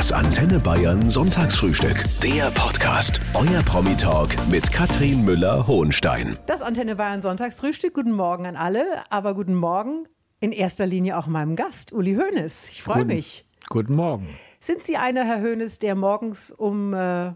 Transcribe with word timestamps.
Das 0.00 0.12
Antenne 0.12 0.58
Bayern 0.58 1.10
Sonntagsfrühstück. 1.10 2.06
Der 2.22 2.50
Podcast. 2.52 3.20
Euer 3.34 3.62
Promi-Talk 3.62 4.30
mit 4.50 4.72
Katrin 4.72 5.26
Müller-Hohenstein. 5.26 6.38
Das 6.46 6.62
Antenne 6.62 6.96
Bayern 6.96 7.20
Sonntagsfrühstück. 7.20 7.92
Guten 7.92 8.12
Morgen 8.12 8.46
an 8.46 8.56
alle, 8.56 8.82
aber 9.10 9.34
guten 9.34 9.54
Morgen 9.54 10.08
in 10.40 10.52
erster 10.52 10.86
Linie 10.86 11.18
auch 11.18 11.26
meinem 11.26 11.54
Gast, 11.54 11.92
Uli 11.92 12.14
Hoeneß. 12.14 12.70
Ich 12.70 12.82
freue 12.82 13.04
mich. 13.04 13.44
Guten 13.68 13.94
Morgen. 13.94 14.26
Sind 14.58 14.82
Sie 14.82 14.96
einer, 14.96 15.26
Herr 15.26 15.42
Hoeneß, 15.42 15.80
der 15.80 15.94
morgens 15.94 16.50
um 16.50 16.94
äh, 16.94 17.32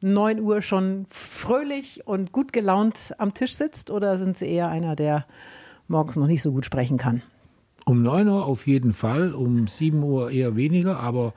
9 0.00 0.40
Uhr 0.40 0.62
schon 0.62 1.04
fröhlich 1.10 2.06
und 2.06 2.32
gut 2.32 2.54
gelaunt 2.54 3.14
am 3.18 3.34
Tisch 3.34 3.52
sitzt 3.52 3.90
oder 3.90 4.16
sind 4.16 4.38
Sie 4.38 4.48
eher 4.50 4.70
einer, 4.70 4.96
der 4.96 5.26
morgens 5.88 6.16
noch 6.16 6.26
nicht 6.26 6.40
so 6.40 6.52
gut 6.52 6.64
sprechen 6.64 6.96
kann? 6.96 7.20
Um 7.84 8.00
9 8.02 8.28
Uhr 8.28 8.46
auf 8.46 8.66
jeden 8.66 8.94
Fall, 8.94 9.34
um 9.34 9.66
7 9.66 10.02
Uhr 10.02 10.30
eher 10.30 10.56
weniger, 10.56 10.98
aber 10.98 11.34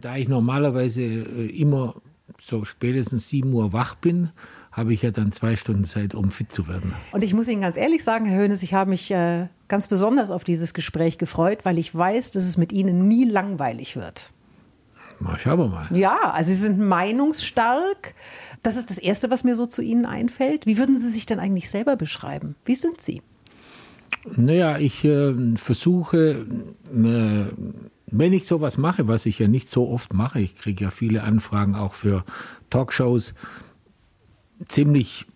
da 0.00 0.16
ich 0.16 0.28
normalerweise 0.28 1.02
äh, 1.02 1.46
immer 1.46 1.94
so 2.40 2.64
spätestens 2.64 3.28
7 3.28 3.52
Uhr 3.52 3.72
wach 3.72 3.94
bin, 3.94 4.30
habe 4.72 4.92
ich 4.92 5.02
ja 5.02 5.10
dann 5.10 5.30
zwei 5.30 5.54
Stunden 5.56 5.84
Zeit, 5.84 6.14
um 6.14 6.30
fit 6.30 6.50
zu 6.50 6.66
werden. 6.66 6.94
Und 7.12 7.22
ich 7.22 7.32
muss 7.32 7.48
Ihnen 7.48 7.62
ganz 7.62 7.76
ehrlich 7.76 8.02
sagen, 8.02 8.26
Herr 8.26 8.42
Hönes, 8.42 8.62
ich 8.62 8.74
habe 8.74 8.90
mich 8.90 9.10
äh, 9.10 9.46
ganz 9.68 9.86
besonders 9.86 10.30
auf 10.30 10.42
dieses 10.42 10.74
Gespräch 10.74 11.16
gefreut, 11.18 11.60
weil 11.64 11.78
ich 11.78 11.94
weiß, 11.94 12.32
dass 12.32 12.44
es 12.44 12.56
mit 12.56 12.72
Ihnen 12.72 13.06
nie 13.06 13.24
langweilig 13.24 13.94
wird. 13.94 14.32
Mal 15.20 15.38
schauen 15.38 15.58
wir 15.58 15.68
mal. 15.68 15.86
Ja, 15.96 16.32
also 16.32 16.48
Sie 16.48 16.56
sind 16.56 16.80
meinungsstark. 16.80 18.14
Das 18.62 18.76
ist 18.76 18.90
das 18.90 18.98
Erste, 18.98 19.30
was 19.30 19.44
mir 19.44 19.54
so 19.54 19.66
zu 19.66 19.80
Ihnen 19.80 20.06
einfällt. 20.06 20.66
Wie 20.66 20.76
würden 20.76 20.98
Sie 20.98 21.10
sich 21.10 21.24
denn 21.24 21.38
eigentlich 21.38 21.70
selber 21.70 21.96
beschreiben? 21.96 22.56
Wie 22.64 22.74
sind 22.74 23.00
Sie? 23.00 23.22
Naja, 24.36 24.78
ich 24.78 25.04
äh, 25.04 25.34
versuche, 25.56 26.46
äh, 26.92 27.44
wenn 28.06 28.32
ich 28.32 28.46
sowas 28.46 28.78
mache, 28.78 29.08
was 29.08 29.26
ich 29.26 29.38
ja 29.38 29.48
nicht 29.48 29.68
so 29.68 29.88
oft 29.88 30.12
mache, 30.12 30.40
ich 30.40 30.54
kriege 30.54 30.84
ja 30.84 30.90
viele 30.90 31.22
Anfragen 31.22 31.74
auch 31.74 31.94
für 31.94 32.24
Talkshows, 32.70 33.34
ziemlich 34.68 35.26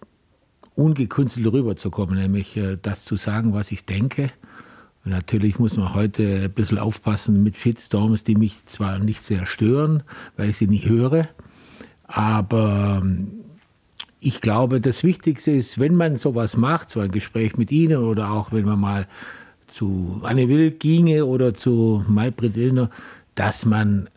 ungekünstelt 0.75 1.47
rüberzukommen, 1.53 2.17
nämlich 2.17 2.57
äh, 2.57 2.77
das 2.81 3.05
zu 3.05 3.17
sagen, 3.17 3.53
was 3.53 3.73
ich 3.73 3.85
denke. 3.85 4.31
Natürlich 5.05 5.59
muss 5.59 5.77
man 5.77 5.95
heute 5.95 6.45
ein 6.45 6.53
bisschen 6.53 6.79
aufpassen 6.79 7.43
mit 7.43 7.57
Shitstorms, 7.57 8.25
die 8.25 8.37
mich 8.37 8.67
zwar 8.67 8.99
nicht 8.99 9.25
sehr 9.25 9.47
stören, 9.47 10.03
weil 10.37 10.51
ich 10.51 10.59
sie 10.59 10.67
nicht 10.67 10.87
höre, 10.87 11.29
aber 12.07 13.01
ähm, 13.03 13.39
ich 14.21 14.41
glaube, 14.41 14.81
das 14.81 15.05
Wichtigste 15.05 15.53
ist, 15.53 15.79
wenn 15.79 15.95
man 15.95 16.17
sowas 16.17 16.57
macht, 16.57 16.91
so 16.91 17.01
ein 17.01 17.11
Gespräch 17.11 17.57
mit 17.57 17.71
Ihnen 17.71 17.99
oder 17.99 18.31
auch 18.33 18.53
wenn 18.53 18.65
man 18.65 18.81
mal 18.81 19.07
zu 19.79 20.21
Anne 20.25 20.49
Will 20.49 20.73
ginge 20.73 21.25
oder 21.25 21.55
zu 21.55 22.05
Maybrit 22.09 22.57
Illner, 22.57 22.91
dass 23.37 23.65
man 23.65 24.09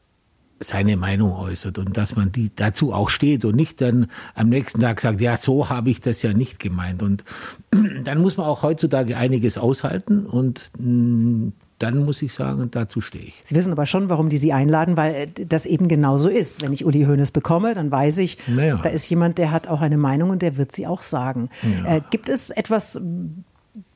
seine 0.59 0.97
Meinung 0.97 1.33
äußert 1.33 1.77
und 1.77 1.97
dass 1.97 2.15
man 2.15 2.31
die 2.31 2.51
dazu 2.55 2.93
auch 2.93 3.09
steht 3.09 3.45
und 3.45 3.55
nicht 3.55 3.79
dann 3.81 4.07
am 4.33 4.49
nächsten 4.49 4.79
Tag 4.79 5.01
sagt, 5.01 5.21
ja, 5.21 5.37
so 5.37 5.69
habe 5.69 5.89
ich 5.89 6.01
das 6.01 6.21
ja 6.23 6.33
nicht 6.33 6.59
gemeint. 6.59 7.03
Und 7.03 7.23
dann 8.03 8.21
muss 8.21 8.37
man 8.37 8.47
auch 8.47 8.63
heutzutage 8.63 9.17
einiges 9.17 9.57
aushalten 9.57 10.25
und 10.25 10.71
mm, 10.79 11.49
dann 11.77 12.05
muss 12.05 12.21
ich 12.21 12.33
sagen, 12.33 12.69
dazu 12.69 13.01
stehe 13.01 13.23
ich. 13.23 13.41
Sie 13.43 13.55
wissen 13.55 13.71
aber 13.71 13.87
schon, 13.87 14.09
warum 14.09 14.29
die 14.29 14.37
Sie 14.37 14.53
einladen, 14.53 14.97
weil 14.97 15.15
äh, 15.15 15.45
das 15.45 15.65
eben 15.65 15.87
genauso 15.87 16.29
ist. 16.29 16.61
Wenn 16.61 16.73
ich 16.73 16.85
Uli 16.85 17.05
Hoeneß 17.05 17.31
bekomme, 17.31 17.73
dann 17.73 17.89
weiß 17.89 18.19
ich, 18.19 18.37
naja. 18.47 18.79
da 18.81 18.89
ist 18.89 19.09
jemand, 19.09 19.39
der 19.39 19.51
hat 19.51 19.67
auch 19.67 19.81
eine 19.81 19.97
Meinung 19.97 20.29
und 20.29 20.43
der 20.43 20.57
wird 20.57 20.71
sie 20.71 20.85
auch 20.85 21.01
sagen. 21.01 21.49
Ja. 21.63 21.97
Äh, 21.97 22.01
gibt 22.11 22.29
es 22.29 22.51
etwas, 22.51 23.01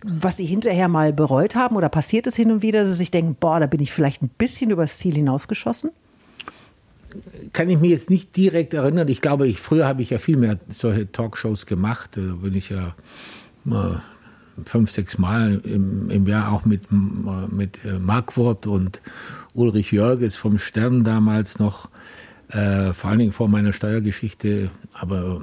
was 0.07 0.37
Sie 0.37 0.45
hinterher 0.45 0.87
mal 0.87 1.13
bereut 1.13 1.55
haben 1.55 1.75
oder 1.75 1.89
passiert 1.89 2.27
es 2.27 2.35
hin 2.35 2.51
und 2.51 2.61
wieder, 2.61 2.81
dass 2.81 2.91
Sie 2.91 2.97
sich 2.97 3.11
denken, 3.11 3.35
boah, 3.39 3.59
da 3.59 3.65
bin 3.65 3.79
ich 3.79 3.91
vielleicht 3.91 4.21
ein 4.21 4.29
bisschen 4.29 4.69
übers 4.69 4.97
Ziel 4.97 5.15
hinausgeschossen? 5.15 5.91
Kann 7.53 7.69
ich 7.69 7.79
mir 7.79 7.89
jetzt 7.89 8.09
nicht 8.09 8.35
direkt 8.35 8.73
erinnern. 8.73 9.07
Ich 9.07 9.21
glaube, 9.21 9.47
ich, 9.47 9.59
früher 9.59 9.87
habe 9.87 10.01
ich 10.01 10.09
ja 10.09 10.17
viel 10.17 10.37
mehr 10.37 10.59
solche 10.69 11.11
Talkshows 11.11 11.65
gemacht. 11.65 12.11
Da 12.13 12.21
bin 12.21 12.53
ich 12.53 12.69
ja 12.69 12.94
mal 13.63 14.03
fünf, 14.63 14.91
sechs 14.91 15.17
Mal 15.17 15.61
im, 15.63 16.09
im 16.09 16.27
Jahr 16.27 16.51
auch 16.51 16.65
mit, 16.65 16.83
mit 16.91 17.83
äh, 17.83 17.99
Markwort 17.99 18.67
und 18.67 19.01
Ulrich 19.53 19.91
Jörges 19.91 20.35
vom 20.35 20.59
Stern 20.59 21.03
damals 21.03 21.59
noch, 21.59 21.89
äh, 22.49 22.94
vor 22.94 23.09
allen 23.09 23.19
Dingen 23.19 23.31
vor 23.31 23.47
meiner 23.47 23.73
Steuergeschichte. 23.73 24.69
Aber 24.94 25.41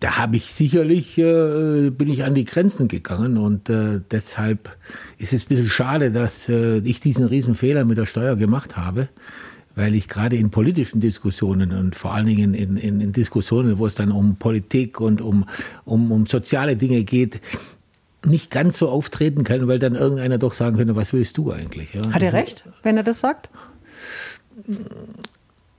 da 0.00 0.16
habe 0.16 0.36
ich 0.36 0.54
sicherlich, 0.54 1.18
äh, 1.18 1.90
bin 1.90 2.08
ich 2.08 2.24
an 2.24 2.34
die 2.34 2.46
Grenzen 2.46 2.88
gegangen 2.88 3.36
und 3.36 3.68
äh, 3.68 4.00
deshalb 4.10 4.70
ist 5.18 5.34
es 5.34 5.44
ein 5.44 5.48
bisschen 5.48 5.68
schade, 5.68 6.10
dass 6.10 6.48
äh, 6.48 6.78
ich 6.78 7.00
diesen 7.00 7.26
Riesenfehler 7.26 7.84
mit 7.84 7.98
der 7.98 8.06
Steuer 8.06 8.36
gemacht 8.36 8.78
habe, 8.78 9.08
weil 9.74 9.94
ich 9.94 10.08
gerade 10.08 10.36
in 10.36 10.50
politischen 10.50 11.00
Diskussionen 11.00 11.72
und 11.72 11.94
vor 11.94 12.14
allen 12.14 12.26
Dingen 12.26 12.54
in, 12.54 12.78
in, 12.78 13.00
in 13.00 13.12
Diskussionen, 13.12 13.78
wo 13.78 13.86
es 13.86 13.94
dann 13.94 14.10
um 14.10 14.36
Politik 14.36 15.00
und 15.00 15.20
um, 15.20 15.44
um, 15.84 16.10
um 16.10 16.26
soziale 16.26 16.76
Dinge 16.76 17.04
geht, 17.04 17.40
nicht 18.24 18.50
ganz 18.50 18.78
so 18.78 18.88
auftreten 18.88 19.44
kann, 19.44 19.68
weil 19.68 19.78
dann 19.78 19.94
irgendeiner 19.94 20.38
doch 20.38 20.54
sagen 20.54 20.78
könnte, 20.78 20.96
was 20.96 21.12
willst 21.12 21.36
du 21.36 21.52
eigentlich? 21.52 21.92
Ja, 21.92 22.10
Hat 22.10 22.22
er 22.22 22.32
recht, 22.32 22.64
wenn 22.82 22.96
er 22.96 23.02
das 23.02 23.20
sagt? 23.20 23.50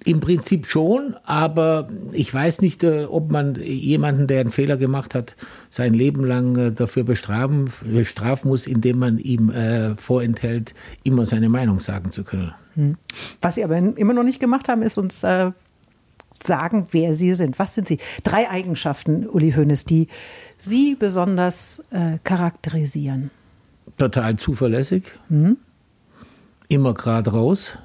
Im 0.03 0.19
Prinzip 0.19 0.65
schon, 0.65 1.15
aber 1.25 1.89
ich 2.11 2.33
weiß 2.33 2.61
nicht, 2.61 2.83
äh, 2.83 3.05
ob 3.05 3.31
man 3.31 3.55
jemanden, 3.55 4.25
der 4.25 4.41
einen 4.41 4.49
Fehler 4.49 4.77
gemacht 4.77 5.13
hat, 5.13 5.35
sein 5.69 5.93
Leben 5.93 6.25
lang 6.25 6.55
äh, 6.55 6.71
dafür 6.71 7.03
bestrafen, 7.03 7.69
bestrafen 7.83 8.49
muss, 8.49 8.65
indem 8.65 8.97
man 8.97 9.19
ihm 9.19 9.51
äh, 9.51 9.95
vorenthält, 9.97 10.73
immer 11.03 11.27
seine 11.27 11.49
Meinung 11.49 11.79
sagen 11.79 12.09
zu 12.09 12.23
können. 12.23 12.53
Hm. 12.73 12.97
Was 13.41 13.55
Sie 13.55 13.63
aber 13.63 13.77
immer 13.77 14.13
noch 14.13 14.23
nicht 14.23 14.39
gemacht 14.39 14.69
haben, 14.69 14.81
ist 14.81 14.97
uns 14.97 15.23
äh, 15.23 15.51
sagen, 16.41 16.87
wer 16.91 17.13
Sie 17.13 17.35
sind. 17.35 17.59
Was 17.59 17.75
sind 17.75 17.87
Sie? 17.87 17.99
Drei 18.23 18.49
Eigenschaften, 18.49 19.27
Uli 19.27 19.51
Hoeneß, 19.51 19.85
die 19.85 20.07
Sie 20.57 20.95
besonders 20.95 21.83
äh, 21.91 22.17
charakterisieren. 22.23 23.29
Total 23.97 24.35
zuverlässig, 24.37 25.03
hm? 25.27 25.57
immer 26.69 26.95
gerade 26.95 27.31
raus 27.31 27.77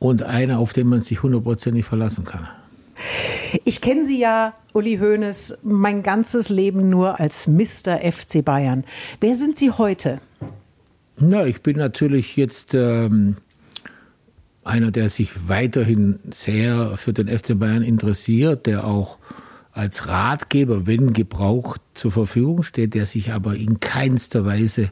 und 0.00 0.24
einer, 0.24 0.58
auf 0.58 0.72
den 0.72 0.88
man 0.88 1.02
sich 1.02 1.22
hundertprozentig 1.22 1.84
verlassen 1.84 2.24
kann. 2.24 2.48
Ich 3.64 3.80
kenne 3.80 4.04
Sie 4.04 4.18
ja, 4.18 4.54
Uli 4.72 4.98
Hoeneß, 4.98 5.58
mein 5.62 6.02
ganzes 6.02 6.48
Leben 6.48 6.88
nur 6.88 7.20
als 7.20 7.46
Mr. 7.46 8.00
FC 8.00 8.44
Bayern. 8.44 8.84
Wer 9.20 9.36
sind 9.36 9.56
Sie 9.56 9.70
heute? 9.70 10.20
Na, 11.18 11.46
ich 11.46 11.62
bin 11.62 11.76
natürlich 11.76 12.36
jetzt 12.36 12.74
ähm, 12.74 13.36
einer, 14.64 14.90
der 14.90 15.10
sich 15.10 15.48
weiterhin 15.48 16.18
sehr 16.30 16.96
für 16.96 17.12
den 17.12 17.28
FC 17.28 17.58
Bayern 17.58 17.82
interessiert, 17.82 18.66
der 18.66 18.84
auch 18.86 19.18
als 19.72 20.08
Ratgeber, 20.08 20.86
wenn 20.86 21.12
gebraucht, 21.12 21.80
zur 21.94 22.10
Verfügung 22.10 22.62
steht, 22.62 22.94
der 22.94 23.06
sich 23.06 23.32
aber 23.32 23.54
in 23.54 23.80
keinster 23.80 24.44
Weise 24.44 24.90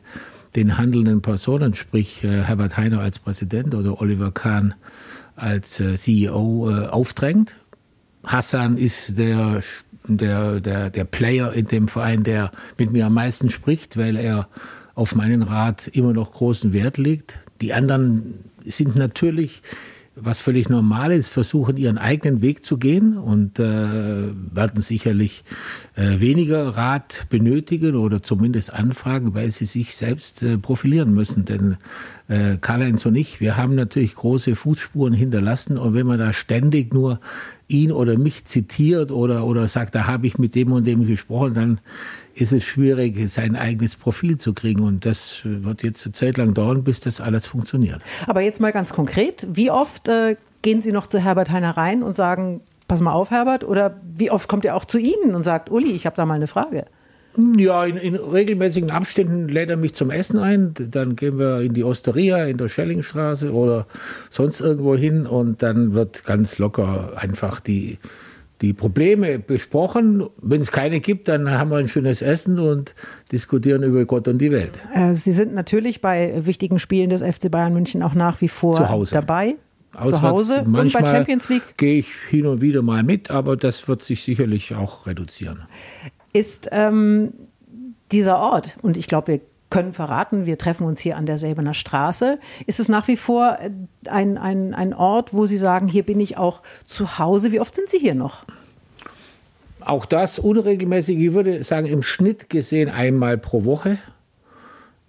den 0.57 0.79
handelnden 0.79 1.23
Personen, 1.23 1.75
sprich 1.75 2.25
äh, 2.25 2.43
Herbert 2.43 2.77
Heiner 2.77 3.01
als 3.01 3.19
Präsident 3.19 3.75
oder 3.75 4.01
Oliver 4.01 4.33
Kahn 4.33 4.75
als 5.37 5.79
äh, 5.81 5.95
CEO 5.95 6.71
äh, 6.71 6.87
aufdrängt. 6.87 7.55
Hassan 8.25 8.77
ist 8.77 9.19
der, 9.19 9.63
der, 10.07 10.61
der, 10.61 10.91
der 10.91 11.05
Player 11.05 11.53
in 11.53 11.67
dem 11.67 11.89
Verein, 11.89 12.25
der 12.25 12.51
mit 12.77 12.91
mir 12.91 13.07
am 13.07 13.15
meisten 13.15 13.51
spricht, 13.51 13.97
weil 13.97 14.17
er 14.17 14.49
auf 14.95 15.15
meinen 15.15 15.43
Rat 15.43 15.87
immer 15.87 16.13
noch 16.13 16.33
großen 16.33 16.73
Wert 16.73 16.99
legt. 16.99 17.39
Die 17.61 17.73
anderen 17.73 18.45
sind 18.65 18.97
natürlich 18.97 19.63
was 20.21 20.41
völlig 20.41 20.69
normal 20.69 21.13
ist, 21.13 21.29
versuchen 21.29 21.77
ihren 21.77 21.99
eigenen 21.99 22.43
Weg 22.43 22.65
zu 22.65 22.79
gehen 22.79 23.17
und 23.17 23.59
äh, 23.59 23.65
werden 23.65 24.81
sicherlich 24.81 25.45
äh, 25.97 26.21
weniger 26.21 26.77
Rat 26.77 27.27
benötigen 27.31 27.97
oder 27.97 28.23
zumindest 28.23 28.73
anfragen, 28.73 29.35
weil 29.35 29.51
sie 29.51 29.65
sich 29.65 29.95
selbst 29.95 30.43
äh, 30.43 30.59
profilieren 30.59 31.13
müssen. 31.15 31.45
Denn 31.45 31.77
äh, 32.29 32.57
Karl-Heinz 32.61 33.07
und 33.07 33.17
ich, 33.17 33.41
wir 33.41 33.57
haben 33.57 33.75
natürlich 33.75 34.15
große 34.15 34.55
Fußspuren 34.55 35.15
hinterlassen 35.15 35.79
und 35.79 35.95
wenn 35.95 36.07
man 36.07 36.19
da 36.19 36.33
ständig 36.33 36.93
nur 36.93 37.21
ihn 37.69 37.93
oder 37.93 38.19
mich 38.19 38.45
zitiert 38.45 39.13
oder, 39.13 39.45
oder 39.45 39.69
sagt, 39.69 39.95
da 39.95 40.07
habe 40.07 40.27
ich 40.27 40.39
mit 40.39 40.55
dem 40.55 40.73
und 40.73 40.87
dem 40.87 41.07
gesprochen, 41.07 41.55
dann 41.55 41.81
ist 42.41 42.53
es 42.53 42.65
schwierig, 42.65 43.17
sein 43.29 43.57
eigenes 43.57 43.97
Profil 43.97 44.39
zu 44.39 44.55
kriegen. 44.55 44.83
Und 44.83 45.05
das 45.05 45.41
wird 45.45 45.83
jetzt 45.83 46.07
eine 46.07 46.13
Zeit 46.13 46.37
lang 46.37 46.55
dauern, 46.55 46.85
bis 46.85 47.01
das 47.01 47.21
alles 47.21 47.47
funktioniert. 47.47 48.01
Aber 48.27 48.41
jetzt 48.41 48.61
mal 48.61 48.73
ganz 48.73 48.93
konkret, 48.93 49.47
wie 49.53 49.71
oft 49.71 50.09
äh, 50.09 50.37
gehen 50.63 50.83
Sie 50.83 50.93
noch 50.93 51.07
zu 51.07 51.19
Herbert 51.19 51.51
Heiner 51.51 51.77
rein 51.77 52.03
und 52.03 52.15
sagen, 52.15 52.61
pass 52.87 53.01
mal 53.01 53.13
auf, 53.13 53.31
Herbert? 53.31 53.65
Oder 53.65 54.01
wie 54.17 54.31
oft 54.31 54.49
kommt 54.49 54.65
er 54.65 54.77
auch 54.77 54.85
zu 54.85 54.99
Ihnen 54.99 55.35
und 55.35 55.43
sagt, 55.43 55.71
Uli, 55.71 55.91
ich 55.93 56.07
habe 56.07 56.17
da 56.17 56.27
mal 56.27 56.35
eine 56.35 56.47
Frage? 56.47 56.87
Ja, 57.57 57.85
in, 57.85 57.97
in, 57.97 58.17
regelmäßigen 58.17 58.91
Abständen 58.91 59.49
lädt 59.49 59.71
er 59.71 59.77
mich 59.77 59.95
zum 59.95 60.11
Essen 60.11 60.39
ein. 60.39 60.75
Dann 60.75 61.15
gehen 61.15 61.39
wir 61.39 61.61
in 61.61 61.75
die 61.75 61.85
Osteria 61.85 62.45
in 62.47 62.57
der 62.57 62.69
Schellingstraße 62.69 63.53
oder 63.53 63.87
sonst 64.31 64.61
irgendwo 64.61 64.97
hin 64.97 65.27
und 65.27 65.63
dann 65.63 65.93
wird 65.95 66.25
ganz 66.25 66.59
locker 66.59 67.13
einfach 67.17 67.61
die 67.61 67.99
die 68.61 68.73
Probleme 68.73 69.39
besprochen. 69.39 70.29
Wenn 70.41 70.61
es 70.61 70.73
keine 70.73 71.01
gibt, 71.01 71.29
dann 71.29 71.51
haben 71.51 71.71
wir 71.71 71.77
ein 71.77 71.89
schönes 71.89 72.23
Essen 72.23 72.59
und 72.59 72.95
diskutieren 73.31 73.83
über 73.83 74.05
Gott 74.05 74.29
und 74.29 74.39
die 74.39 74.51
Welt. 74.51 74.73
Äh, 74.95 75.15
Sie 75.15 75.33
sind 75.33 75.55
natürlich 75.55 76.01
bei 76.01 76.45
wichtigen 76.45 76.79
Spielen 76.79 77.11
des 77.11 77.23
FC 77.23 77.51
Bayern 77.51 77.73
München 77.73 78.03
auch 78.03 78.15
nach 78.15 78.41
wie 78.41 78.49
vor 78.49 79.07
dabei. 79.11 79.57
Auswärts, 79.95 80.19
zu 80.19 80.23
Hause 80.23 80.65
und 80.65 80.93
bei 80.93 81.05
Champions 81.05 81.49
League 81.49 81.77
gehe 81.77 81.99
ich 81.99 82.09
hin 82.29 82.47
und 82.47 82.61
wieder 82.61 82.83
mal 82.83 83.03
mit, 83.03 83.31
aber 83.31 83.57
das 83.57 83.89
wird 83.89 84.03
sich 84.03 84.23
sicherlich 84.23 84.75
auch 84.75 85.07
reduzieren. 85.07 85.63
Ist 86.33 86.69
ähm, 86.73 87.33
dieser 88.13 88.39
Ort, 88.39 88.77
und 88.83 88.97
ich 88.97 89.07
glaube, 89.07 89.33
wir 89.33 89.41
können 89.71 89.93
verraten, 89.93 90.47
wir 90.47 90.59
treffen 90.59 90.87
uns 90.87 91.01
hier 91.01 91.17
an 91.17 91.27
der 91.27 91.39
Säbener 91.39 91.75
Straße. 91.75 92.39
Ist 92.67 92.81
es 92.81 92.89
nach 92.89 93.09
wie 93.09 93.17
vor 93.17 93.59
ein, 94.09 94.39
ein, 94.39 94.75
ein 94.75 94.95
Ort, 94.95 95.35
wo 95.35 95.47
Sie 95.47 95.59
sagen, 95.59 95.89
hier 95.89 96.05
bin 96.05 96.21
ich 96.21 96.37
auch 96.37 96.63
zu 96.87 97.19
Hause? 97.19 97.53
Wie 97.53 97.61
oft 97.61 97.75
sind 97.75 97.91
Sie 97.91 97.99
hier 97.99 98.15
noch? 98.15 98.45
Auch 99.81 100.07
das 100.07 100.39
unregelmäßig, 100.39 101.19
ich 101.19 101.33
würde 101.33 101.63
sagen, 101.65 101.87
im 101.87 102.03
Schnitt 102.03 102.51
gesehen 102.51 102.91
einmal 102.91 103.39
pro 103.39 103.65
Woche 103.65 103.99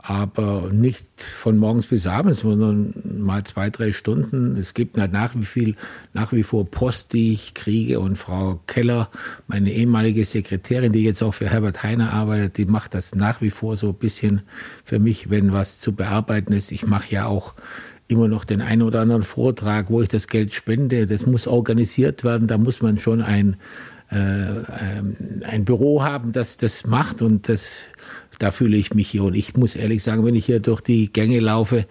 aber 0.10 0.72
nicht 0.72 1.06
von 1.18 1.58
morgens 1.58 1.86
bis 1.86 2.08
abends, 2.08 2.40
sondern 2.40 2.96
mal 3.20 3.44
zwei, 3.44 3.70
drei 3.70 3.92
Stunden. 3.92 4.56
Es 4.56 4.74
gibt 4.74 4.98
nach 4.98 5.36
wie, 5.36 5.46
viel, 5.46 5.76
nach 6.14 6.34
wie 6.34 6.42
vor 6.42 6.66
Post, 6.66 7.14
die 7.14 7.32
ich 7.32 7.54
kriege 7.54 8.00
und 8.00 8.18
Frau 8.18 8.60
Keller, 8.66 9.10
meine 9.46 9.72
ehemalige 9.72 10.26
Sekretärin, 10.26 10.94
die 10.94 11.04
jetzt 11.04 11.22
auch 11.22 11.36
für 11.36 11.48
Herbert 11.48 11.84
Heiner 11.84 12.12
arbeitet, 12.12 12.58
die 12.58 12.66
macht 12.66 12.96
das 12.96 13.14
nach 13.14 13.40
wie 13.42 13.52
vor 13.52 13.76
so 13.76 13.90
ein 13.90 13.94
bisschen 13.94 14.42
für 14.84 14.98
mich, 14.98 15.30
wenn 15.30 15.54
was 15.54 15.80
zu 15.80 15.94
bearbeiten 15.94 16.54
ist. 16.54 16.72
Ich 16.72 16.88
mache 16.88 17.14
ja 17.14 17.28
auch 17.28 17.54
immer 18.08 18.28
noch 18.28 18.46
den 18.46 18.64
einen 18.64 18.82
oder 18.82 19.02
anderen 19.02 19.22
Vortrag, 19.22 19.92
wo 19.92 20.02
ich 20.02 20.10
das 20.10 20.28
Geld 20.28 20.56
spende. 20.56 21.06
Das 21.06 21.28
muss 21.28 21.46
organisiert 21.46 22.24
werden. 22.24 22.48
Da 22.48 22.58
muss 22.58 22.82
man 22.82 22.98
schon 22.98 23.22
ein, 23.22 23.58
äh, 24.12 24.18
ähm, 24.18 25.16
ein 25.44 25.66
Büro 25.66 26.02
haben, 26.02 26.32
das 26.32 26.58
das 26.58 26.88
macht 26.88 27.22
und 27.22 27.48
das 27.48 27.76
da 28.40 28.52
fühle 28.52 28.78
ich 28.78 28.94
mich 28.94 29.10
hier. 29.10 29.24
Und 29.24 29.36
ich 29.36 29.56
muss 29.56 29.76
ehrlich 29.76 30.02
sagen, 30.02 30.26
wenn 30.26 30.36
ich 30.36 30.46
hier 30.46 30.60
durch 30.60 30.82
die 30.82 31.14
Gänge 31.14 31.40
laufe, 31.40 31.86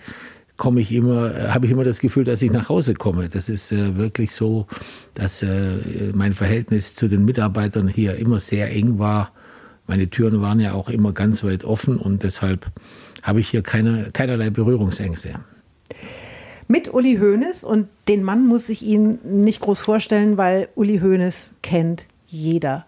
komme 0.57 0.81
ich 0.81 0.93
immer, 0.93 1.53
habe 1.53 1.67
ich 1.67 1.73
immer 1.73 1.85
das 1.85 2.01
Gefühl, 2.01 2.25
dass 2.25 2.43
ich 2.43 2.51
nach 2.51 2.69
Hause 2.69 2.95
komme. 2.95 3.29
Das 3.29 3.49
ist 3.49 3.73
äh, 3.73 3.97
wirklich 3.97 4.33
so, 4.33 4.67
dass 5.15 5.43
äh, 5.43 6.13
mein 6.15 6.33
Verhältnis 6.33 6.95
zu 6.97 7.09
den 7.09 7.25
Mitarbeitern 7.25 7.89
hier 7.89 8.17
immer 8.17 8.41
sehr 8.41 8.71
eng 8.71 8.99
war. 8.99 9.33
Meine 9.87 10.11
Türen 10.11 10.43
waren 10.43 10.61
ja 10.61 10.73
auch 10.75 10.91
immer 10.91 11.13
ganz 11.13 11.45
weit 11.45 11.65
offen 11.65 11.97
und 11.97 12.23
deshalb 12.23 12.67
habe 13.23 13.41
ich 13.41 13.49
hier 13.49 13.63
keine, 13.63 14.11
keinerlei 14.13 14.51
Berührungsängste. 14.51 15.37
Mit 16.67 16.93
Uli 16.93 17.17
Hoeneß 17.17 17.65
und 17.65 17.89
den 18.09 18.23
Mann 18.23 18.47
muss 18.47 18.69
ich 18.69 18.83
Ihnen 18.83 19.43
nicht 19.43 19.61
groß 19.61 19.81
vorstellen, 19.81 20.37
weil 20.37 20.69
Uli 20.75 20.99
Hoeneß 20.99 21.55
kennt 21.63 22.09
jeder. 22.27 22.85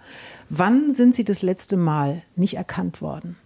Wann 0.50 0.92
sind 0.92 1.14
Sie 1.14 1.24
das 1.24 1.40
letzte 1.40 1.78
Mal 1.78 2.22
nicht 2.36 2.54
erkannt 2.54 3.00
worden? 3.00 3.36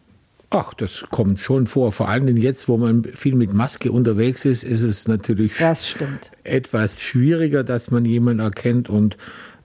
Ach, 0.57 0.73
das 0.73 1.05
kommt 1.11 1.41
schon 1.41 1.67
vor. 1.67 1.91
Vor 1.91 2.09
allem 2.09 2.37
jetzt, 2.37 2.69
wo 2.69 2.77
man 2.77 3.03
viel 3.03 3.35
mit 3.35 3.53
Maske 3.53 3.91
unterwegs 3.91 4.45
ist, 4.45 4.63
ist 4.63 4.83
es 4.83 5.09
natürlich 5.09 5.53
etwas 6.45 7.01
schwieriger, 7.01 7.65
dass 7.65 7.91
man 7.91 8.05
jemanden 8.05 8.41
erkennt. 8.41 8.89
Und 8.89 9.17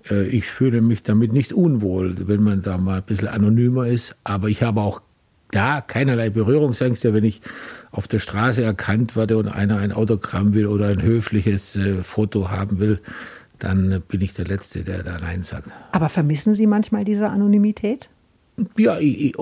äh, 0.09 0.25
ich 0.25 0.45
fühle 0.45 0.81
mich 0.81 1.03
damit 1.03 1.31
nicht 1.31 1.53
unwohl, 1.53 2.15
wenn 2.27 2.41
man 2.41 2.63
da 2.63 2.80
mal 2.80 2.97
ein 2.97 3.03
bisschen 3.03 3.27
anonymer 3.27 3.86
ist. 3.86 4.15
Aber 4.24 4.50
ich 4.50 4.63
habe 4.63 4.81
auch 4.81 5.03
da 5.51 5.80
keinerlei 5.81 6.31
Berührungsängste, 6.31 7.13
wenn 7.13 7.24
ich 7.24 7.41
auf 7.91 8.07
der 8.07 8.18
Straße 8.18 8.63
erkannt 8.63 9.15
werde 9.15 9.38
und 9.38 9.47
einer 9.47 9.77
ein 9.77 9.91
Autogramm 9.91 10.56
will 10.56 10.65
oder 10.65 10.88
ein 10.88 11.03
höfliches 11.03 11.75
äh, 11.75 12.01
Foto 12.01 12.50
haben 12.50 12.80
will, 12.80 13.00
dann 13.59 14.01
bin 14.07 14.21
ich 14.21 14.33
der 14.33 14.45
Letzte, 14.45 14.83
der 14.83 15.03
da 15.03 15.19
Nein 15.19 15.44
sagt. 15.44 15.69
Aber 15.91 16.09
vermissen 16.09 16.56
Sie 16.56 16.65
manchmal 16.65 17.03
diese 17.06 17.30
Anonymität? 17.30 18.09
Ja, 18.78 19.00
ich, 19.00 19.36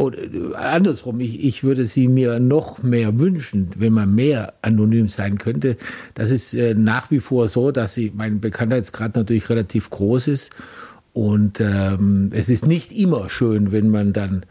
andersrum, 0.56 1.19
ich, 1.19 1.44
ich 1.44 1.64
würde 1.64 1.86
sie 1.86 2.08
mir 2.08 2.40
noch 2.40 2.84
mehr 2.84 3.19
wünschen, 3.19 3.69
wenn 3.78 3.94
man 3.94 4.14
mehr 4.14 4.54
anonym 4.62 5.08
sein 5.08 5.38
könnte. 5.38 5.78
Das 6.14 6.31
ist 6.31 6.54
äh, 6.54 6.74
nach 6.74 7.12
wie 7.12 7.19
vor 7.19 7.48
so, 7.48 7.72
dass 7.72 7.94
sie, 7.94 8.12
mein 8.16 8.40
Bekanntheitsgrad 8.40 9.16
natürlich 9.16 9.50
relativ 9.50 9.90
groß 9.90 10.28
ist. 10.28 10.52
Und 11.14 11.60
ähm, 11.60 12.30
es 12.34 12.50
ist 12.50 12.68
nicht 12.68 12.92
immer 12.92 13.30
schön, 13.30 13.72
wenn 13.72 13.90
man 13.90 14.14
dann 14.14 14.46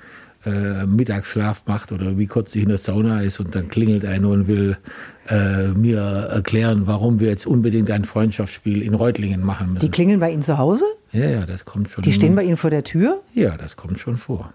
äh, 0.47 0.87
Mittagsschlaf 0.87 1.65
macht 1.67 1.93
oder 1.93 2.17
wie 2.17 2.27
kurz 2.27 2.55
ich 2.55 2.63
in 2.63 2.69
der 2.69 2.79
Sauna 2.79 3.21
ist 3.21 3.41
und 3.41 3.55
dann 3.55 3.69
klingelt 3.69 4.05
einer 4.05 4.29
und 4.29 4.47
will 4.47 4.79
äh, 5.29 5.69
mir 5.69 6.01
erklären, 6.01 6.87
warum 6.87 7.21
wir 7.21 7.29
jetzt 7.29 7.47
unbedingt 7.47 7.91
ein 7.91 8.05
Freundschaftsspiel 8.05 8.81
in 8.81 8.95
Reutlingen 8.95 9.45
machen 9.45 9.75
müssen. 9.75 9.81
Die 9.81 9.91
klingeln 9.91 10.21
bei 10.21 10.31
Ihnen 10.31 10.43
zu 10.43 10.57
Hause? 10.57 10.85
Ja, 11.13 11.27
ja, 11.27 11.47
das 11.47 11.65
kommt 11.65 11.91
schon. 11.91 12.03
Die 12.03 12.13
stehen 12.13 12.35
bei 12.37 12.45
Ihnen 12.45 12.57
vor 12.57 12.71
der 12.71 12.85
Tür? 12.85 13.21
Ja, 13.35 13.57
das 13.57 13.77
kommt 13.77 13.99
schon 13.99 14.17
vor. 14.17 14.53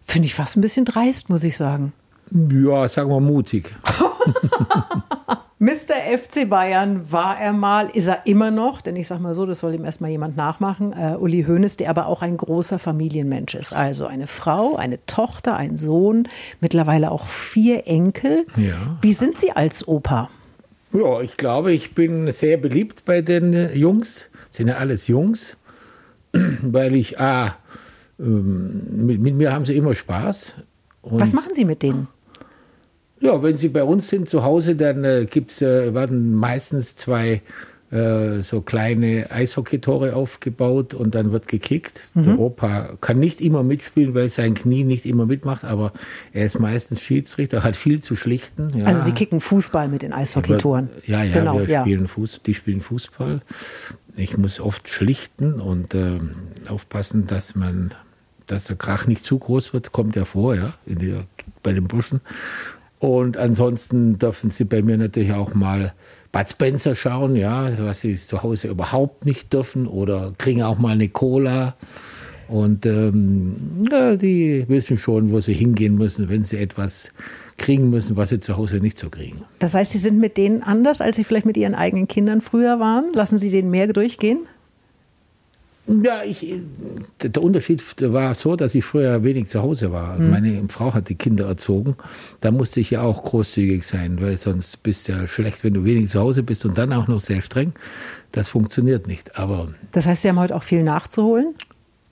Finde 0.00 0.26
ich 0.26 0.34
fast 0.34 0.56
ein 0.56 0.60
bisschen 0.60 0.84
dreist, 0.84 1.28
muss 1.28 1.44
ich 1.44 1.56
sagen. 1.56 1.92
Ja, 2.30 2.88
sagen 2.88 3.10
wir 3.10 3.20
mutig. 3.20 3.74
Mr. 5.62 6.18
FC 6.18 6.50
Bayern 6.50 7.12
war 7.12 7.40
er 7.40 7.52
mal, 7.52 7.88
ist 7.94 8.08
er 8.08 8.26
immer 8.26 8.50
noch, 8.50 8.80
denn 8.80 8.96
ich 8.96 9.06
sage 9.06 9.22
mal 9.22 9.32
so, 9.32 9.46
das 9.46 9.60
soll 9.60 9.74
ihm 9.74 9.84
erstmal 9.84 10.10
jemand 10.10 10.36
nachmachen, 10.36 10.92
äh, 10.92 11.14
Uli 11.16 11.44
Hoeneß, 11.44 11.76
der 11.76 11.88
aber 11.88 12.06
auch 12.06 12.20
ein 12.20 12.36
großer 12.36 12.80
Familienmensch 12.80 13.54
ist. 13.54 13.72
Also 13.72 14.06
eine 14.06 14.26
Frau, 14.26 14.74
eine 14.74 14.98
Tochter, 15.06 15.56
ein 15.56 15.78
Sohn, 15.78 16.28
mittlerweile 16.60 17.12
auch 17.12 17.28
vier 17.28 17.86
Enkel. 17.86 18.44
Ja. 18.56 18.98
Wie 19.02 19.12
sind 19.12 19.38
Sie 19.38 19.52
als 19.52 19.86
Opa? 19.86 20.30
Ja, 20.92 21.20
ich 21.20 21.36
glaube, 21.36 21.72
ich 21.72 21.94
bin 21.94 22.32
sehr 22.32 22.56
beliebt 22.56 23.04
bei 23.04 23.22
den 23.22 23.72
Jungs. 23.72 24.30
Sind 24.50 24.66
ja 24.66 24.78
alles 24.78 25.06
Jungs, 25.06 25.58
weil 26.32 26.96
ich, 26.96 27.20
ah, 27.20 27.54
mit, 28.18 29.20
mit 29.20 29.36
mir 29.36 29.52
haben 29.52 29.64
sie 29.64 29.76
immer 29.76 29.94
Spaß. 29.94 30.54
Und 31.02 31.20
Was 31.20 31.32
machen 31.32 31.54
Sie 31.54 31.64
mit 31.64 31.84
denen? 31.84 32.08
Ja, 33.22 33.40
wenn 33.42 33.56
sie 33.56 33.68
bei 33.68 33.84
uns 33.84 34.08
sind 34.08 34.28
zu 34.28 34.42
Hause, 34.42 34.74
dann 34.74 35.04
äh, 35.04 35.26
gibt's, 35.30 35.62
äh, 35.62 35.94
werden 35.94 36.34
meistens 36.34 36.96
zwei 36.96 37.40
äh, 37.92 38.42
so 38.42 38.62
kleine 38.62 39.30
Eishockeytore 39.30 40.16
aufgebaut 40.16 40.92
und 40.92 41.14
dann 41.14 41.30
wird 41.30 41.46
gekickt. 41.46 42.08
Mhm. 42.14 42.22
Der 42.24 42.38
Opa 42.40 42.96
kann 43.00 43.20
nicht 43.20 43.40
immer 43.40 43.62
mitspielen, 43.62 44.14
weil 44.14 44.28
sein 44.28 44.54
Knie 44.54 44.82
nicht 44.82 45.06
immer 45.06 45.24
mitmacht, 45.24 45.62
aber 45.62 45.92
er 46.32 46.46
ist 46.46 46.58
meistens 46.58 47.00
Schiedsrichter, 47.00 47.62
hat 47.62 47.76
viel 47.76 48.02
zu 48.02 48.16
schlichten. 48.16 48.70
Ja. 48.76 48.86
Also 48.86 49.02
sie 49.02 49.12
kicken 49.12 49.40
Fußball 49.40 49.86
mit 49.86 50.02
den 50.02 50.12
Eishockeytoren. 50.12 50.90
Ja, 51.06 51.22
ja, 51.22 51.32
genau, 51.32 51.60
wir 51.60 51.68
ja. 51.68 51.82
spielen 51.82 52.08
Fuß, 52.08 52.40
die 52.44 52.54
spielen 52.54 52.80
Fußball. 52.80 53.40
Ich 54.16 54.36
muss 54.36 54.58
oft 54.58 54.88
schlichten 54.88 55.60
und 55.60 55.94
äh, 55.94 56.18
aufpassen, 56.68 57.28
dass 57.28 57.54
man 57.54 57.94
dass 58.46 58.64
der 58.64 58.76
Krach 58.76 59.06
nicht 59.06 59.22
zu 59.22 59.38
groß 59.38 59.72
wird, 59.72 59.92
kommt 59.92 60.16
ja 60.16 60.24
vor, 60.24 60.54
ja, 60.54 60.74
der, 60.84 61.24
bei 61.62 61.72
den 61.72 61.88
Burschen. 61.88 62.20
Und 63.02 63.36
ansonsten 63.36 64.16
dürfen 64.16 64.52
sie 64.52 64.62
bei 64.62 64.80
mir 64.80 64.96
natürlich 64.96 65.32
auch 65.32 65.54
mal 65.54 65.92
Bud 66.30 66.48
Spencer 66.48 66.94
schauen, 66.94 67.34
ja, 67.34 67.68
was 67.80 67.98
sie 67.98 68.14
zu 68.14 68.44
Hause 68.44 68.68
überhaupt 68.68 69.26
nicht 69.26 69.52
dürfen 69.52 69.88
oder 69.88 70.32
kriegen 70.38 70.62
auch 70.62 70.78
mal 70.78 70.92
eine 70.92 71.08
Cola. 71.08 71.74
Und 72.46 72.86
ähm, 72.86 73.56
ja, 73.90 74.14
die 74.14 74.66
wissen 74.68 74.98
schon, 74.98 75.32
wo 75.32 75.40
sie 75.40 75.52
hingehen 75.52 75.96
müssen, 75.96 76.28
wenn 76.28 76.44
sie 76.44 76.58
etwas 76.58 77.10
kriegen 77.58 77.90
müssen, 77.90 78.14
was 78.14 78.28
sie 78.28 78.38
zu 78.38 78.56
Hause 78.56 78.76
nicht 78.76 78.96
so 78.96 79.10
kriegen. 79.10 79.42
Das 79.58 79.74
heißt, 79.74 79.90
Sie 79.90 79.98
sind 79.98 80.20
mit 80.20 80.36
denen 80.36 80.62
anders, 80.62 81.00
als 81.00 81.16
Sie 81.16 81.24
vielleicht 81.24 81.46
mit 81.46 81.56
Ihren 81.56 81.74
eigenen 81.74 82.06
Kindern 82.06 82.40
früher 82.40 82.78
waren? 82.78 83.12
Lassen 83.14 83.36
Sie 83.36 83.50
denen 83.50 83.72
mehr 83.72 83.88
durchgehen? 83.88 84.46
Ja, 85.86 86.22
ich, 86.22 86.46
der 87.20 87.42
Unterschied 87.42 87.82
war 88.00 88.34
so, 88.36 88.54
dass 88.54 88.74
ich 88.74 88.84
früher 88.84 89.24
wenig 89.24 89.48
zu 89.48 89.62
Hause 89.62 89.90
war. 89.90 90.16
Mhm. 90.18 90.30
Meine 90.30 90.64
Frau 90.68 90.94
hat 90.94 91.08
die 91.08 91.16
Kinder 91.16 91.46
erzogen. 91.46 91.96
Da 92.40 92.52
musste 92.52 92.78
ich 92.78 92.90
ja 92.92 93.02
auch 93.02 93.24
großzügig 93.24 93.84
sein, 93.84 94.20
weil 94.20 94.36
sonst 94.36 94.82
bist 94.84 95.08
du 95.08 95.12
ja 95.12 95.26
schlecht, 95.26 95.64
wenn 95.64 95.74
du 95.74 95.84
wenig 95.84 96.08
zu 96.08 96.20
Hause 96.20 96.44
bist 96.44 96.64
und 96.64 96.78
dann 96.78 96.92
auch 96.92 97.08
noch 97.08 97.18
sehr 97.18 97.42
streng. 97.42 97.72
Das 98.30 98.48
funktioniert 98.48 99.08
nicht. 99.08 99.36
Aber 99.36 99.74
das 99.90 100.06
heißt, 100.06 100.22
Sie 100.22 100.28
haben 100.28 100.38
heute 100.38 100.54
auch 100.54 100.62
viel 100.62 100.84
nachzuholen? 100.84 101.54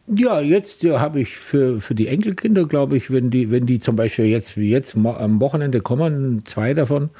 Ja, 0.08 0.40
jetzt 0.40 0.82
ja, 0.82 0.98
habe 0.98 1.20
ich 1.20 1.36
für, 1.36 1.80
für 1.80 1.94
die 1.94 2.08
Enkelkinder, 2.08 2.66
glaube 2.66 2.96
ich, 2.96 3.12
wenn 3.12 3.30
die, 3.30 3.52
wenn 3.52 3.66
die 3.66 3.78
zum 3.78 3.94
Beispiel 3.94 4.24
jetzt 4.24 4.56
wie 4.56 4.68
jetzt 4.68 4.96
am 4.96 5.40
Wochenende 5.40 5.80
kommen, 5.80 6.42
zwei 6.44 6.74
davon, 6.74 7.10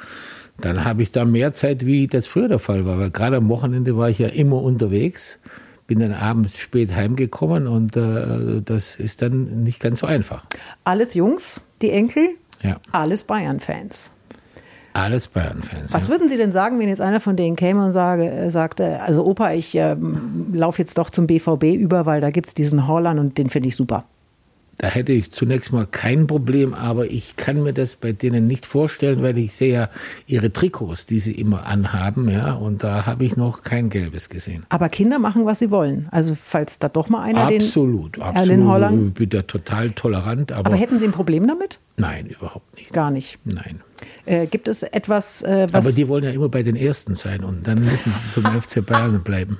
dann 0.60 0.84
habe 0.84 1.02
ich 1.04 1.12
da 1.12 1.24
mehr 1.24 1.52
Zeit, 1.52 1.86
wie 1.86 2.08
das 2.08 2.26
früher 2.26 2.48
der 2.48 2.58
Fall 2.58 2.84
war. 2.86 2.98
Weil 2.98 3.10
gerade 3.10 3.36
am 3.36 3.48
Wochenende 3.48 3.96
war 3.96 4.10
ich 4.10 4.18
ja 4.18 4.26
immer 4.26 4.60
unterwegs 4.60 5.38
bin 5.90 5.98
dann 5.98 6.12
abends 6.12 6.56
spät 6.56 6.94
heimgekommen 6.94 7.66
und 7.66 7.96
äh, 7.96 8.62
das 8.64 8.94
ist 8.94 9.22
dann 9.22 9.64
nicht 9.64 9.80
ganz 9.80 9.98
so 9.98 10.06
einfach. 10.06 10.46
Alles 10.84 11.14
Jungs, 11.14 11.60
die 11.82 11.90
Enkel? 11.90 12.28
Ja. 12.62 12.76
Alles 12.92 13.24
Bayern-Fans. 13.24 14.12
Alles 14.92 15.26
Bayern-Fans. 15.26 15.92
Was 15.92 16.04
ja. 16.04 16.10
würden 16.10 16.28
Sie 16.28 16.36
denn 16.36 16.52
sagen, 16.52 16.78
wenn 16.78 16.88
jetzt 16.88 17.00
einer 17.00 17.18
von 17.18 17.34
denen 17.34 17.56
käme 17.56 17.84
und 17.84 17.90
sage, 17.90 18.30
äh, 18.30 18.50
sagte, 18.52 19.02
also 19.02 19.26
Opa, 19.26 19.52
ich 19.54 19.74
äh, 19.74 19.96
laufe 20.52 20.80
jetzt 20.80 20.96
doch 20.96 21.10
zum 21.10 21.26
BVB 21.26 21.74
über, 21.74 22.06
weil 22.06 22.20
da 22.20 22.30
gibt 22.30 22.46
es 22.46 22.54
diesen 22.54 22.86
Holland 22.86 23.18
und 23.18 23.36
den 23.36 23.50
finde 23.50 23.66
ich 23.66 23.74
super? 23.74 24.04
Da 24.80 24.88
hätte 24.88 25.12
ich 25.12 25.30
zunächst 25.30 25.74
mal 25.74 25.86
kein 25.86 26.26
Problem, 26.26 26.72
aber 26.72 27.04
ich 27.04 27.36
kann 27.36 27.62
mir 27.62 27.74
das 27.74 27.96
bei 27.96 28.12
denen 28.12 28.46
nicht 28.46 28.64
vorstellen, 28.64 29.22
weil 29.22 29.36
ich 29.36 29.52
sehe 29.52 29.74
ja 29.74 29.90
ihre 30.26 30.54
Trikots, 30.54 31.04
die 31.04 31.18
sie 31.18 31.32
immer 31.32 31.66
anhaben, 31.66 32.30
ja, 32.30 32.54
und 32.54 32.82
da 32.82 33.04
habe 33.04 33.26
ich 33.26 33.36
noch 33.36 33.60
kein 33.60 33.90
gelbes 33.90 34.30
gesehen. 34.30 34.64
Aber 34.70 34.88
Kinder 34.88 35.18
machen, 35.18 35.44
was 35.44 35.58
sie 35.58 35.70
wollen. 35.70 36.08
Also 36.12 36.34
falls 36.34 36.78
da 36.78 36.88
doch 36.88 37.10
mal 37.10 37.20
einer 37.20 37.42
absolut, 37.42 38.16
den 38.16 38.22
absolut. 38.22 38.48
Erlen 38.48 38.66
Holland. 38.66 39.08
Ich 39.08 39.14
bin 39.14 39.28
da 39.28 39.42
total 39.42 39.90
tolerant. 39.90 40.50
Aber, 40.52 40.70
aber 40.70 40.76
hätten 40.76 40.98
Sie 40.98 41.04
ein 41.04 41.12
Problem 41.12 41.46
damit? 41.46 41.78
Nein, 41.98 42.28
überhaupt 42.28 42.74
nicht. 42.74 42.90
Gar 42.94 43.10
nicht. 43.10 43.38
Nein. 43.44 43.82
Äh, 44.24 44.46
gibt 44.46 44.66
es 44.66 44.82
etwas, 44.82 45.42
äh, 45.42 45.68
was. 45.70 45.84
Aber 45.84 45.94
die 45.94 46.08
wollen 46.08 46.24
ja 46.24 46.30
immer 46.30 46.48
bei 46.48 46.62
den 46.62 46.76
Ersten 46.76 47.14
sein 47.14 47.44
und 47.44 47.66
dann 47.66 47.84
müssen 47.84 48.12
sie 48.12 48.30
zum 48.30 48.44
FC 48.62 48.84
Bayern 48.86 49.22
bleiben. 49.22 49.58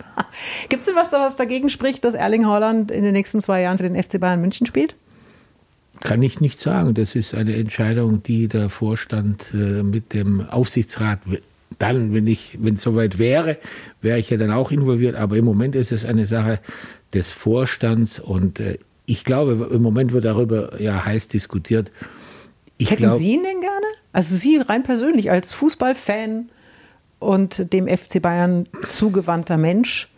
Gibt 0.71 0.81
es 0.81 0.87
denn 0.87 0.97
was, 0.97 1.13
was 1.13 1.37
dagegen 1.37 1.69
spricht, 1.69 2.05
dass 2.07 2.15
Erling 2.15 2.47
Haaland 2.47 2.91
in 2.91 3.03
den 3.03 3.13
nächsten 3.13 3.43
zwei 3.43 3.61
Jahren 3.61 3.77
für 3.77 3.85
den 3.85 4.03
FC 4.03 4.19
Bayern 4.19 4.41
München 4.41 4.67
spielt? 4.67 4.97
Kann 6.01 6.23
ich 6.23 6.41
nicht 6.41 6.61
sagen. 6.61 6.95
Das 6.95 7.15
ist 7.15 7.35
eine 7.35 7.57
Entscheidung, 7.57 8.23
die 8.23 8.49
der 8.49 8.69
Vorstand 8.69 9.53
äh, 9.53 9.83
mit 9.83 10.15
dem 10.15 10.49
Aufsichtsrat 10.49 11.21
dann, 11.79 12.13
wenn 12.13 12.27
ich, 12.27 12.59
wenn 12.61 12.75
es 12.75 12.83
soweit 12.83 13.19
wäre, 13.19 13.57
wäre 14.01 14.19
ich 14.19 14.31
ja 14.31 14.37
dann 14.37 14.51
auch 14.51 14.71
involviert. 14.71 15.17
Aber 15.17 15.37
im 15.37 15.45
Moment 15.45 15.77
ist 15.77 15.93
es 15.93 16.05
eine 16.05 16.27
Sache 16.27 16.61
des 17.15 17.33
Vorstands 17.33 18.19
und 18.19 18.61
äh, 18.61 18.79
ich 19.07 19.25
glaube, 19.25 19.71
im 19.73 19.83
Moment 19.83 20.13
wird 20.13 20.25
darüber 20.25 20.81
ja 20.81 21.05
heiß 21.05 21.29
diskutiert. 21.29 21.91
Ich 22.77 22.91
Hätten 22.91 23.05
glaub, 23.05 23.19
Sie 23.19 23.33
ihn 23.33 23.43
denn 23.43 23.61
gerne? 23.61 23.87
Also 24.13 24.37
Sie 24.37 24.59
rein 24.59 24.83
persönlich 24.83 25.31
als 25.31 25.53
Fußballfan 25.53 26.51
und 27.19 27.73
dem 27.73 27.89
FC 27.89 28.23
Bayern 28.23 28.69
zugewandter 28.85 29.57
Mensch? 29.57 30.10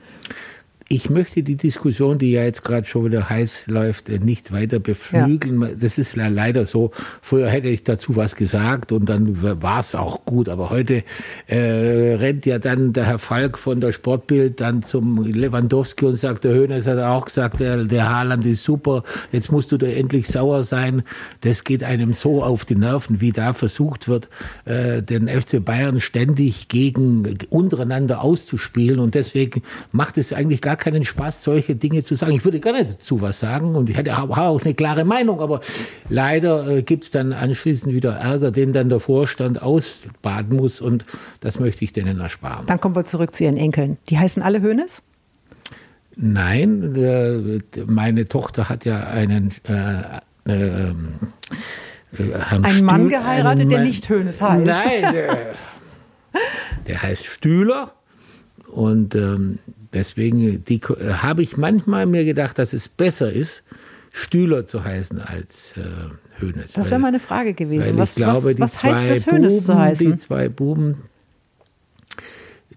Ich 0.93 1.09
möchte 1.09 1.43
die 1.43 1.57
Diskussion, 1.57 2.19
die 2.19 2.33
ja 2.33 2.43
jetzt 2.43 2.65
gerade 2.65 2.85
schon 2.85 3.07
wieder 3.07 3.31
heiß 3.31 3.65
läuft, 3.67 4.11
äh, 4.11 4.19
nicht 4.19 4.53
weiter 4.53 4.79
beflügeln. 4.79 5.63
Ja. 5.63 5.69
Das 5.75 5.97
ist 5.97 6.17
leider 6.17 6.67
so. 6.67 6.91
Früher 7.23 7.49
hätte 7.49 7.69
ich 7.69 7.83
dazu 7.83 8.15
was 8.15 8.37
gesagt 8.37 8.93
und 8.93 9.09
dann 9.09 9.41
war 9.63 9.81
es 9.81 9.95
auch 9.95 10.27
gut. 10.27 10.51
Aber 10.51 10.69
heute 10.69 11.03
äh, 11.47 12.17
rennt 12.17 12.45
ja 12.45 12.59
dann 12.59 12.93
der 12.93 13.07
Herr 13.07 13.19
Falk 13.19 13.57
von 13.57 13.81
der 13.81 13.93
Sportbild 13.93 14.61
dann 14.61 14.83
zum 14.83 15.25
Lewandowski 15.25 16.05
und 16.05 16.17
sagt, 16.17 16.45
der 16.45 16.53
Höhnes 16.53 16.87
hat 16.87 16.99
auch 16.99 17.25
gesagt, 17.25 17.61
der, 17.61 17.85
der 17.85 18.11
Haaland 18.11 18.45
ist 18.45 18.63
super, 18.63 19.03
jetzt 19.33 19.51
musst 19.51 19.73
du 19.73 19.79
da 19.79 19.87
endlich 19.87 20.29
sauer 20.29 20.63
sein. 20.63 21.05
Das 21.41 21.65
geht 21.65 21.83
einem 21.83 22.13
so 22.13 22.45
auf 22.45 22.67
die 22.67 22.77
Nerven, 22.77 23.23
wie 23.23 23.33
da 23.33 23.55
versucht 23.55 24.09
wird, 24.09 24.29
äh, 24.67 25.03
den 25.03 25.27
FC 25.27 25.65
Bayern 25.65 26.01
ständig 26.01 26.69
gegen 26.69 27.39
untereinander 27.49 28.21
auszuspielen. 28.21 28.99
Und 28.99 29.15
deswegen 29.15 29.63
macht 29.91 30.19
es 30.19 30.35
eigentlich 30.35 30.61
gar 30.61 30.77
keinen 30.83 31.05
Spaß, 31.05 31.45
solche 31.45 31.77
Dinge 31.77 32.03
zu 32.03 32.17
sagen. 32.17 32.33
Ich 32.33 32.45
würde 32.45 32.59
gerne 32.59 32.85
dazu 32.85 33.21
was 33.21 33.39
sagen 33.39 33.77
und 33.77 33.89
ich 33.89 33.97
hätte 33.97 34.19
auch 34.19 34.65
eine 34.65 34.75
klare 34.75 35.05
Meinung, 35.05 35.41
aber 35.41 35.61
leider 36.09 36.67
äh, 36.67 36.83
gibt 36.83 37.05
es 37.05 37.11
dann 37.13 37.33
anschließend 37.33 37.95
wieder 37.95 38.17
Ärger, 38.17 38.51
den 38.51 38.73
dann 38.73 38.89
der 38.89 38.99
Vorstand 38.99 39.63
ausbaden 39.63 40.57
muss 40.57 40.81
und 40.81 41.07
das 41.41 41.61
möchte 41.61 41.85
ich 41.85 41.93
denen 41.93 42.19
ersparen. 42.19 42.67
Dann 42.67 42.81
kommen 42.81 42.97
wir 42.97 43.05
zurück 43.05 43.33
zu 43.33 43.45
Ihren 43.45 43.57
Enkeln. 43.57 43.97
Die 44.09 44.19
heißen 44.19 44.43
alle 44.43 44.61
Hönes? 44.61 45.03
Nein, 46.17 46.95
der, 46.95 47.61
meine 47.87 48.27
Tochter 48.27 48.69
hat 48.69 48.85
ja 48.85 49.05
einen 49.05 49.53
äh, 49.69 50.51
äh, 50.51 50.89
äh, 50.89 50.95
Herrn 52.13 52.65
Ein 52.65 52.85
Mann 52.85 53.09
geheiratet, 53.09 53.61
einen, 53.61 53.69
der 53.69 53.83
nicht 53.83 54.09
Hönes 54.09 54.43
heißt. 54.43 54.67
Nein, 54.67 55.13
der, 55.13 55.55
der 56.89 57.03
heißt 57.03 57.25
Stühler 57.25 57.93
und 58.67 59.15
ähm, 59.15 59.61
Deswegen 59.93 60.65
die, 60.65 60.77
äh, 60.77 61.15
habe 61.15 61.43
ich 61.43 61.57
manchmal 61.57 62.07
mir 62.07 62.25
gedacht, 62.25 62.59
dass 62.59 62.73
es 62.73 62.89
besser 62.89 63.33
ist, 63.33 63.63
Stühler 64.13 64.67
zu 64.67 64.85
heißen 64.85 65.21
als 65.21 65.75
äh, 65.77 65.83
Hönes. 66.41 66.73
Das 66.73 66.91
wäre 66.91 67.01
meine 67.01 67.21
Frage 67.21 67.55
gewesen. 67.55 67.97
Was, 67.97 68.15
glaube, 68.15 68.45
was, 68.45 68.59
was 68.59 68.83
heißt 68.83 69.09
das 69.09 69.27
Hönes 69.27 69.65
zu 69.65 69.79
heißen? 69.79 70.13
Die 70.13 70.19
zwei 70.19 70.49
Buben, 70.49 71.03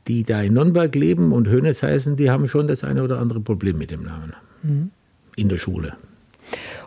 die 0.07 0.23
da 0.23 0.41
in 0.41 0.53
Nürnberg 0.53 0.93
leben 0.95 1.33
und 1.33 1.47
Hönes 1.47 1.83
heißen, 1.83 2.15
die 2.15 2.29
haben 2.29 2.47
schon 2.47 2.67
das 2.67 2.83
eine 2.83 3.03
oder 3.03 3.19
andere 3.19 3.39
Problem 3.39 3.77
mit 3.77 3.91
dem 3.91 4.03
Namen. 4.03 4.33
Mhm. 4.63 4.91
In 5.35 5.49
der 5.49 5.57
Schule. 5.57 5.93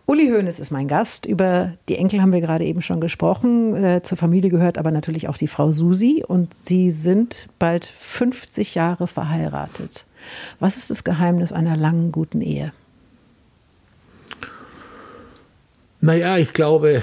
Uli 0.07 0.31
Hoeneß 0.31 0.59
ist 0.59 0.71
mein 0.71 0.89
Gast. 0.89 1.27
Über 1.27 1.75
die 1.91 1.97
Enkel 1.97 2.23
haben 2.23 2.33
wir 2.33 2.41
gerade 2.41 2.65
eben 2.65 2.81
schon 2.81 3.01
gesprochen. 3.01 3.77
Äh, 3.77 4.03
zur 4.03 4.17
Familie 4.17 4.49
gehört 4.49 4.79
aber 4.79 4.91
natürlich 4.91 5.29
auch 5.29 5.37
die 5.37 5.49
Frau 5.49 5.73
Susi 5.73 6.25
und 6.27 6.55
sie 6.55 6.91
sind 6.93 7.49
bald 7.59 7.85
50 7.85 8.75
Jahre 8.75 9.07
verheiratet. 9.07 10.07
Was 10.61 10.77
ist 10.77 10.91
das 10.91 11.05
Geheimnis 11.05 11.53
einer 11.53 11.77
langen, 11.77 12.13
guten 12.13 12.41
Ehe? 12.41 12.73
Naja, 16.01 16.37
ich 16.37 16.53
glaube, 16.53 17.03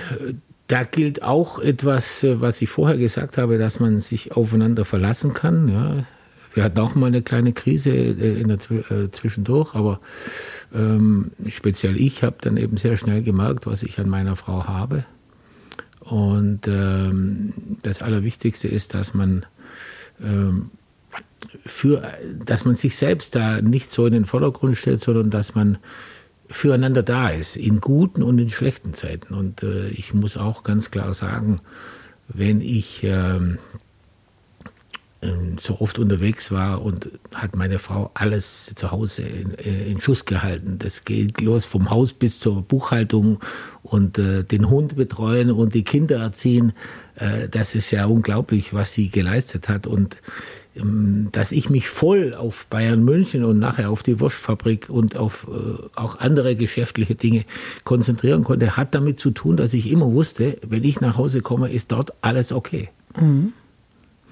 da 0.68 0.84
gilt 0.84 1.22
auch 1.22 1.60
etwas, 1.60 2.26
was 2.28 2.62
ich 2.62 2.70
vorher 2.70 2.98
gesagt 2.98 3.38
habe, 3.38 3.58
dass 3.58 3.80
man 3.80 4.00
sich 4.00 4.32
aufeinander 4.32 4.86
verlassen 4.86 5.34
kann. 5.34 5.68
Ja. 5.68 6.04
Wir 6.54 6.64
hatten 6.64 6.80
auch 6.80 6.96
mal 6.96 7.08
eine 7.08 7.22
kleine 7.22 7.52
Krise 7.52 7.92
äh, 7.92 8.40
in 8.40 8.48
der, 8.48 8.58
äh, 8.90 9.12
zwischendurch, 9.12 9.76
aber 9.76 10.00
ähm, 10.74 11.32
speziell 11.50 12.00
ich 12.00 12.24
habe 12.24 12.38
dann 12.42 12.56
eben 12.56 12.78
sehr 12.78 12.96
schnell 12.96 13.22
gemerkt, 13.22 13.68
was 13.68 13.84
ich 13.84 14.00
an 14.00 14.10
meiner 14.10 14.38
Frau 14.38 14.66
habe. 14.66 15.06
Und 16.00 16.68
ähm, 16.68 17.54
das 17.82 18.02
Allerwichtigste 18.02 18.68
ist, 18.68 18.94
dass 18.94 19.14
man 19.14 19.46
ähm, 20.24 20.72
für, 21.66 22.14
dass 22.44 22.66
man 22.66 22.76
sich 22.76 22.96
selbst 22.96 23.36
da 23.36 23.62
nicht 23.62 23.90
so 23.90 24.06
in 24.06 24.14
den 24.14 24.26
Vordergrund 24.26 24.78
stellt, 24.78 25.02
sondern 25.02 25.30
dass 25.30 25.56
man 25.56 25.78
füreinander 26.50 27.04
da 27.04 27.30
ist, 27.30 27.56
in 27.56 27.82
guten 27.82 28.22
und 28.22 28.40
in 28.40 28.50
schlechten 28.50 28.94
Zeiten. 28.94 29.34
Und 29.34 29.64
äh, 29.64 29.88
ich 29.90 30.14
muss 30.14 30.38
auch 30.38 30.64
ganz 30.64 30.92
klar 30.92 31.14
sagen, 31.14 31.58
wenn 32.28 32.62
ich 32.62 33.04
ähm, 33.04 33.58
ähm, 35.26 35.58
so 35.60 35.80
oft 35.80 35.98
unterwegs 36.00 36.52
war 36.52 36.82
und 36.84 37.10
hat 37.34 37.56
meine 37.56 37.80
Frau 37.80 38.12
alles 38.14 38.74
zu 38.76 38.92
Hause 38.92 39.24
in, 39.24 39.58
äh, 39.58 39.90
in 39.90 40.02
Schuss 40.02 40.26
gehalten. 40.26 40.78
Das 40.80 41.06
geht 41.06 41.42
los 41.42 41.66
vom 41.66 41.90
Haus 41.90 42.14
bis 42.14 42.40
zur 42.40 42.62
Buchhaltung 42.62 43.40
und 43.84 44.18
äh, 44.18 44.44
den 44.44 44.70
Hund 44.70 44.96
betreuen 44.96 45.52
und 45.52 45.74
die 45.74 45.84
Kinder 45.84 46.18
erziehen. 46.18 46.74
Äh, 47.16 47.50
das 47.50 47.76
ist 47.76 47.92
ja 47.92 48.06
unglaublich, 48.06 48.74
was 48.74 48.94
sie 48.94 49.10
geleistet 49.10 49.70
hat. 49.70 49.88
Und 49.88 50.18
dass 50.76 51.54
ich 51.54 51.70
mich 51.70 51.88
voll 51.88 52.34
auf 52.34 52.66
Bayern 52.68 53.04
München 53.04 53.46
und 53.46 53.60
nachher 53.60 53.90
auf 53.90 54.04
die 54.04 54.20
Wurstfabrik 54.20 54.90
und 54.90 55.16
auf 55.16 55.48
äh, 55.50 55.84
auch 55.96 56.20
andere 56.20 56.56
geschäftliche 56.56 57.16
Dinge 57.16 57.46
konzentrieren 57.86 58.44
konnte, 58.44 58.76
hat 58.76 58.94
damit 58.94 59.20
zu 59.20 59.32
tun, 59.32 59.56
dass 59.56 59.74
ich 59.74 59.90
immer 59.90 60.12
wusste, 60.12 60.58
wenn 60.68 60.84
ich 60.84 61.00
nach 61.00 61.18
Hause 61.18 61.42
komme, 61.42 61.72
ist 61.72 61.94
dort 61.94 62.14
alles 62.22 62.52
okay. 62.52 62.90
Mhm. 63.18 63.54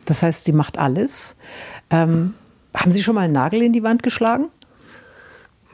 Das 0.06 0.22
heißt, 0.22 0.44
sie 0.44 0.52
macht 0.52 0.78
alles. 0.78 1.36
Ähm, 1.90 2.34
haben 2.74 2.92
Sie 2.92 3.04
schon 3.04 3.16
mal 3.16 3.22
einen 3.22 3.34
Nagel 3.34 3.62
in 3.62 3.72
die 3.72 3.84
Wand 3.84 4.04
geschlagen? 4.04 4.50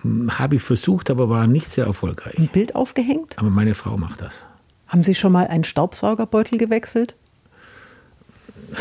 Hm, 0.01 0.37
habe 0.37 0.57
ich 0.57 0.61
versucht, 0.61 1.09
aber 1.09 1.29
war 1.29 1.47
nicht 1.47 1.71
sehr 1.71 1.85
erfolgreich. 1.85 2.37
Ein 2.37 2.47
Bild 2.47 2.75
aufgehängt? 2.75 3.39
Aber 3.39 3.49
meine 3.49 3.73
Frau 3.73 3.97
macht 3.97 4.21
das. 4.21 4.45
Haben 4.87 5.03
Sie 5.03 5.15
schon 5.15 5.31
mal 5.31 5.47
einen 5.47 5.63
Staubsaugerbeutel 5.63 6.57
gewechselt? 6.57 7.15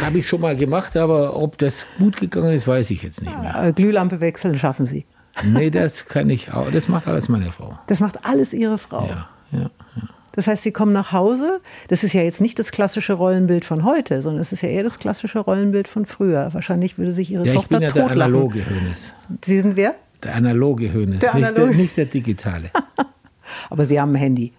Habe 0.01 0.19
ich 0.19 0.29
schon 0.29 0.41
mal 0.41 0.57
gemacht, 0.57 0.97
aber 0.97 1.37
ob 1.37 1.59
das 1.59 1.87
gut 1.99 2.17
gegangen 2.17 2.53
ist, 2.53 2.67
weiß 2.67 2.91
ich 2.91 3.03
jetzt 3.03 3.23
nicht 3.23 3.41
mehr. 3.41 3.55
Ah, 3.55 3.71
Glühlampe 3.71 4.21
wechseln 4.21 4.59
schaffen 4.59 4.87
Sie. 4.87 5.07
Nee, 5.45 5.71
das 5.71 6.07
kann 6.07 6.31
ich 6.31 6.53
auch. 6.53 6.71
Das 6.71 6.89
macht 6.89 7.07
alles 7.07 7.29
meine 7.29 7.53
Frau. 7.53 7.79
Das 7.87 8.01
macht 8.01 8.25
alles 8.25 8.53
Ihre 8.53 8.79
Frau. 8.79 9.07
Ja, 9.07 9.29
ja, 9.53 9.61
ja. 9.61 9.71
Das 10.33 10.47
heißt, 10.47 10.63
Sie 10.63 10.71
kommen 10.73 10.93
nach 10.93 11.13
Hause. 11.13 11.61
Das 11.89 12.05
ist 12.05 12.13
ja 12.13 12.23
jetzt 12.23 12.41
nicht 12.41 12.59
das 12.59 12.71
klassische 12.71 13.13
Rollenbild 13.13 13.65
von 13.65 13.85
heute, 13.85 14.23
sondern 14.23 14.41
es 14.41 14.53
ist 14.53 14.63
ja 14.63 14.69
eher 14.69 14.85
das 14.85 14.99
klassische 14.99 15.41
Rollenbild 15.41 15.89
von 15.89 16.07
früher. 16.07 16.51
Wahrscheinlich 16.53 16.97
würde 16.97 17.13
sich 17.13 17.33
Ihre 17.33 17.45
ja, 17.45 17.55
Tochter 17.55 17.81
ich 17.81 17.93
bin 17.93 18.03
ja 18.03 18.07
der 18.07 18.11
analoge 18.13 18.65
Hönes. 18.69 19.13
Sie 19.45 19.61
sind 19.61 19.77
wer? 19.77 19.95
Der 20.23 20.37
analoge 20.37 20.93
Hönes, 20.93 21.21
der 21.21 21.35
analoge. 21.35 21.61
Nicht, 21.61 21.77
der, 21.77 21.83
nicht 21.83 21.97
der 21.97 22.05
digitale. 22.07 22.71
Aber 23.71 23.85
Sie 23.85 24.01
haben 24.01 24.13
ein 24.13 24.17
Handy. 24.17 24.53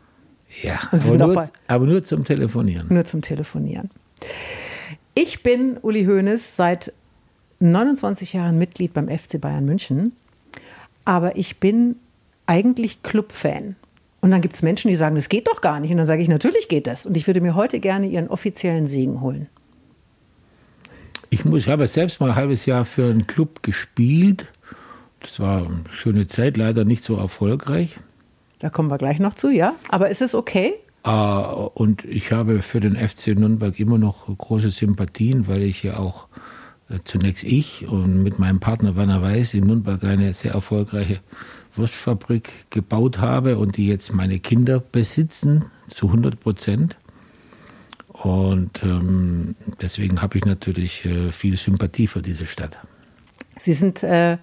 Ja, 0.63 0.79
aber 0.91 1.27
nur, 1.27 1.49
aber 1.67 1.85
nur 1.85 2.03
zum 2.03 2.25
Telefonieren. 2.25 2.87
Nur 2.89 3.05
zum 3.05 3.21
Telefonieren. 3.21 3.89
Ich 5.21 5.43
bin 5.43 5.75
Uli 5.81 6.05
Hoeneß 6.05 6.55
seit 6.55 6.93
29 7.59 8.31
Jahren 8.31 8.57
Mitglied 8.57 8.93
beim 8.93 9.09
FC 9.09 9.41
Bayern 9.41 9.65
München, 9.65 10.13
aber 11.03 11.35
ich 11.35 11.57
bin 11.57 11.97
eigentlich 12.45 13.03
Clubfan. 13.03 13.75
Und 14.21 14.31
dann 14.31 14.39
gibt 14.39 14.55
es 14.55 14.61
Menschen, 14.61 14.87
die 14.87 14.95
sagen, 14.95 15.15
das 15.15 15.27
geht 15.27 15.49
doch 15.49 15.59
gar 15.59 15.81
nicht. 15.81 15.91
Und 15.91 15.97
dann 15.97 16.05
sage 16.05 16.21
ich, 16.21 16.29
natürlich 16.29 16.69
geht 16.69 16.87
das. 16.87 17.05
Und 17.05 17.17
ich 17.17 17.27
würde 17.27 17.41
mir 17.41 17.55
heute 17.55 17.81
gerne 17.81 18.07
Ihren 18.07 18.29
offiziellen 18.29 18.87
Segen 18.87 19.19
holen. 19.19 19.49
Ich, 21.29 21.43
muss, 21.43 21.63
ich 21.63 21.67
habe 21.67 21.85
selbst 21.87 22.21
mal 22.21 22.29
ein 22.29 22.35
halbes 22.37 22.65
Jahr 22.65 22.85
für 22.85 23.09
einen 23.09 23.27
Club 23.27 23.61
gespielt. 23.61 24.47
Das 25.19 25.41
war 25.41 25.65
eine 25.65 25.83
schöne 25.91 26.27
Zeit, 26.27 26.55
leider 26.55 26.85
nicht 26.85 27.03
so 27.03 27.17
erfolgreich. 27.17 27.99
Da 28.59 28.69
kommen 28.69 28.89
wir 28.89 28.97
gleich 28.97 29.19
noch 29.19 29.33
zu, 29.33 29.49
ja. 29.49 29.75
Aber 29.89 30.09
ist 30.09 30.21
es 30.21 30.33
okay? 30.33 30.75
Äh, 31.03 31.09
und 31.09 32.05
ich 32.05 32.31
habe 32.31 32.61
für 32.61 32.79
den 32.79 32.95
FC 32.95 33.27
Nürnberg 33.27 33.79
immer 33.79 33.97
noch 33.97 34.27
große 34.35 34.69
Sympathien, 34.69 35.47
weil 35.47 35.63
ich 35.63 35.83
ja 35.83 35.97
auch 35.97 36.27
äh, 36.89 36.99
zunächst 37.03 37.43
ich 37.43 37.87
und 37.87 38.23
mit 38.23 38.39
meinem 38.39 38.59
Partner 38.59 38.95
Werner 38.95 39.21
Weiß 39.21 39.53
in 39.53 39.67
Nürnberg 39.67 40.03
eine 40.03 40.33
sehr 40.33 40.53
erfolgreiche 40.53 41.19
Wurstfabrik 41.75 42.69
gebaut 42.69 43.19
habe 43.19 43.57
und 43.57 43.77
die 43.77 43.87
jetzt 43.87 44.13
meine 44.13 44.39
Kinder 44.39 44.79
besitzen 44.79 45.65
zu 45.87 46.07
100 46.07 46.39
Prozent. 46.39 46.97
Und 48.07 48.83
ähm, 48.83 49.55
deswegen 49.81 50.21
habe 50.21 50.37
ich 50.37 50.45
natürlich 50.45 51.05
äh, 51.05 51.31
viel 51.31 51.55
Sympathie 51.57 52.07
für 52.07 52.21
diese 52.21 52.45
Stadt. 52.45 52.77
Sie 53.57 53.73
sind, 53.73 54.03
äh, 54.03 54.37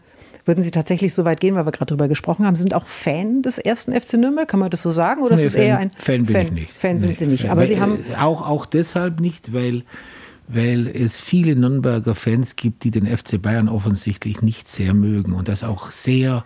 würden 0.46 0.62
Sie 0.62 0.70
tatsächlich 0.70 1.12
so 1.12 1.24
weit 1.24 1.40
gehen, 1.40 1.54
weil 1.54 1.66
wir 1.66 1.72
gerade 1.72 1.86
darüber 1.90 2.08
gesprochen 2.08 2.46
haben, 2.46 2.56
sind 2.56 2.72
auch 2.72 2.86
Fan 2.86 3.42
des 3.42 3.58
ersten 3.58 3.92
FC 3.92 4.14
Nürnberg, 4.14 4.48
kann 4.48 4.60
man 4.60 4.70
das 4.70 4.82
so 4.82 4.90
sagen? 4.90 5.22
Oder 5.22 5.36
nee, 5.36 5.42
ist 5.42 5.48
es 5.48 5.54
eher 5.54 5.78
ein 5.78 5.90
Fan 5.98 6.24
bin 6.24 6.34
Fan, 6.34 6.46
ich 6.46 6.52
nicht. 6.52 6.72
Fan 6.72 6.98
sind 6.98 7.08
nee, 7.10 7.14
Sie 7.14 7.26
nicht. 7.26 7.42
Fan. 7.42 7.50
Aber 7.50 7.62
weil, 7.62 7.68
Sie 7.68 7.80
haben 7.80 7.98
auch, 8.18 8.46
auch 8.46 8.66
deshalb 8.66 9.20
nicht, 9.20 9.52
weil 9.52 9.82
weil 10.48 10.86
es 10.86 11.18
viele 11.18 11.56
Nürnberger 11.56 12.14
Fans 12.14 12.54
gibt, 12.54 12.84
die 12.84 12.92
den 12.92 13.04
FC 13.04 13.42
Bayern 13.42 13.68
offensichtlich 13.68 14.42
nicht 14.42 14.68
sehr 14.68 14.94
mögen 14.94 15.32
und 15.32 15.48
das 15.48 15.64
auch 15.64 15.90
sehr, 15.90 16.44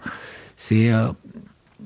sehr 0.56 1.16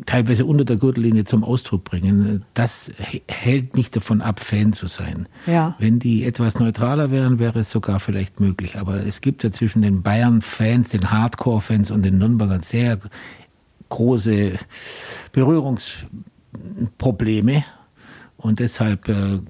teilweise 0.07 0.45
unter 0.45 0.65
der 0.65 0.77
Gürtellinie 0.77 1.25
zum 1.25 1.45
Ausdruck 1.45 1.85
bringen. 1.85 2.45
Das 2.55 2.91
hält 3.29 3.75
mich 3.75 3.91
davon 3.91 4.21
ab, 4.21 4.41
Fan 4.41 4.73
zu 4.73 4.87
sein. 4.87 5.29
Ja. 5.47 5.75
Wenn 5.79 5.99
die 5.99 6.25
etwas 6.25 6.59
neutraler 6.59 7.11
wären, 7.11 7.39
wäre 7.39 7.61
es 7.61 7.71
sogar 7.71 8.01
vielleicht 8.01 8.41
möglich. 8.41 8.79
Aber 8.79 9.07
es 9.07 9.21
gibt 9.21 9.45
ja 9.45 9.51
zwischen 9.51 9.83
den 9.83 10.03
Bayern-Fans, 10.03 10.91
den 10.91 11.11
Hardcore-Fans 11.11 11.91
und 11.91 12.03
den 12.03 12.19
Nürnbergern 12.19 12.63
sehr 12.63 12.99
große 13.89 14.53
Berührungsprobleme. 15.33 17.65
Und 18.37 18.59
deshalb 18.59 19.09
äh, 19.09 19.41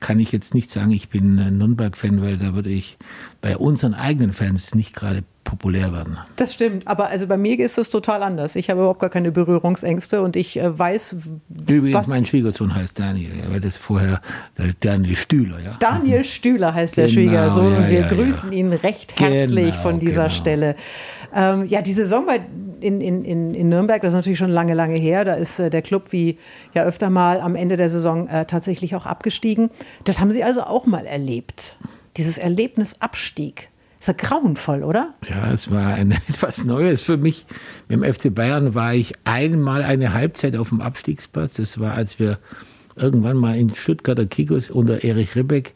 kann 0.00 0.20
ich 0.20 0.32
jetzt 0.32 0.54
nicht 0.54 0.70
sagen, 0.70 0.90
ich 0.90 1.08
bin 1.08 1.36
Nürnberg-Fan, 1.36 2.20
weil 2.20 2.36
da 2.36 2.54
würde 2.54 2.70
ich 2.70 2.98
bei 3.40 3.56
unseren 3.56 3.94
eigenen 3.94 4.32
Fans 4.32 4.74
nicht 4.74 4.94
gerade 4.94 5.24
populär 5.44 5.92
werden. 5.92 6.18
Das 6.36 6.54
stimmt, 6.54 6.88
aber 6.88 7.08
also 7.08 7.26
bei 7.26 7.36
mir 7.36 7.58
ist 7.60 7.78
es 7.78 7.90
total 7.90 8.22
anders. 8.22 8.56
Ich 8.56 8.70
habe 8.70 8.80
überhaupt 8.80 9.00
gar 9.00 9.10
keine 9.10 9.30
Berührungsängste 9.30 10.22
und 10.22 10.36
ich 10.36 10.58
äh, 10.58 10.76
weiß, 10.76 11.16
Übrigens, 11.68 11.94
was 11.94 12.06
mein 12.06 12.26
Schwiegersohn 12.26 12.74
heißt 12.74 12.98
Daniel, 12.98 13.32
weil 13.50 13.60
das 13.60 13.76
vorher 13.76 14.20
Daniel 14.80 15.16
Stühler, 15.16 15.60
ja. 15.60 15.76
Daniel 15.78 16.24
Stühler 16.24 16.74
heißt 16.74 16.96
genau, 16.96 17.06
der 17.06 17.12
Schwiegersohn 17.12 17.72
ja, 17.72 17.78
und 17.78 17.88
wir 17.88 18.00
ja, 18.00 18.08
grüßen 18.08 18.52
ja. 18.52 18.58
ihn 18.58 18.72
recht 18.72 19.20
herzlich 19.20 19.70
genau, 19.72 19.82
von 19.82 19.98
dieser 20.00 20.24
genau. 20.24 20.34
Stelle. 20.34 20.76
Ähm, 21.34 21.64
ja, 21.66 21.82
die 21.82 21.92
Saison 21.92 22.26
bei, 22.26 22.40
in, 22.80 23.00
in, 23.00 23.54
in 23.54 23.68
Nürnberg, 23.68 24.00
das 24.02 24.12
ist 24.12 24.16
natürlich 24.16 24.38
schon 24.38 24.50
lange, 24.50 24.74
lange 24.74 24.94
her. 24.94 25.24
Da 25.24 25.34
ist 25.34 25.58
äh, 25.58 25.68
der 25.68 25.82
Club 25.82 26.12
wie 26.12 26.38
ja 26.74 26.84
öfter 26.84 27.10
mal 27.10 27.40
am 27.40 27.56
Ende 27.56 27.76
der 27.76 27.88
Saison 27.88 28.28
äh, 28.28 28.44
tatsächlich 28.44 28.94
auch 28.94 29.04
abgestiegen. 29.04 29.70
Das 30.04 30.20
haben 30.20 30.30
Sie 30.30 30.44
also 30.44 30.62
auch 30.62 30.86
mal 30.86 31.06
erlebt. 31.06 31.76
Dieses 32.16 32.38
Erlebnis 32.38 33.00
Abstieg. 33.00 33.68
Ist 34.04 34.08
ja 34.08 34.28
grauenvoll, 34.28 34.82
oder? 34.82 35.14
Ja, 35.26 35.50
es 35.50 35.70
war 35.70 35.94
ein, 35.94 36.10
etwas 36.28 36.62
Neues 36.62 37.00
für 37.00 37.16
mich. 37.16 37.46
Mit 37.88 38.02
dem 38.02 38.12
FC 38.12 38.34
Bayern 38.34 38.74
war 38.74 38.92
ich 38.92 39.14
einmal 39.24 39.82
eine 39.82 40.12
Halbzeit 40.12 40.56
auf 40.56 40.68
dem 40.68 40.82
Abstiegsplatz. 40.82 41.54
Das 41.54 41.80
war, 41.80 41.94
als 41.94 42.18
wir 42.18 42.38
irgendwann 42.96 43.38
mal 43.38 43.56
in 43.56 43.74
Stuttgarter 43.74 44.26
Kickers 44.26 44.68
unter 44.68 45.04
Erich 45.04 45.34
Ribbeck 45.34 45.72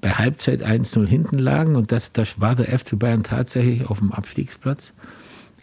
bei 0.00 0.08
Halbzeit 0.08 0.64
1-0 0.64 1.06
hinten 1.06 1.38
lagen. 1.38 1.76
Und 1.76 1.92
das, 1.92 2.12
das 2.12 2.40
war 2.40 2.54
der 2.54 2.78
FC 2.78 2.98
Bayern 2.98 3.24
tatsächlich 3.24 3.84
auf 3.84 3.98
dem 3.98 4.10
Abstiegsplatz. 4.10 4.94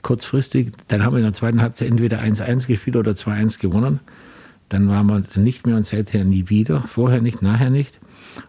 Kurzfristig. 0.04 0.72
Dann 0.90 1.04
haben 1.04 1.14
wir 1.14 1.18
in 1.18 1.26
der 1.26 1.34
zweiten 1.34 1.64
Halbzeit 1.64 1.88
entweder 1.88 2.20
1-1 2.22 2.68
gespielt 2.68 2.96
oder 2.96 3.14
2-1 3.14 3.60
gewonnen. 3.60 4.02
Dann 4.70 4.88
waren 4.88 5.08
wir 5.08 5.24
nicht 5.42 5.66
mehr 5.66 5.78
und 5.78 5.88
seither 5.88 6.26
nie 6.26 6.48
wieder. 6.48 6.82
Vorher 6.82 7.22
nicht, 7.22 7.42
nachher 7.42 7.72
nicht. 7.72 8.00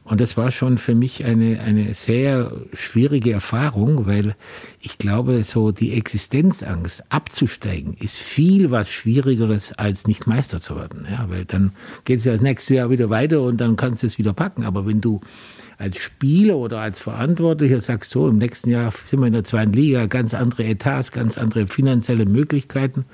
Und 0.05 0.21
das 0.21 0.37
war 0.37 0.50
schon 0.50 0.79
für 0.79 0.95
mich 0.95 1.25
eine, 1.25 1.61
eine 1.61 1.95
sehr 1.95 2.53
schwierige 2.73 3.33
Erfahrung, 3.33 4.07
weil 4.07 4.35
ich 4.81 4.99
glaube, 4.99 5.45
so 5.45 5.73
die 5.73 5.93
Existenzangst 5.95 7.05
abzusteigen 7.11 7.95
ist 7.95 8.17
viel 8.17 8.71
was 8.71 8.91
Schwierigeres, 8.91 9.73
als 9.73 10.07
nicht 10.07 10.26
Meister 10.26 10.61
zu 10.61 10.76
werden. 10.76 11.07
Ja, 11.11 11.26
weil 11.29 11.45
dann 11.45 11.73
geht 12.05 12.19
es 12.19 12.25
ja 12.25 12.33
das 12.33 12.43
nächste 12.43 12.75
Jahr 12.75 12.91
wieder 12.91 13.11
weiter 13.11 13.43
und 13.43 13.61
dann 13.61 13.76
kannst 13.76 14.03
du 14.03 14.07
es 14.07 14.19
wieder 14.19 14.33
packen. 14.33 14.64
Aber 14.64 14.87
wenn 14.87 15.00
du 15.00 15.21
als 15.79 15.99
Spieler 15.99 16.57
oder 16.57 16.81
als 16.81 17.00
Verantwortlicher 17.00 17.81
sagst, 17.81 18.11
so, 18.11 18.29
im 18.29 18.38
nächsten 18.38 18.71
Jahr 18.71 18.93
sind 18.93 19.21
wir 19.21 19.26
in 19.26 19.33
der 19.33 19.45
zweiten 19.45 19.73
Liga, 19.73 20.07
ganz 20.07 20.35
andere 20.35 20.64
Etats, 20.64 21.12
ganz 21.12 21.38
andere 21.38 21.67
finanzielle 21.67 22.26
Möglichkeiten, 22.26 23.05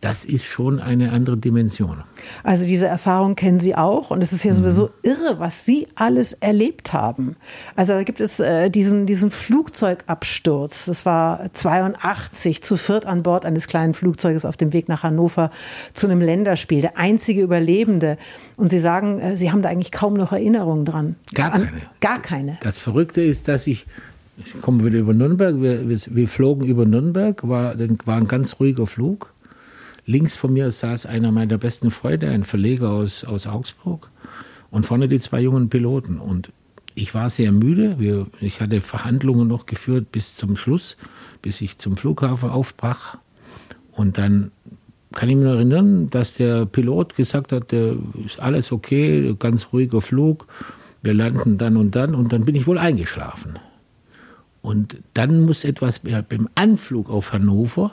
das 0.00 0.24
ist 0.24 0.44
schon 0.44 0.80
eine 0.80 1.12
andere 1.12 1.36
Dimension. 1.36 2.04
Also 2.42 2.66
diese 2.66 2.86
Erfahrung 2.86 3.36
kennen 3.36 3.60
Sie 3.60 3.74
auch 3.74 4.10
und 4.10 4.22
es 4.22 4.32
ist 4.32 4.44
ja 4.44 4.54
sowieso 4.54 4.86
mhm. 4.86 4.90
irre, 5.02 5.38
was 5.38 5.66
Sie 5.66 5.88
alles 5.94 6.32
erlebt 6.32 6.94
haben. 6.94 7.36
Also 7.76 7.92
da 7.92 8.02
gibt 8.02 8.20
es 8.20 8.40
äh, 8.40 8.70
diesen, 8.70 9.04
diesen 9.04 9.30
Flugzeugabsturz. 9.30 10.86
Das 10.86 11.04
war 11.04 11.52
82 11.52 12.62
zu 12.62 12.76
viert 12.76 13.04
an 13.04 13.22
Bord 13.22 13.44
eines 13.44 13.68
kleinen 13.68 13.92
Flugzeuges 13.92 14.46
auf 14.46 14.56
dem 14.56 14.72
Weg 14.72 14.88
nach 14.88 15.02
Hannover 15.02 15.50
zu 15.92 16.06
einem 16.06 16.22
Länderspiel. 16.22 16.80
Der 16.80 16.96
einzige 16.96 17.42
Überlebende. 17.42 18.16
Und 18.56 18.70
Sie 18.70 18.80
sagen, 18.80 19.20
äh, 19.20 19.36
Sie 19.36 19.52
haben 19.52 19.60
da 19.60 19.68
eigentlich 19.68 19.92
kaum 19.92 20.14
noch 20.14 20.32
Erinnerungen 20.32 20.86
dran. 20.86 21.16
Gar 21.34 21.50
keine. 21.50 21.68
An, 21.68 21.82
gar 22.00 22.22
keine. 22.22 22.58
Das 22.62 22.78
Verrückte 22.78 23.20
ist, 23.20 23.48
dass 23.48 23.66
ich 23.66 23.86
ich 24.42 24.58
komme 24.62 24.82
wieder 24.86 24.98
über 24.98 25.12
Nürnberg. 25.12 25.60
Wir, 25.60 25.86
wir, 25.86 25.98
wir 25.98 26.26
flogen 26.26 26.64
über 26.64 26.86
Nürnberg, 26.86 27.46
war, 27.46 27.74
war 28.06 28.16
ein 28.16 28.26
ganz 28.26 28.58
ruhiger 28.58 28.86
Flug. 28.86 29.34
Links 30.06 30.36
von 30.36 30.52
mir 30.52 30.70
saß 30.70 31.06
einer 31.06 31.32
meiner 31.32 31.58
besten 31.58 31.90
Freunde, 31.90 32.28
ein 32.28 32.44
Verleger 32.44 32.90
aus, 32.90 33.24
aus 33.24 33.46
Augsburg. 33.46 34.10
Und 34.70 34.86
vorne 34.86 35.08
die 35.08 35.20
zwei 35.20 35.40
jungen 35.40 35.68
Piloten. 35.68 36.18
Und 36.18 36.52
ich 36.94 37.14
war 37.14 37.28
sehr 37.28 37.52
müde. 37.52 37.98
Wir, 37.98 38.26
ich 38.40 38.60
hatte 38.60 38.80
Verhandlungen 38.80 39.48
noch 39.48 39.66
geführt 39.66 40.12
bis 40.12 40.36
zum 40.36 40.56
Schluss, 40.56 40.96
bis 41.42 41.60
ich 41.60 41.78
zum 41.78 41.96
Flughafen 41.96 42.50
aufbrach. 42.50 43.18
Und 43.92 44.18
dann 44.18 44.52
kann 45.12 45.28
ich 45.28 45.36
mich 45.36 45.46
erinnern, 45.46 46.08
dass 46.10 46.34
der 46.34 46.66
Pilot 46.66 47.16
gesagt 47.16 47.52
hat, 47.52 47.72
ist 47.72 48.38
alles 48.38 48.70
okay, 48.70 49.34
ganz 49.38 49.68
ruhiger 49.72 50.00
Flug, 50.00 50.46
wir 51.02 51.14
landen 51.14 51.58
dann 51.58 51.76
und 51.76 51.96
dann. 51.96 52.14
Und 52.14 52.32
dann 52.32 52.44
bin 52.44 52.54
ich 52.54 52.66
wohl 52.66 52.78
eingeschlafen. 52.78 53.58
Und 54.62 54.98
dann 55.14 55.40
muss 55.46 55.64
etwas 55.64 56.00
beim 56.00 56.48
Anflug 56.54 57.10
auf 57.10 57.32
Hannover 57.32 57.92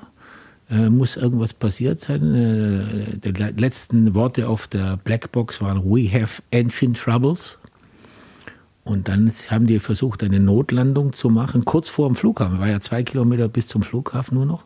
äh, 0.70 0.90
muss 0.90 1.16
irgendwas 1.16 1.54
passiert 1.54 2.00
sein. 2.00 2.36
Äh, 2.36 3.32
die 3.32 3.32
letzten 3.32 4.16
Worte 4.16 4.50
auf 4.50 4.68
der 4.68 4.98
Blackbox 4.98 5.62
waren 5.62 5.84
We 5.84 6.12
have 6.12 6.42
engine 6.52 6.94
troubles. 6.94 7.58
Und 8.84 9.10
dann 9.10 9.30
haben 9.50 9.68
die 9.68 9.80
versucht, 9.80 10.24
eine 10.24 10.40
Notlandung 10.40 11.12
zu 11.12 11.30
machen, 11.30 11.66
kurz 11.66 11.90
vor 11.90 12.08
dem 12.08 12.16
Flughafen. 12.16 12.60
War 12.60 12.70
ja 12.70 12.80
zwei 12.80 13.04
Kilometer 13.04 13.50
bis 13.50 13.68
zum 13.68 13.84
Flughafen 13.84 14.36
nur 14.38 14.46
noch. 14.46 14.64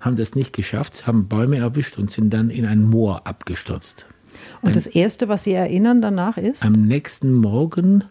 Haben 0.00 0.16
das 0.16 0.34
nicht 0.34 0.52
geschafft, 0.52 1.06
haben 1.06 1.28
Bäume 1.28 1.56
erwischt 1.56 1.98
und 1.98 2.10
sind 2.10 2.32
dann 2.34 2.50
in 2.50 2.66
ein 2.66 2.82
Moor 2.82 3.26
abgestürzt. 3.26 4.06
Und 4.60 4.68
dann, 4.68 4.72
das 4.74 4.86
Erste, 4.86 5.28
was 5.28 5.44
Sie 5.44 5.52
erinnern 5.52 6.02
danach 6.02 6.36
ist? 6.36 6.66
Am 6.66 6.72
nächsten 6.72 7.32
Morgen 7.32 8.04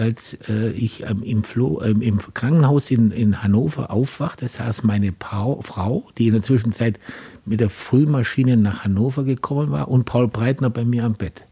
als 0.00 0.38
äh, 0.48 0.70
ich 0.70 1.02
ähm, 1.02 1.22
im, 1.22 1.44
Flo, 1.44 1.82
ähm, 1.82 2.00
im 2.00 2.18
Krankenhaus 2.18 2.90
in, 2.90 3.10
in 3.10 3.42
Hannover 3.42 3.90
aufwachte, 3.90 4.48
saß 4.48 4.82
meine 4.82 5.12
pa 5.12 5.56
Frau, 5.60 6.08
die 6.16 6.28
in 6.28 6.32
der 6.32 6.42
Zwischenzeit 6.42 6.98
mit 7.44 7.60
der 7.60 7.68
Frühmaschine 7.68 8.56
nach 8.56 8.84
Hannover 8.84 9.24
gekommen 9.24 9.70
war, 9.70 9.88
und 9.88 10.06
Paul 10.06 10.28
Breitner 10.28 10.70
bei 10.70 10.86
mir 10.86 11.04
am 11.04 11.12
Bett. 11.12 11.44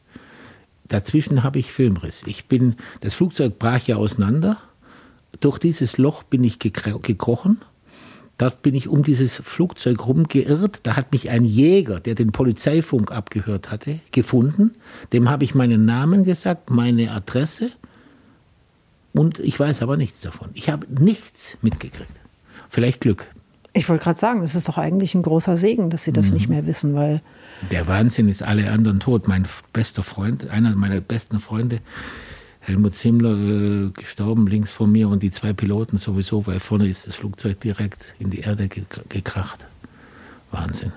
Dazwischen 0.89 1.45
habe 1.45 1.59
ich 1.59 1.73
Filmriss. 1.73 2.25
Ich 2.27 2.47
bin, 2.47 2.77
das 3.01 3.15
Flugzeug 3.15 3.59
brach 3.59 3.87
ja 3.87 3.97
auseinander. 3.97 4.57
Durch 5.41 5.59
dieses 5.59 5.99
Loch 5.99 6.23
bin 6.23 6.43
ich 6.43 6.59
gekrochen. 6.59 7.61
Dort 8.39 8.63
bin 8.63 8.75
ich 8.75 8.89
um 8.89 9.03
dieses 9.03 9.37
Flugzeug 9.37 10.07
rumgeirrt. 10.07 10.81
Da 10.85 10.97
hat 10.97 11.13
mich 11.13 11.29
ein 11.29 11.45
Jäger, 11.45 12.01
der 12.01 12.15
den 12.15 12.33
Polizeifunk 12.33 13.13
abgehört 13.13 13.71
hatte, 13.71 14.01
gefunden. 14.11 14.77
Dem 15.13 15.29
habe 15.29 15.45
ich 15.45 15.55
meinen 15.55 15.85
Namen 15.85 16.25
gesagt, 16.25 16.71
meine 16.71 17.11
Adresse 17.11 17.73
und 19.13 19.39
ich 19.39 19.59
weiß 19.59 19.83
aber 19.83 19.97
nichts 19.97 20.21
davon. 20.21 20.51
Ich 20.55 20.69
habe 20.69 20.87
nichts 20.89 21.59
mitgekriegt. 21.63 22.21
Vielleicht 22.69 23.01
Glück. 23.01 23.29
Ich 23.73 23.89
wollte 23.89 24.05
gerade 24.05 24.19
sagen, 24.19 24.43
es 24.43 24.55
ist 24.55 24.69
doch 24.69 24.79
eigentlich 24.79 25.15
ein 25.15 25.23
großer 25.23 25.57
Segen, 25.57 25.91
dass 25.91 26.05
Sie 26.05 26.13
das 26.13 26.29
mhm. 26.29 26.35
nicht 26.35 26.49
mehr 26.49 26.67
wissen, 26.67 26.95
weil. 26.95 27.23
Der 27.71 27.87
Wahnsinn 27.87 28.29
ist 28.29 28.43
alle 28.43 28.71
anderen 28.71 29.01
tot. 29.01 29.29
Mein 29.29 29.47
bester 29.73 30.03
Freund, 30.03 30.49
einer 30.49 30.75
meiner 30.75 31.01
besten 31.01 31.39
Freunde, 31.39 31.81
Helmut 32.61 32.95
Zimmler, 32.95 33.37
äh, 33.37 33.91
gestorben 33.91 34.47
links 34.47 34.73
von 34.73 34.91
mir 34.91 35.09
und 35.09 35.23
die 35.23 35.31
zwei 35.31 35.53
Piloten 35.53 35.99
sowieso, 35.99 36.47
weil 36.47 36.61
vorne 36.61 36.89
ist 36.89 37.07
das 37.07 37.15
Flugzeug 37.15 37.61
direkt 37.61 38.15
in 38.19 38.31
die 38.31 38.41
Erde 38.41 38.69
gekracht. 38.69 39.67
Wahnsinn. 40.51 40.93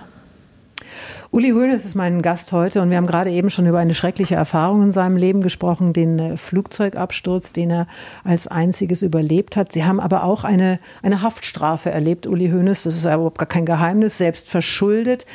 Uli 1.32 1.52
Hoeneß 1.52 1.86
ist 1.86 1.95
mein 1.95 2.21
Gast 2.21 2.52
heute 2.52 2.82
und 2.82 2.89
wir 2.89 2.97
haben 2.97 3.08
gerade 3.08 3.32
eben 3.32 3.50
schon 3.50 3.65
über 3.65 3.80
eine 3.80 3.93
schreckliche 3.93 4.36
Erfahrung 4.36 4.84
in 4.84 4.91
seinem 4.91 5.17
Leben 5.17 5.41
gesprochen, 5.41 5.93
den 5.93 6.19
äh, 6.19 6.38
Flugzeugabsturz, 6.38 7.54
den 7.54 7.71
er 7.71 7.88
als 8.24 8.47
einziges 8.47 9.02
überlebt 9.02 9.56
hat. 9.56 9.71
Sie 9.71 9.86
haben 9.86 10.00
aber 10.00 10.24
auch 10.24 10.43
eine, 10.43 10.80
eine 11.02 11.21
Haftstrafe 11.21 11.89
erlebt, 11.91 12.28
Uli 12.28 12.50
Hoeneß. 12.50 12.84
Das 12.84 12.95
ist 12.95 13.06
überhaupt 13.06 13.38
gar 13.38 13.47
kein 13.47 13.65
Geheimnis, 13.65 14.17
selbst 14.17 14.50
verschuldet. 14.50 15.26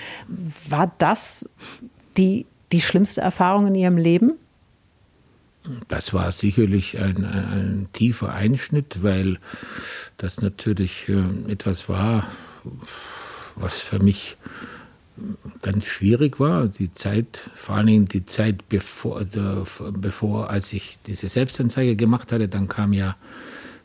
War 0.69 0.93
das 0.99 1.49
die, 2.17 2.47
die 2.73 2.81
schlimmste 2.81 3.21
Erfahrung 3.21 3.69
in 3.69 3.75
Ihrem 3.75 3.97
Leben? 3.97 4.33
Das 5.89 6.15
war 6.15 6.31
sicherlich 6.33 6.99
ein, 6.99 7.25
ein 7.25 7.89
tiefer 7.93 8.33
Einschnitt, 8.33 9.03
weil 9.03 9.39
das 10.17 10.41
natürlich 10.41 11.09
äh, 11.09 11.51
etwas 11.51 11.89
war, 11.89 12.27
was 13.57 13.81
für 13.81 13.99
mich 13.99 14.37
ganz 15.63 15.85
schwierig 15.85 16.39
war. 16.41 16.69
Die 16.69 16.93
Zeit, 16.93 17.51
vor 17.55 17.83
Dingen 17.83 18.07
die 18.07 18.27
Zeit 18.27 18.69
bevor, 18.69 19.25
der, 19.25 19.65
bevor 19.93 20.51
als 20.51 20.73
ich 20.73 20.99
diese 21.07 21.29
Selbstanzeige 21.29 21.97
gemacht 21.97 22.33
hatte, 22.33 22.49
dann 22.49 22.69
kam 22.69 22.93
ja 22.93 23.17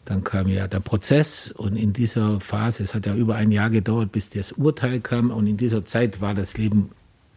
dann 0.06 0.24
kam 0.24 0.48
ja 0.48 0.68
der 0.68 0.80
Prozess 0.80 1.52
und 1.52 1.76
in 1.76 1.94
dieser 1.94 2.40
Phase, 2.40 2.84
es 2.84 2.96
hat 2.96 3.06
ja 3.06 3.16
über 3.16 3.36
ein 3.36 3.52
Jahr 3.52 3.70
gedauert, 3.70 4.12
bis 4.12 4.32
das 4.32 4.52
Urteil 4.52 5.00
kam 5.00 5.30
und 5.30 5.46
in 5.46 5.58
dieser 5.58 5.86
Zeit 5.86 6.22
war 6.22 6.34
das 6.34 6.58
Leben 6.58 6.90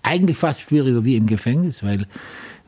eigentlich 0.02 0.38
fast 0.38 0.62
schwieriger 0.62 1.04
wie 1.04 1.16
im 1.16 1.26
Gefängnis, 1.26 1.82
weil 1.82 2.06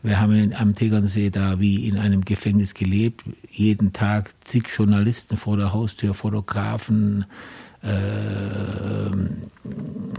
wir 0.03 0.21
haben 0.21 0.55
am 0.55 0.75
Tegernsee 0.75 1.31
da 1.31 1.59
wie 1.59 1.89
in 1.89 1.99
einem 1.99 2.25
Gefängnis 2.25 2.75
gelebt. 2.75 3.25
Jeden 3.51 3.93
Tag 3.93 4.31
zig 4.45 4.69
Journalisten 4.77 5.37
vor 5.37 5.57
der 5.57 5.73
Haustür, 5.73 6.15
Fotografen, 6.15 7.23
äh, 7.23 7.27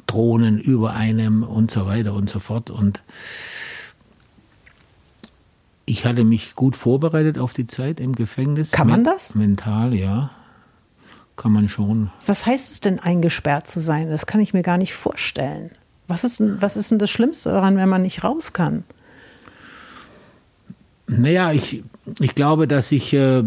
Drohnen 0.08 0.60
über 0.60 0.94
einem 0.94 1.44
und 1.44 1.70
so 1.70 1.86
weiter 1.86 2.14
und 2.14 2.30
so 2.30 2.40
fort. 2.40 2.70
Und 2.70 3.02
ich 5.86 6.06
hatte 6.06 6.24
mich 6.24 6.56
gut 6.56 6.76
vorbereitet 6.76 7.38
auf 7.38 7.54
die 7.54 7.68
Zeit 7.68 8.00
im 8.00 8.14
Gefängnis. 8.14 8.72
Kann 8.72 8.88
man 8.88 9.04
das? 9.04 9.36
Mental, 9.36 9.94
ja. 9.94 10.32
Kann 11.36 11.52
man 11.52 11.70
schon. 11.70 12.10
Was 12.26 12.46
heißt 12.46 12.72
es 12.72 12.80
denn, 12.80 13.00
eingesperrt 13.00 13.68
zu 13.68 13.80
sein? 13.80 14.10
Das 14.10 14.26
kann 14.26 14.42
ich 14.42 14.54
mir 14.54 14.64
gar 14.64 14.78
nicht 14.78 14.94
vorstellen. 14.94 15.70
Was 16.08 16.24
ist, 16.24 16.42
was 16.62 16.78
ist 16.78 16.90
denn 16.90 17.00
das 17.00 17.12
Schlimmste 17.12 17.52
daran, 17.52 17.78
wenn 17.78 17.90
man 17.90 18.02
nicht 18.02 18.24
raus 18.24 18.54
kann? 18.54 18.86
Naja, 21.08 21.54
ich, 21.54 21.84
ich 22.20 22.36
glaube, 22.36 22.68
dass 22.68 22.92
ich 22.92 23.14
äh, 23.14 23.44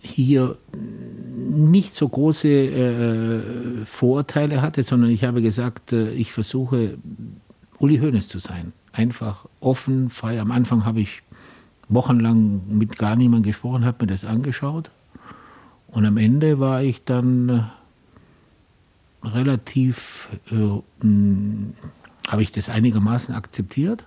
hier 0.00 0.56
nicht 1.52 1.94
so 1.94 2.08
große 2.08 2.48
äh, 2.48 3.84
Vorurteile 3.84 4.62
hatte, 4.62 4.82
sondern 4.82 5.10
ich 5.10 5.24
habe 5.24 5.42
gesagt, 5.42 5.92
äh, 5.92 6.10
ich 6.10 6.32
versuche, 6.32 6.98
Uli 7.78 7.98
Hoeneß 7.98 8.28
zu 8.28 8.38
sein. 8.38 8.72
Einfach 8.92 9.46
offen, 9.60 10.10
frei. 10.10 10.40
Am 10.40 10.50
Anfang 10.50 10.84
habe 10.84 11.00
ich 11.00 11.22
wochenlang 11.88 12.62
mit 12.68 12.98
gar 12.98 13.16
niemandem 13.16 13.52
gesprochen, 13.52 13.84
habe 13.84 14.04
mir 14.04 14.12
das 14.12 14.24
angeschaut. 14.24 14.90
Und 15.88 16.06
am 16.06 16.16
Ende 16.16 16.58
war 16.58 16.82
ich 16.82 17.04
dann 17.04 17.48
äh, 17.48 17.62
relativ, 19.26 20.30
äh, 20.50 20.80
habe 22.28 22.42
ich 22.42 22.52
das 22.52 22.68
einigermaßen 22.68 23.34
akzeptiert 23.34 24.06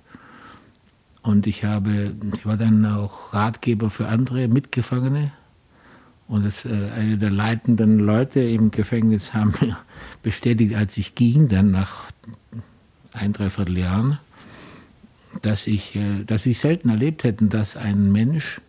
und 1.25 1.47
ich 1.47 1.63
habe, 1.63 2.13
ich 2.35 2.45
war 2.45 2.57
dann 2.57 2.85
auch 2.85 3.33
Ratgeber 3.33 3.89
für 3.89 4.07
andere 4.07 4.47
Mitgefangene. 4.47 5.31
Und 6.27 6.45
das, 6.45 6.65
äh, 6.65 6.89
eine 6.95 7.17
der 7.17 7.29
leitenden 7.29 7.99
Leute 7.99 8.41
im 8.41 8.71
Gefängnis 8.71 9.33
haben 9.33 9.53
bestätigt, 10.23 10.75
als 10.75 10.97
ich 10.97 11.15
ging, 11.15 11.47
dann 11.47 11.71
nach 11.71 12.05
ein, 13.13 13.33
dreiviertel 13.33 13.77
Jahren, 13.77 14.19
dass 15.41 15.67
ich, 15.67 15.95
äh, 15.95 16.23
dass 16.25 16.45
ich 16.45 16.59
selten 16.59 16.89
erlebt 16.89 17.23
hätte, 17.23 17.45
dass 17.45 17.77
ein 17.77 18.11
Mensch 18.11 18.61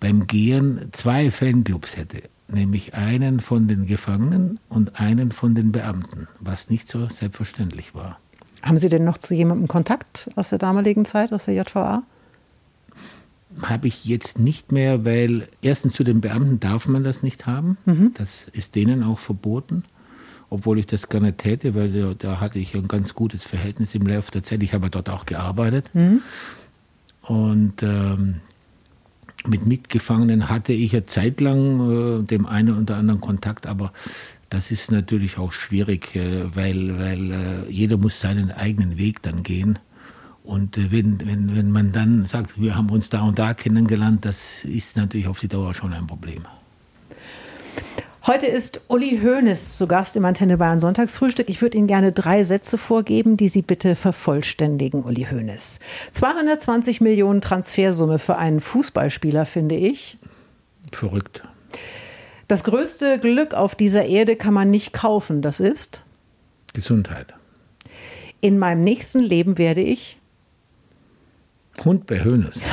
beim 0.00 0.26
Gehen 0.26 0.88
zwei 0.92 1.30
Fanclubs 1.30 1.96
hätte. 1.96 2.22
Nämlich 2.48 2.94
einen 2.94 3.40
von 3.40 3.68
den 3.68 3.86
Gefangenen 3.86 4.58
und 4.68 4.98
einen 4.98 5.32
von 5.32 5.54
den 5.54 5.70
Beamten, 5.70 6.28
was 6.40 6.70
nicht 6.70 6.88
so 6.88 7.08
selbstverständlich 7.08 7.94
war. 7.94 8.18
Haben 8.62 8.78
Sie 8.78 8.88
denn 8.88 9.04
noch 9.04 9.18
zu 9.18 9.34
jemandem 9.34 9.68
Kontakt 9.68 10.30
aus 10.34 10.48
der 10.48 10.58
damaligen 10.58 11.04
Zeit, 11.04 11.32
aus 11.32 11.44
der 11.44 11.54
JVA? 11.54 12.02
Habe 13.62 13.88
ich 13.88 14.04
jetzt 14.04 14.38
nicht 14.38 14.72
mehr, 14.72 15.04
weil 15.04 15.48
erstens 15.62 15.94
zu 15.94 16.04
den 16.04 16.20
Beamten 16.20 16.60
darf 16.60 16.88
man 16.88 17.04
das 17.04 17.22
nicht 17.22 17.46
haben. 17.46 17.76
Mhm. 17.84 18.12
Das 18.14 18.46
ist 18.52 18.74
denen 18.74 19.02
auch 19.02 19.18
verboten. 19.18 19.84
Obwohl 20.50 20.78
ich 20.78 20.86
das 20.86 21.08
gerne 21.08 21.36
täte, 21.36 21.74
weil 21.74 21.92
da, 21.92 22.14
da, 22.14 22.40
hatte 22.40 22.58
ich 22.58 22.74
ein 22.74 22.88
ganz 22.88 23.14
gutes 23.14 23.44
Verhältnis 23.44 23.94
im 23.94 24.06
Laufe 24.06 24.30
der 24.30 24.42
Zeit. 24.42 24.62
Ich 24.62 24.72
habe 24.72 24.88
dort 24.88 25.10
auch 25.10 25.26
gearbeitet. 25.26 25.90
Mhm. 25.94 26.22
Und 27.22 27.82
ähm, 27.82 28.36
mit 29.46 29.66
Mitgefangenen 29.66 30.48
hatte 30.48 30.72
ich 30.72 30.92
ja 30.92 31.06
zeitlang 31.06 32.20
äh, 32.20 32.22
dem 32.24 32.46
einen 32.46 32.78
oder 32.78 32.96
anderen 32.96 33.20
Kontakt, 33.20 33.66
aber 33.66 33.92
das 34.50 34.70
ist 34.70 34.90
natürlich 34.90 35.38
auch 35.38 35.52
schwierig, 35.52 36.16
äh, 36.16 36.54
weil, 36.56 36.98
weil 36.98 37.30
äh, 37.30 37.70
jeder 37.70 37.98
muss 37.98 38.20
seinen 38.20 38.50
eigenen 38.50 38.96
Weg 38.96 39.22
dann 39.22 39.42
gehen. 39.42 39.78
Und 40.48 40.78
äh, 40.78 40.90
wenn, 40.90 41.20
wenn, 41.26 41.54
wenn 41.54 41.70
man 41.70 41.92
dann 41.92 42.24
sagt, 42.24 42.58
wir 42.58 42.74
haben 42.74 42.88
uns 42.88 43.10
da 43.10 43.20
und 43.20 43.38
da 43.38 43.52
kennengelernt, 43.52 44.24
das 44.24 44.64
ist 44.64 44.96
natürlich 44.96 45.26
auf 45.26 45.40
die 45.40 45.48
Dauer 45.48 45.74
schon 45.74 45.92
ein 45.92 46.06
Problem. 46.06 46.46
Heute 48.26 48.46
ist 48.46 48.80
Uli 48.88 49.20
Hoeneß 49.22 49.76
zu 49.76 49.86
Gast 49.86 50.16
im 50.16 50.24
Antenne 50.24 50.56
Bayern 50.56 50.80
Sonntagsfrühstück. 50.80 51.50
Ich 51.50 51.60
würde 51.60 51.76
Ihnen 51.76 51.86
gerne 51.86 52.12
drei 52.12 52.44
Sätze 52.44 52.78
vorgeben, 52.78 53.36
die 53.36 53.48
Sie 53.48 53.60
bitte 53.60 53.94
vervollständigen, 53.94 55.04
Uli 55.04 55.26
Hoeneß. 55.30 55.80
220 56.12 57.02
Millionen 57.02 57.42
Transfersumme 57.42 58.18
für 58.18 58.38
einen 58.38 58.60
Fußballspieler, 58.60 59.44
finde 59.44 59.76
ich. 59.76 60.16
Verrückt. 60.92 61.42
Das 62.48 62.64
größte 62.64 63.18
Glück 63.18 63.52
auf 63.52 63.74
dieser 63.74 64.06
Erde 64.06 64.34
kann 64.36 64.54
man 64.54 64.70
nicht 64.70 64.94
kaufen. 64.94 65.42
Das 65.42 65.60
ist? 65.60 66.02
Gesundheit. 66.72 67.34
In 68.40 68.58
meinem 68.58 68.82
nächsten 68.82 69.20
Leben 69.20 69.58
werde 69.58 69.82
ich? 69.82 70.18
Hund 71.84 72.06
bei 72.06 72.24
Hönes. 72.24 72.60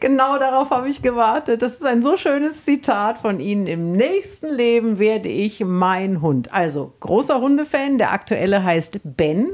genau 0.00 0.38
darauf 0.38 0.70
habe 0.70 0.88
ich 0.88 1.02
gewartet. 1.02 1.62
Das 1.62 1.74
ist 1.74 1.86
ein 1.86 2.02
so 2.02 2.16
schönes 2.16 2.64
Zitat 2.64 3.18
von 3.18 3.40
Ihnen. 3.40 3.66
Im 3.66 3.92
nächsten 3.92 4.52
Leben 4.52 4.98
werde 4.98 5.28
ich 5.28 5.60
mein 5.60 6.20
Hund. 6.20 6.52
Also 6.52 6.92
großer 7.00 7.40
Hundefan. 7.40 7.98
Der 7.98 8.12
aktuelle 8.12 8.64
heißt 8.64 9.00
Ben 9.04 9.48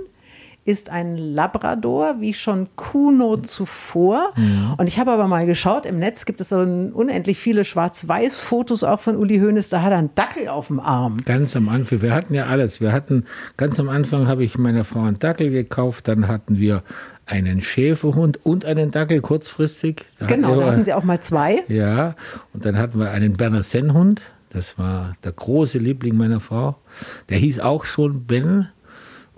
ist 0.70 0.88
ein 0.88 1.16
Labrador, 1.16 2.20
wie 2.20 2.32
schon 2.32 2.68
Kuno 2.76 3.36
zuvor. 3.38 4.32
Mhm. 4.36 4.74
Und 4.78 4.86
ich 4.86 4.98
habe 5.00 5.10
aber 5.10 5.26
mal 5.26 5.46
geschaut, 5.46 5.84
im 5.84 5.98
Netz 5.98 6.24
gibt 6.24 6.40
es 6.40 6.52
unendlich 6.52 7.38
viele 7.38 7.64
Schwarz-Weiß-Fotos 7.64 8.84
auch 8.84 9.00
von 9.00 9.16
Uli 9.16 9.40
Hoeneß. 9.40 9.68
Da 9.68 9.82
hat 9.82 9.90
er 9.90 9.98
einen 9.98 10.14
Dackel 10.14 10.48
auf 10.48 10.68
dem 10.68 10.78
Arm. 10.78 11.18
Ganz 11.24 11.56
am 11.56 11.68
Anfang. 11.68 12.02
Wir 12.02 12.14
hatten 12.14 12.34
ja 12.34 12.46
alles. 12.46 12.80
Wir 12.80 12.92
hatten, 12.92 13.24
ganz 13.56 13.80
am 13.80 13.88
Anfang 13.88 14.28
habe 14.28 14.44
ich 14.44 14.56
meiner 14.56 14.84
Frau 14.84 15.02
einen 15.02 15.18
Dackel 15.18 15.50
gekauft. 15.50 16.06
Dann 16.06 16.28
hatten 16.28 16.58
wir 16.58 16.84
einen 17.26 17.60
Schäferhund 17.60 18.38
und 18.44 18.64
einen 18.64 18.90
Dackel 18.90 19.20
kurzfristig. 19.20 20.06
Da 20.18 20.26
genau, 20.26 20.58
da 20.58 20.66
hatten 20.66 20.84
Sie 20.84 20.92
auch 20.92 21.04
mal 21.04 21.20
zwei. 21.20 21.64
Ja, 21.68 22.14
und 22.52 22.64
dann 22.64 22.78
hatten 22.78 22.98
wir 22.98 23.10
einen 23.10 23.36
Berner 23.36 23.62
Sennhund. 23.62 24.22
Das 24.50 24.78
war 24.78 25.12
der 25.22 25.32
große 25.32 25.78
Liebling 25.78 26.16
meiner 26.16 26.40
Frau. 26.40 26.76
Der 27.28 27.38
hieß 27.38 27.60
auch 27.60 27.84
schon 27.84 28.24
Ben. 28.24 28.68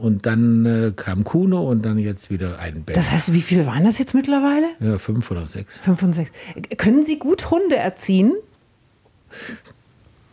Und 0.02 0.26
dann 0.26 0.66
äh, 0.66 0.92
kam 0.96 1.22
Kuno 1.22 1.62
und 1.62 1.82
dann 1.86 1.96
jetzt 1.96 2.28
wieder 2.28 2.58
ein 2.58 2.82
Band. 2.82 2.96
Das 2.96 3.12
heißt, 3.12 3.34
wie 3.34 3.40
viele 3.40 3.68
waren 3.68 3.84
das 3.84 3.98
jetzt 3.98 4.14
mittlerweile? 4.14 4.66
Ja, 4.80 4.98
fünf 4.98 5.30
oder 5.30 5.46
sechs. 5.46 5.78
Fünf 5.78 6.02
und 6.02 6.12
sechs. 6.12 6.32
Können 6.76 7.04
Sie 7.04 7.20
gut 7.20 7.52
Hunde 7.52 7.76
erziehen? 7.76 8.32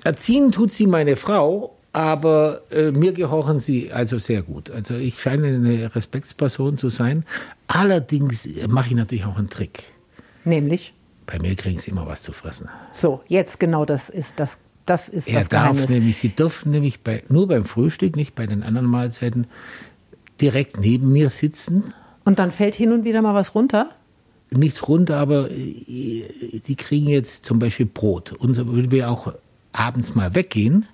Erziehen 0.03 0.51
tut 0.51 0.71
sie 0.71 0.87
meine 0.87 1.15
Frau, 1.15 1.75
aber 1.93 2.63
äh, 2.71 2.89
mir 2.89 3.13
gehorchen 3.13 3.59
sie 3.59 3.91
also 3.91 4.17
sehr 4.17 4.41
gut. 4.41 4.71
Also 4.71 4.95
ich 4.95 5.21
scheine 5.21 5.47
eine 5.49 5.95
Respektsperson 5.95 6.79
zu 6.79 6.89
sein. 6.89 7.23
Allerdings 7.67 8.49
mache 8.67 8.87
ich 8.89 8.95
natürlich 8.95 9.25
auch 9.25 9.37
einen 9.37 9.51
Trick. 9.51 9.83
Nämlich? 10.45 10.93
Bei 11.27 11.37
mir 11.37 11.55
kriegen 11.55 11.77
sie 11.77 11.91
immer 11.91 12.07
was 12.07 12.23
zu 12.23 12.31
fressen. 12.31 12.69
So, 12.91 13.21
jetzt 13.27 13.59
genau 13.59 13.85
das 13.85 14.09
ist 14.09 14.39
das 14.39 14.57
das 14.89 15.09
ist 15.09 15.27
er 15.27 15.35
das 15.35 15.49
Geheimnis. 15.49 15.81
Darf 15.81 15.89
nämlich, 15.89 16.17
sie 16.17 16.29
dürfen 16.29 16.71
nämlich 16.71 17.01
bei, 17.01 17.23
nur 17.29 17.47
beim 17.47 17.65
Frühstück, 17.65 18.15
nicht 18.15 18.35
bei 18.35 18.47
den 18.47 18.63
anderen 18.63 18.87
Mahlzeiten, 18.87 19.47
direkt 20.41 20.79
neben 20.79 21.11
mir 21.11 21.29
sitzen. 21.29 21.93
Und 22.25 22.39
dann 22.39 22.51
fällt 22.51 22.75
hin 22.75 22.91
und 22.91 23.05
wieder 23.05 23.21
mal 23.21 23.35
was 23.35 23.55
runter? 23.55 23.89
Nicht 24.51 24.87
runter, 24.87 25.17
aber 25.17 25.51
äh, 25.51 26.59
die 26.65 26.75
kriegen 26.75 27.07
jetzt 27.07 27.45
zum 27.45 27.59
Beispiel 27.59 27.85
Brot. 27.85 28.33
Und 28.33 28.57
wenn 28.57 28.91
wir 28.91 29.11
auch 29.11 29.33
abends 29.73 30.15
mal 30.15 30.33
weggehen, 30.33 30.87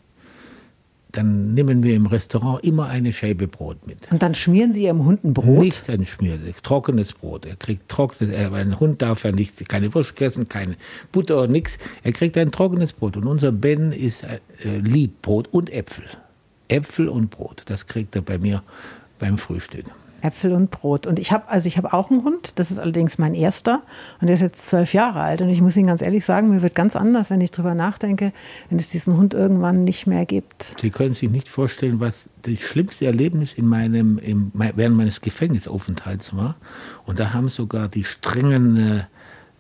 dann 1.15 1.54
nehmen 1.54 1.84
wir 1.84 1.95
im 1.95 2.06
Restaurant 2.06 2.63
immer 2.63 2.88
eine 2.88 3.13
Scheibe 3.13 3.47
Brot 3.47 3.88
mit. 3.88 4.12
Und 4.12 4.21
dann 4.21 4.36
schmieren 4.36 4.73
Sie 4.73 4.84
Ihrem 4.84 5.06
Hund 5.06 5.23
ein 5.23 5.34
Brot? 5.34 5.63
Nicht 5.63 5.89
ein 5.89 6.06
Schmier, 6.06 6.38
trockenes 6.62 7.13
Brot. 7.13 7.45
Er 7.45 7.56
kriegt 7.56 7.89
trockenes, 7.89 8.34
er, 8.34 8.54
ein 8.54 8.80
Hund 8.80 9.01
darf 9.01 9.23
ja 9.23 9.32
nicht, 9.32 9.67
keine 9.69 9.93
Wurst 9.93 10.19
essen, 10.21 10.49
keine 10.49 10.75
Butter, 11.12 11.47
nichts. 11.47 11.78
Er 12.04 12.12
kriegt 12.12 12.38
ein 12.38 12.51
trockenes 12.51 12.93
Brot. 12.93 13.17
Und 13.17 13.25
unser 13.25 13.51
Ben 13.51 13.91
ist, 13.91 14.23
äh, 14.23 14.39
liebt 14.63 15.21
Brot 15.21 15.47
und 15.51 15.71
Äpfel. 15.71 16.06
Äpfel 16.67 17.08
und 17.08 17.30
Brot. 17.30 17.63
Das 17.67 17.88
kriegt 17.88 18.15
er 18.15 18.21
bei 18.21 18.38
mir 18.38 18.63
beim 19.19 19.38
Frühstück. 19.38 19.86
Äpfel 20.25 20.53
und 20.53 20.71
Brot. 20.71 21.05
Und 21.05 21.19
ich 21.19 21.31
habe, 21.31 21.47
also 21.49 21.67
ich 21.67 21.77
habe 21.77 21.93
auch 21.93 22.09
einen 22.09 22.23
Hund, 22.23 22.53
das 22.55 22.71
ist 22.71 22.79
allerdings 22.79 23.17
mein 23.17 23.35
erster 23.35 23.83
und 24.19 24.27
der 24.27 24.33
ist 24.33 24.41
jetzt 24.41 24.67
zwölf 24.67 24.93
Jahre 24.93 25.21
alt. 25.21 25.41
Und 25.41 25.49
ich 25.49 25.61
muss 25.61 25.77
Ihnen 25.77 25.88
ganz 25.88 26.01
ehrlich 26.01 26.25
sagen, 26.25 26.49
mir 26.49 26.61
wird 26.61 26.73
ganz 26.73 26.95
anders, 26.95 27.29
wenn 27.29 27.41
ich 27.41 27.51
drüber 27.51 27.75
nachdenke, 27.75 28.33
wenn 28.69 28.79
es 28.79 28.89
diesen 28.89 29.15
Hund 29.17 29.33
irgendwann 29.33 29.83
nicht 29.83 30.07
mehr 30.07 30.25
gibt. 30.25 30.75
Sie 30.79 30.89
können 30.89 31.13
sich 31.13 31.29
nicht 31.29 31.47
vorstellen, 31.47 31.99
was 31.99 32.29
das 32.41 32.59
schlimmste 32.59 33.05
Erlebnis 33.05 33.53
in 33.53 33.67
meinem, 33.67 34.17
im, 34.17 34.51
während 34.53 34.97
meines 34.97 35.21
Gefängnisaufenthalts 35.21 36.35
war. 36.35 36.55
Und 37.05 37.19
da 37.19 37.33
haben 37.33 37.49
sogar 37.49 37.88
die 37.88 38.03
strengen 38.03 39.05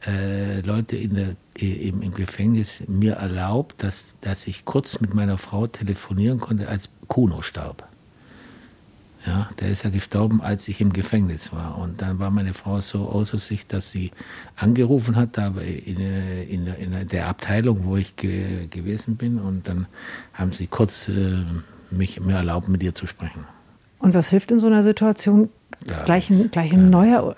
äh, 0.05 0.61
Leute 0.61 0.97
in 0.97 1.15
der, 1.15 1.35
im, 1.55 2.01
im 2.01 2.11
Gefängnis 2.11 2.83
mir 2.87 3.13
erlaubt, 3.13 3.83
dass, 3.83 4.15
dass 4.21 4.47
ich 4.47 4.65
kurz 4.65 4.99
mit 4.99 5.13
meiner 5.13 5.37
Frau 5.37 5.67
telefonieren 5.67 6.39
konnte, 6.39 6.67
als 6.67 6.89
Kuno 7.07 7.41
starb. 7.41 7.87
Ja, 9.25 9.49
der 9.59 9.69
ist 9.69 9.83
ja 9.83 9.89
gestorben, 9.89 10.41
als 10.41 10.67
ich 10.67 10.81
im 10.81 10.93
Gefängnis 10.93 11.51
war. 11.51 11.79
Und 11.79 12.01
dann 12.01 12.19
war 12.19 12.29
meine 12.29 12.53
Frau 12.53 12.79
so 12.79 13.09
außer 13.09 13.39
sich, 13.39 13.65
dass 13.65 13.89
sie 13.89 14.11
angerufen 14.55 15.15
hat, 15.15 15.37
da 15.37 15.47
in, 15.47 15.97
in, 15.97 16.67
in 16.67 17.07
der 17.07 17.27
Abteilung, 17.27 17.85
wo 17.85 17.97
ich 17.97 18.15
ge, 18.15 18.67
gewesen 18.67 19.15
bin. 19.15 19.39
Und 19.39 19.67
dann 19.67 19.87
haben 20.33 20.51
sie 20.51 20.67
kurz 20.67 21.07
äh, 21.07 21.43
mich, 21.89 22.19
mir 22.19 22.35
erlaubt, 22.35 22.69
mit 22.69 22.83
ihr 22.83 22.93
zu 22.93 23.07
sprechen. 23.07 23.45
Und 23.97 24.13
was 24.13 24.29
hilft 24.29 24.51
in 24.51 24.59
so 24.59 24.67
einer 24.67 24.83
Situation? 24.83 25.49
Ja, 25.89 26.03
gleich 26.03 26.29
ein, 26.29 26.51
gleich 26.51 26.71
ein 26.73 26.91
neuer. 26.91 27.35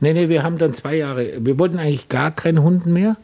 Nee, 0.00 0.14
nee, 0.14 0.30
wir 0.30 0.42
haben 0.42 0.56
dann 0.56 0.72
zwei 0.72 0.96
Jahre. 0.96 1.44
Wir 1.44 1.58
wollten 1.58 1.78
eigentlich 1.78 2.08
gar 2.08 2.30
keinen 2.30 2.62
Hund 2.62 2.86
mehr 2.86 3.16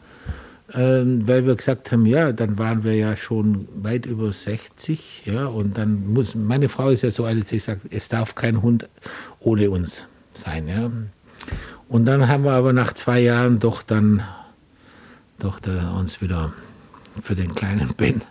weil 0.73 1.45
wir 1.45 1.55
gesagt 1.55 1.91
haben, 1.91 2.05
ja, 2.05 2.33
dann 2.33 2.59
waren 2.59 2.83
wir 2.83 2.93
ja 2.93 3.15
schon 3.15 3.67
weit 3.81 4.05
über 4.05 4.33
60, 4.33 5.23
ja, 5.25 5.45
und 5.45 5.77
dann 5.77 6.13
muss, 6.13 6.35
meine 6.35 6.67
Frau 6.67 6.89
ist 6.89 7.03
ja 7.03 7.11
so 7.11 7.23
eine, 7.23 7.41
die 7.41 7.59
sagt, 7.59 7.81
es 7.89 8.09
darf 8.09 8.35
kein 8.35 8.61
Hund 8.61 8.89
ohne 9.39 9.69
uns 9.69 10.07
sein, 10.33 10.67
ja. 10.67 10.91
Und 11.87 12.05
dann 12.05 12.27
haben 12.27 12.43
wir 12.43 12.51
aber 12.51 12.73
nach 12.73 12.93
zwei 12.93 13.21
Jahren 13.21 13.59
doch 13.59 13.81
dann, 13.81 14.23
doch 15.39 15.59
da 15.61 15.91
uns 15.91 16.21
wieder 16.21 16.51
für 17.21 17.35
den 17.35 17.55
kleinen 17.55 17.93
Ben, 17.97 18.21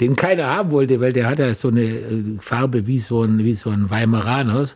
den 0.00 0.16
keiner 0.16 0.46
haben 0.46 0.72
wollte, 0.72 1.00
weil 1.00 1.12
der 1.12 1.28
hat 1.28 1.38
ja 1.38 1.54
so 1.54 1.68
eine 1.68 1.82
äh, 1.82 2.38
Farbe 2.40 2.88
wie 2.88 2.98
so 2.98 3.22
ein, 3.22 3.38
wie 3.38 3.54
so 3.54 3.70
ein 3.70 3.88
Weimaraner. 3.90 4.68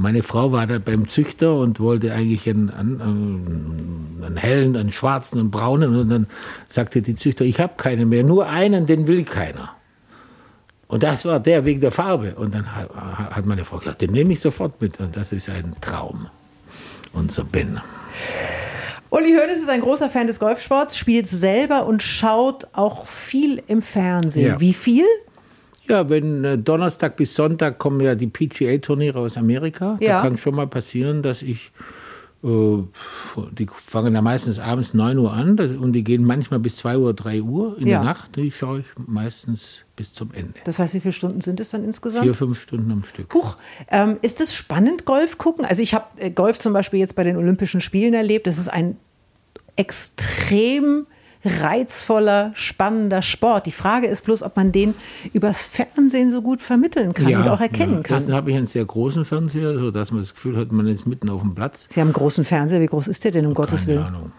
Meine 0.00 0.22
Frau 0.22 0.52
war 0.52 0.68
da 0.68 0.78
beim 0.78 1.08
Züchter 1.08 1.56
und 1.56 1.80
wollte 1.80 2.12
eigentlich 2.12 2.48
einen, 2.48 2.70
einen, 2.70 4.22
einen 4.24 4.36
hellen, 4.36 4.76
einen 4.76 4.92
schwarzen, 4.92 5.40
einen 5.40 5.50
braunen. 5.50 5.96
Und 5.96 6.08
dann 6.08 6.28
sagte 6.68 7.02
die 7.02 7.16
Züchter, 7.16 7.44
ich 7.44 7.58
habe 7.58 7.72
keinen 7.76 8.08
mehr, 8.08 8.22
nur 8.22 8.46
einen, 8.48 8.86
den 8.86 9.08
will 9.08 9.24
keiner. 9.24 9.72
Und 10.86 11.02
das 11.02 11.24
war 11.24 11.40
der 11.40 11.64
wegen 11.64 11.80
der 11.80 11.90
Farbe. 11.90 12.36
Und 12.36 12.54
dann 12.54 12.76
hat 12.76 13.44
meine 13.44 13.64
Frau 13.64 13.78
gesagt, 13.78 14.00
den 14.00 14.12
nehme 14.12 14.32
ich 14.34 14.38
sofort 14.38 14.80
mit. 14.80 15.00
Und 15.00 15.16
das 15.16 15.32
ist 15.32 15.50
ein 15.50 15.74
Traum, 15.80 16.28
unser 17.12 17.42
Ben. 17.42 17.80
Uli 19.10 19.34
Hoeneß 19.34 19.58
ist 19.58 19.68
ein 19.68 19.80
großer 19.80 20.08
Fan 20.08 20.28
des 20.28 20.38
Golfsports, 20.38 20.96
spielt 20.96 21.26
selber 21.26 21.86
und 21.86 22.04
schaut 22.04 22.68
auch 22.72 23.04
viel 23.08 23.60
im 23.66 23.82
Fernsehen. 23.82 24.46
Ja. 24.46 24.60
Wie 24.60 24.74
viel? 24.74 25.06
Ja, 25.88 26.08
wenn 26.08 26.44
äh, 26.44 26.58
Donnerstag 26.58 27.16
bis 27.16 27.34
Sonntag 27.34 27.78
kommen 27.78 28.00
ja 28.00 28.14
die 28.14 28.26
PGA-Turniere 28.26 29.18
aus 29.18 29.36
Amerika. 29.36 29.96
Ja. 30.00 30.16
Da 30.16 30.22
kann 30.22 30.36
schon 30.36 30.54
mal 30.54 30.66
passieren, 30.66 31.22
dass 31.22 31.42
ich 31.42 31.72
äh, 32.44 32.82
die 33.52 33.66
fangen 33.68 34.14
ja 34.14 34.22
meistens 34.22 34.58
abends 34.58 34.94
9 34.94 35.18
Uhr 35.18 35.32
an 35.32 35.58
und 35.58 35.92
die 35.92 36.04
gehen 36.04 36.24
manchmal 36.24 36.60
bis 36.60 36.76
2 36.76 36.98
Uhr, 36.98 37.14
3 37.14 37.42
Uhr 37.42 37.78
in 37.78 37.88
ja. 37.88 37.98
der 37.98 38.04
Nacht. 38.04 38.36
Die 38.36 38.52
schaue 38.52 38.80
ich 38.80 38.86
meistens 39.06 39.80
bis 39.96 40.12
zum 40.12 40.32
Ende. 40.32 40.54
Das 40.64 40.78
heißt, 40.78 40.94
wie 40.94 41.00
viele 41.00 41.12
Stunden 41.12 41.40
sind 41.40 41.58
es 41.58 41.70
dann 41.70 41.82
insgesamt? 41.84 42.24
Vier, 42.24 42.34
fünf 42.34 42.60
Stunden 42.60 42.90
am 42.92 43.02
Stück. 43.02 43.34
Huch, 43.34 43.56
ähm, 43.88 44.18
ist 44.22 44.40
es 44.40 44.54
spannend, 44.54 45.04
Golf 45.04 45.38
gucken? 45.38 45.64
Also 45.64 45.82
ich 45.82 45.94
habe 45.94 46.06
äh, 46.16 46.30
Golf 46.30 46.60
zum 46.60 46.72
Beispiel 46.72 47.00
jetzt 47.00 47.16
bei 47.16 47.24
den 47.24 47.36
Olympischen 47.36 47.80
Spielen 47.80 48.14
erlebt. 48.14 48.46
Das 48.46 48.58
ist 48.58 48.68
ein 48.68 48.96
extrem 49.74 51.06
reizvoller, 51.44 52.52
spannender 52.54 53.22
Sport. 53.22 53.66
Die 53.66 53.72
Frage 53.72 54.06
ist 54.06 54.24
bloß, 54.24 54.42
ob 54.42 54.56
man 54.56 54.72
den 54.72 54.94
übers 55.32 55.66
Fernsehen 55.66 56.30
so 56.30 56.42
gut 56.42 56.62
vermitteln 56.62 57.14
kann 57.14 57.28
ja, 57.28 57.40
und 57.40 57.48
auch 57.48 57.60
erkennen 57.60 57.96
ja. 57.96 58.02
kann. 58.02 58.16
Erstens 58.16 58.34
habe 58.34 58.50
ich 58.50 58.56
einen 58.56 58.66
sehr 58.66 58.84
großen 58.84 59.24
Fernseher, 59.24 59.78
sodass 59.78 60.10
man 60.10 60.20
das 60.20 60.34
Gefühl 60.34 60.56
hat, 60.56 60.72
man 60.72 60.86
ist 60.86 61.06
mitten 61.06 61.28
auf 61.28 61.42
dem 61.42 61.54
Platz. 61.54 61.88
Sie 61.90 62.00
haben 62.00 62.08
einen 62.08 62.14
großen 62.14 62.44
Fernseher. 62.44 62.80
Wie 62.80 62.86
groß 62.86 63.08
ist 63.08 63.24
der 63.24 63.32
denn, 63.32 63.46
um 63.46 63.54
Keine 63.54 63.66
Gottes 63.66 63.86
Willen? 63.86 64.02
Ahnung. 64.02 64.32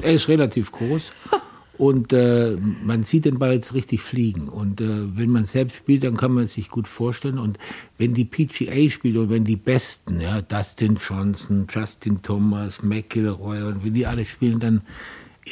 Er 0.00 0.14
ist 0.14 0.28
relativ 0.28 0.72
groß. 0.72 1.12
Und 1.78 2.12
äh, 2.12 2.56
man 2.84 3.04
sieht 3.04 3.24
den 3.24 3.38
Ball 3.38 3.52
jetzt 3.52 3.72
richtig 3.72 4.02
fliegen. 4.02 4.48
Und 4.48 4.80
äh, 4.80 5.16
wenn 5.16 5.30
man 5.30 5.44
selbst 5.44 5.76
spielt, 5.76 6.02
dann 6.02 6.16
kann 6.16 6.32
man 6.32 6.48
sich 6.48 6.70
gut 6.70 6.88
vorstellen. 6.88 7.38
Und 7.38 7.56
wenn 7.98 8.14
die 8.14 8.24
PGA 8.24 8.90
spielt 8.90 9.16
und 9.16 9.30
wenn 9.30 9.44
die 9.44 9.56
Besten, 9.56 10.20
ja, 10.20 10.42
Dustin 10.42 10.98
Johnson, 11.00 11.68
Justin 11.72 12.20
Thomas, 12.20 12.82
McIlroy 12.82 13.62
und 13.62 13.84
wenn 13.84 13.94
die 13.94 14.06
alle 14.06 14.24
spielen, 14.24 14.58
dann 14.58 14.82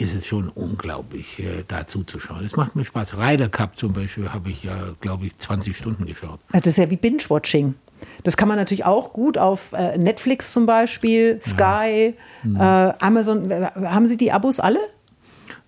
ist 0.01 0.15
es 0.15 0.27
schon 0.27 0.49
unglaublich, 0.49 1.39
äh, 1.39 1.65
da 1.67 1.87
zuzuschauen. 1.87 2.45
Es 2.45 2.57
macht 2.57 2.77
mir 2.77 2.85
Spaß. 2.85 3.17
Ryder 3.19 3.49
Cup 3.49 3.79
zum 3.79 3.93
Beispiel 3.93 4.31
habe 4.31 4.51
ich 4.51 4.63
ja, 4.63 4.93
glaube 5.01 5.27
ich, 5.27 5.39
20 5.39 5.77
Stunden 5.77 6.07
geschaut. 6.07 6.41
Das 6.53 6.67
ist 6.67 6.79
ja 6.79 6.91
wie 6.91 6.97
Binge-Watching. 6.97 7.75
Das 8.23 8.37
kann 8.37 8.49
man 8.49 8.59
natürlich 8.59 8.85
auch 8.85 9.13
gut 9.13 9.39
auf 9.39 9.73
äh, 9.73 9.97
Netflix 9.97 10.53
zum 10.53 10.67
Beispiel, 10.67 11.41
Sky, 11.43 12.15
ja. 12.45 12.89
äh, 12.91 12.95
Amazon. 13.01 13.51
Haben 13.53 14.07
Sie 14.07 14.17
die 14.17 14.33
Abos 14.33 14.61
alle? 14.61 14.81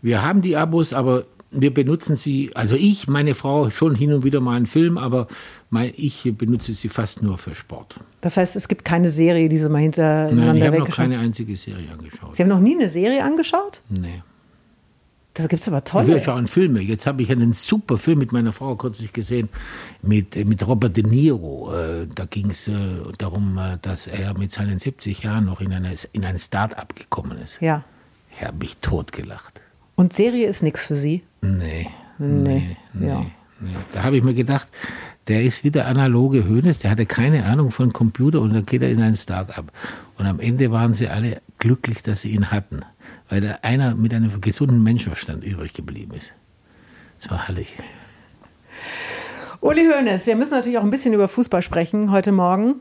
Wir 0.02 0.22
haben 0.22 0.42
die 0.42 0.56
Abos, 0.56 0.92
aber 0.92 1.24
wir 1.50 1.72
benutzen 1.72 2.16
sie, 2.16 2.50
also 2.54 2.76
ich, 2.76 3.08
meine 3.08 3.34
Frau, 3.34 3.70
schon 3.70 3.94
hin 3.94 4.12
und 4.12 4.24
wieder 4.24 4.40
mal 4.40 4.56
einen 4.56 4.66
Film, 4.66 4.98
aber 4.98 5.28
mein, 5.70 5.92
ich 5.96 6.30
benutze 6.36 6.72
sie 6.74 6.88
fast 6.88 7.22
nur 7.22 7.38
für 7.38 7.54
Sport. 7.54 8.00
Das 8.20 8.36
heißt, 8.36 8.56
es 8.56 8.68
gibt 8.68 8.84
keine 8.84 9.10
Serie, 9.10 9.48
die 9.48 9.58
Sie 9.58 9.68
mal 9.68 9.78
hintereinander 9.78 10.44
Nein, 10.44 10.56
ich 10.56 10.66
habe 10.66 10.78
noch 10.78 10.90
keine 10.90 11.18
einzige 11.18 11.56
Serie 11.56 11.90
angeschaut. 11.90 12.36
Sie 12.36 12.42
haben 12.42 12.50
noch 12.50 12.60
nie 12.60 12.74
eine 12.74 12.88
Serie 12.88 13.24
angeschaut? 13.24 13.80
Nee. 13.88 14.22
Da 15.34 15.46
gibt 15.46 15.62
es 15.62 15.68
aber 15.68 15.84
tolle. 15.84 16.08
Wir 16.08 16.20
schauen 16.20 16.48
Filme. 16.48 16.80
Jetzt 16.80 17.06
habe 17.06 17.22
ich 17.22 17.30
einen 17.30 17.52
super 17.52 17.96
Film 17.96 18.18
mit 18.18 18.32
meiner 18.32 18.52
Frau 18.52 18.74
kürzlich 18.74 19.12
gesehen, 19.12 19.48
mit, 20.02 20.34
mit 20.44 20.66
Robert 20.66 20.96
De 20.96 21.04
Niro. 21.04 21.72
Äh, 21.72 22.08
da 22.12 22.24
ging 22.24 22.50
es 22.50 22.66
äh, 22.66 22.74
darum, 23.18 23.56
äh, 23.56 23.78
dass 23.80 24.08
er 24.08 24.36
mit 24.36 24.50
seinen 24.50 24.80
70 24.80 25.22
Jahren 25.22 25.44
noch 25.44 25.60
in, 25.60 25.72
eine, 25.72 25.94
in 26.12 26.24
ein 26.24 26.40
Start-up 26.40 26.96
gekommen 26.96 27.38
ist. 27.38 27.60
Ja. 27.60 27.84
Ich 28.36 28.44
habe 28.44 28.58
mich 28.58 28.78
totgelacht. 28.78 29.60
Und 29.98 30.12
Serie 30.12 30.46
ist 30.46 30.62
nichts 30.62 30.84
für 30.84 30.94
Sie? 30.94 31.24
Nee. 31.40 31.90
Nee. 32.18 32.76
nee, 32.92 33.08
ja. 33.08 33.26
nee. 33.58 33.70
Da 33.92 34.04
habe 34.04 34.16
ich 34.16 34.22
mir 34.22 34.32
gedacht, 34.32 34.68
der 35.26 35.42
ist 35.42 35.64
wieder 35.64 35.86
analoge 35.86 36.44
Hönes, 36.44 36.78
der 36.78 36.92
hatte 36.92 37.04
keine 37.04 37.46
Ahnung 37.46 37.72
von 37.72 37.92
Computer 37.92 38.40
und 38.40 38.54
dann 38.54 38.64
geht 38.64 38.82
er 38.82 38.90
in 38.90 39.02
ein 39.02 39.16
Start-up. 39.16 39.72
Und 40.16 40.26
am 40.26 40.38
Ende 40.38 40.70
waren 40.70 40.94
sie 40.94 41.08
alle 41.08 41.42
glücklich, 41.58 42.04
dass 42.04 42.20
sie 42.20 42.28
ihn 42.28 42.52
hatten, 42.52 42.82
weil 43.28 43.40
da 43.40 43.58
einer 43.62 43.96
mit 43.96 44.14
einem 44.14 44.40
gesunden 44.40 44.84
Menschenverstand 44.84 45.42
übrig 45.42 45.72
geblieben 45.72 46.14
ist. 46.16 46.32
Das 47.18 47.28
war 47.32 47.48
herrlich. 47.48 47.76
Uli 49.60 49.84
Hoeneß, 49.84 50.26
wir 50.26 50.36
müssen 50.36 50.52
natürlich 50.52 50.78
auch 50.78 50.84
ein 50.84 50.92
bisschen 50.92 51.12
über 51.12 51.26
Fußball 51.26 51.60
sprechen 51.60 52.12
heute 52.12 52.30
Morgen. 52.30 52.76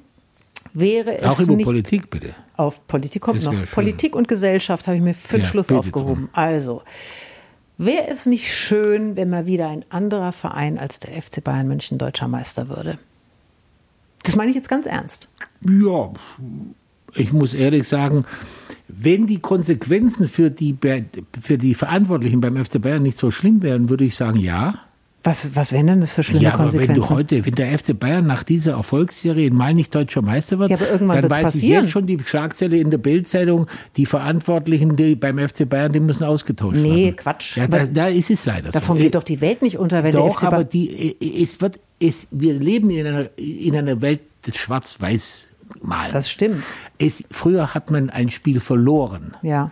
Wäre 0.73 1.17
es 1.17 1.23
auch 1.23 1.39
über 1.39 1.55
nicht 1.55 1.65
Politik, 1.65 2.09
bitte. 2.09 2.35
Auf 2.55 2.85
Politik 2.87 3.21
kommt 3.21 3.43
noch. 3.43 3.53
Politik 3.71 4.15
und 4.15 4.27
Gesellschaft 4.27 4.87
habe 4.87 4.97
ich 4.97 5.03
mir 5.03 5.13
für 5.13 5.37
den 5.37 5.43
ja, 5.43 5.49
Schluss 5.49 5.71
aufgehoben. 5.71 6.13
Drum. 6.13 6.29
Also, 6.33 6.83
wäre 7.77 8.07
es 8.07 8.25
nicht 8.25 8.53
schön, 8.53 9.15
wenn 9.15 9.29
mal 9.29 9.45
wieder 9.45 9.69
ein 9.69 9.85
anderer 9.89 10.31
Verein 10.31 10.77
als 10.77 10.99
der 10.99 11.21
FC 11.21 11.43
Bayern 11.43 11.67
München 11.67 11.97
deutscher 11.97 12.27
Meister 12.27 12.69
würde? 12.69 12.99
Das 14.23 14.35
meine 14.35 14.49
ich 14.49 14.55
jetzt 14.55 14.69
ganz 14.69 14.85
ernst. 14.85 15.29
Ja, 15.67 16.11
ich 17.15 17.31
muss 17.31 17.53
ehrlich 17.53 17.87
sagen, 17.87 18.25
wenn 18.87 19.27
die 19.27 19.39
Konsequenzen 19.39 20.27
für 20.27 20.49
die, 20.49 20.75
für 21.39 21.57
die 21.57 21.75
Verantwortlichen 21.75 22.41
beim 22.41 22.63
FC 22.63 22.81
Bayern 22.81 23.03
nicht 23.03 23.17
so 23.17 23.31
schlimm 23.31 23.61
wären, 23.61 23.89
würde 23.89 24.05
ich 24.05 24.15
sagen, 24.15 24.39
ja. 24.39 24.86
Was, 25.23 25.55
was 25.55 25.71
wären 25.71 25.87
denn 25.87 25.99
das 25.99 26.13
für 26.13 26.23
schlimme 26.23 26.43
ja, 26.43 26.53
aber 26.53 26.63
Konsequenzen? 26.63 26.95
Wenn 26.95 27.01
du 27.01 27.09
heute, 27.09 27.45
wenn 27.45 27.55
der 27.55 27.77
FC 27.77 27.99
Bayern 27.99 28.25
nach 28.25 28.43
dieser 28.43 28.73
Erfolgsserie 28.73 29.51
mal 29.51 29.73
nicht 29.73 29.93
deutscher 29.93 30.21
Meister 30.21 30.57
wird, 30.59 30.69
ja, 30.69 30.77
dann 30.77 31.09
weiß 31.09 31.43
passieren. 31.43 31.53
ich 31.53 31.83
jetzt 31.83 31.91
schon 31.91 32.07
die 32.07 32.17
Schlagzeile 32.23 32.77
in 32.77 32.91
der 32.91 32.97
Bildzeitung, 32.97 33.67
die 33.97 34.05
Verantwortlichen 34.05 34.95
die 34.95 35.15
beim 35.15 35.37
FC 35.37 35.67
Bayern, 35.67 35.91
die 35.91 35.99
müssen 35.99 36.23
ausgetauscht 36.23 36.77
nee, 36.77 36.83
werden. 36.83 36.95
Nee, 36.95 37.11
Quatsch. 37.11 37.57
Ja, 37.57 37.67
da, 37.67 37.85
da, 37.85 38.07
ist 38.07 38.29
es 38.29 38.45
leider 38.45 38.71
Davon 38.71 38.97
so. 38.97 39.03
geht 39.03 39.15
doch 39.15 39.23
die 39.23 39.41
Welt 39.41 39.61
nicht 39.61 39.77
unter, 39.77 40.03
wenn 40.03 40.11
doch, 40.11 40.23
der 40.23 40.33
FC 40.33 40.41
Bayern... 40.41 40.53
aber 40.53 40.63
die, 40.63 41.17
es 41.43 41.59
wird, 41.59 41.79
es, 41.99 42.27
wir 42.31 42.53
leben 42.53 42.89
in 42.89 43.07
einer, 43.07 43.29
in 43.35 43.75
einer 43.75 43.99
Welt 44.01 44.21
des 44.45 44.55
Schwarz-Weiß 44.55 45.47
Malen. 45.81 46.11
Das 46.13 46.29
stimmt. 46.29 46.63
Es, 46.97 47.23
früher 47.31 47.73
hat 47.73 47.91
man 47.91 48.09
ein 48.09 48.31
Spiel 48.31 48.59
verloren. 48.59 49.35
Ja. 49.41 49.71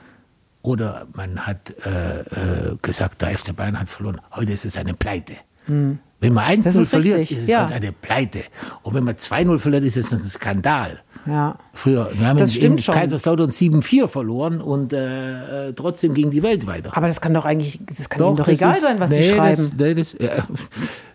Oder 0.65 1.05
man 1.13 1.45
hat 1.45 1.73
äh, 1.85 2.21
äh, 2.21 2.75
gesagt, 2.81 3.21
der 3.21 3.37
FC 3.37 3.55
Bayern 3.55 3.79
hat 3.79 3.89
verloren. 3.89 4.19
Heute 4.31 4.51
ist 4.53 4.65
es 4.65 4.77
eine 4.77 4.95
Pleite. 4.95 5.35
Hm. 5.65 5.99
Wenn 6.19 6.33
man 6.33 6.45
1-0 6.61 6.85
verliert, 6.85 7.19
richtig. 7.19 7.37
ist 7.37 7.43
es 7.43 7.49
ja. 7.49 7.61
halt 7.61 7.73
eine 7.73 7.91
Pleite. 7.91 8.41
Und 8.81 8.95
wenn 8.95 9.03
man 9.03 9.15
2-0 9.15 9.59
verliert, 9.59 9.83
ist 9.83 9.97
es 9.97 10.11
ein 10.11 10.23
Skandal. 10.23 11.01
Ja. 11.27 11.57
Früher, 11.73 12.09
wir 12.13 12.27
haben 12.27 12.37
das 12.37 12.55
in, 12.55 12.77
in 12.77 12.83
Kaiserslautern 12.83 13.51
7-4 13.51 14.07
verloren 14.07 14.59
und 14.59 14.91
äh, 14.93 15.73
trotzdem 15.73 16.15
ging 16.15 16.31
die 16.31 16.41
Welt 16.41 16.65
weiter. 16.65 16.97
Aber 16.97 17.07
das 17.07 17.21
kann 17.21 17.33
doch 17.33 17.45
eigentlich, 17.45 17.79
das 17.85 18.09
kann 18.09 18.19
doch, 18.19 18.29
Ihnen 18.29 18.37
doch 18.37 18.47
egal 18.47 18.73
ist, 18.73 18.81
sein, 18.81 18.99
was 18.99 19.11
nee, 19.11 19.21
Sie 19.21 19.29
schreiben. 19.35 19.71
Das, 19.71 19.73
nee, 19.77 19.93
das, 19.93 20.13
äh, 20.15 20.41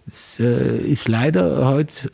das 0.07 0.41
äh, 0.41 0.79
ist 0.79 1.09
leider 1.09 1.67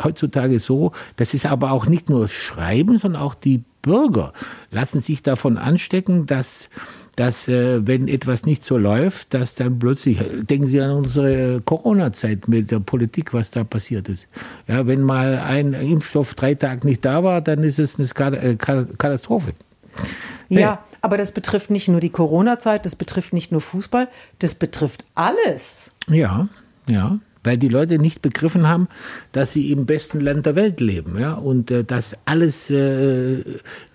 heutzutage 0.02 0.58
so. 0.58 0.92
Das 1.16 1.34
ist 1.34 1.44
aber 1.44 1.72
auch 1.72 1.86
nicht 1.86 2.08
nur 2.08 2.28
Schreiben, 2.28 2.96
sondern 2.96 3.20
auch 3.20 3.34
die 3.34 3.64
Bürger 3.82 4.32
lassen 4.70 5.00
sich 5.00 5.22
davon 5.22 5.58
anstecken, 5.58 6.26
dass 6.26 6.68
dass 7.16 7.48
äh, 7.48 7.86
wenn 7.86 8.08
etwas 8.08 8.44
nicht 8.44 8.62
so 8.62 8.76
läuft, 8.76 9.34
dass 9.34 9.54
dann 9.54 9.78
plötzlich, 9.78 10.18
denken 10.18 10.66
Sie 10.66 10.80
an 10.80 10.90
unsere 10.90 11.62
Corona-Zeit 11.62 12.46
mit 12.46 12.70
der 12.70 12.80
Politik, 12.80 13.32
was 13.32 13.50
da 13.50 13.64
passiert 13.64 14.08
ist. 14.08 14.28
Ja, 14.68 14.86
wenn 14.86 15.02
mal 15.02 15.38
ein 15.38 15.72
Impfstoff 15.72 16.34
drei 16.34 16.54
Tage 16.54 16.86
nicht 16.86 17.04
da 17.04 17.24
war, 17.24 17.40
dann 17.40 17.64
ist 17.64 17.78
es 17.78 17.98
eine 18.16 18.36
äh, 18.36 18.56
Katastrophe. 18.56 19.52
Ja, 20.48 20.84
aber 21.00 21.16
das 21.16 21.32
betrifft 21.32 21.70
nicht 21.70 21.88
nur 21.88 22.00
die 22.00 22.10
Corona-Zeit, 22.10 22.84
das 22.84 22.96
betrifft 22.96 23.32
nicht 23.32 23.50
nur 23.50 23.60
Fußball, 23.60 24.08
das 24.38 24.54
betrifft 24.54 25.04
alles. 25.14 25.92
Ja, 26.08 26.48
ja. 26.88 27.18
Weil 27.46 27.56
die 27.56 27.68
Leute 27.68 27.98
nicht 27.98 28.20
begriffen 28.20 28.68
haben, 28.68 28.88
dass 29.32 29.52
sie 29.52 29.70
im 29.70 29.86
besten 29.86 30.20
Land 30.20 30.44
der 30.46 30.56
Welt 30.56 30.80
leben, 30.80 31.18
ja, 31.18 31.34
und 31.34 31.70
äh, 31.70 31.84
dass 31.84 32.16
alles 32.24 32.68
äh, 32.68 33.42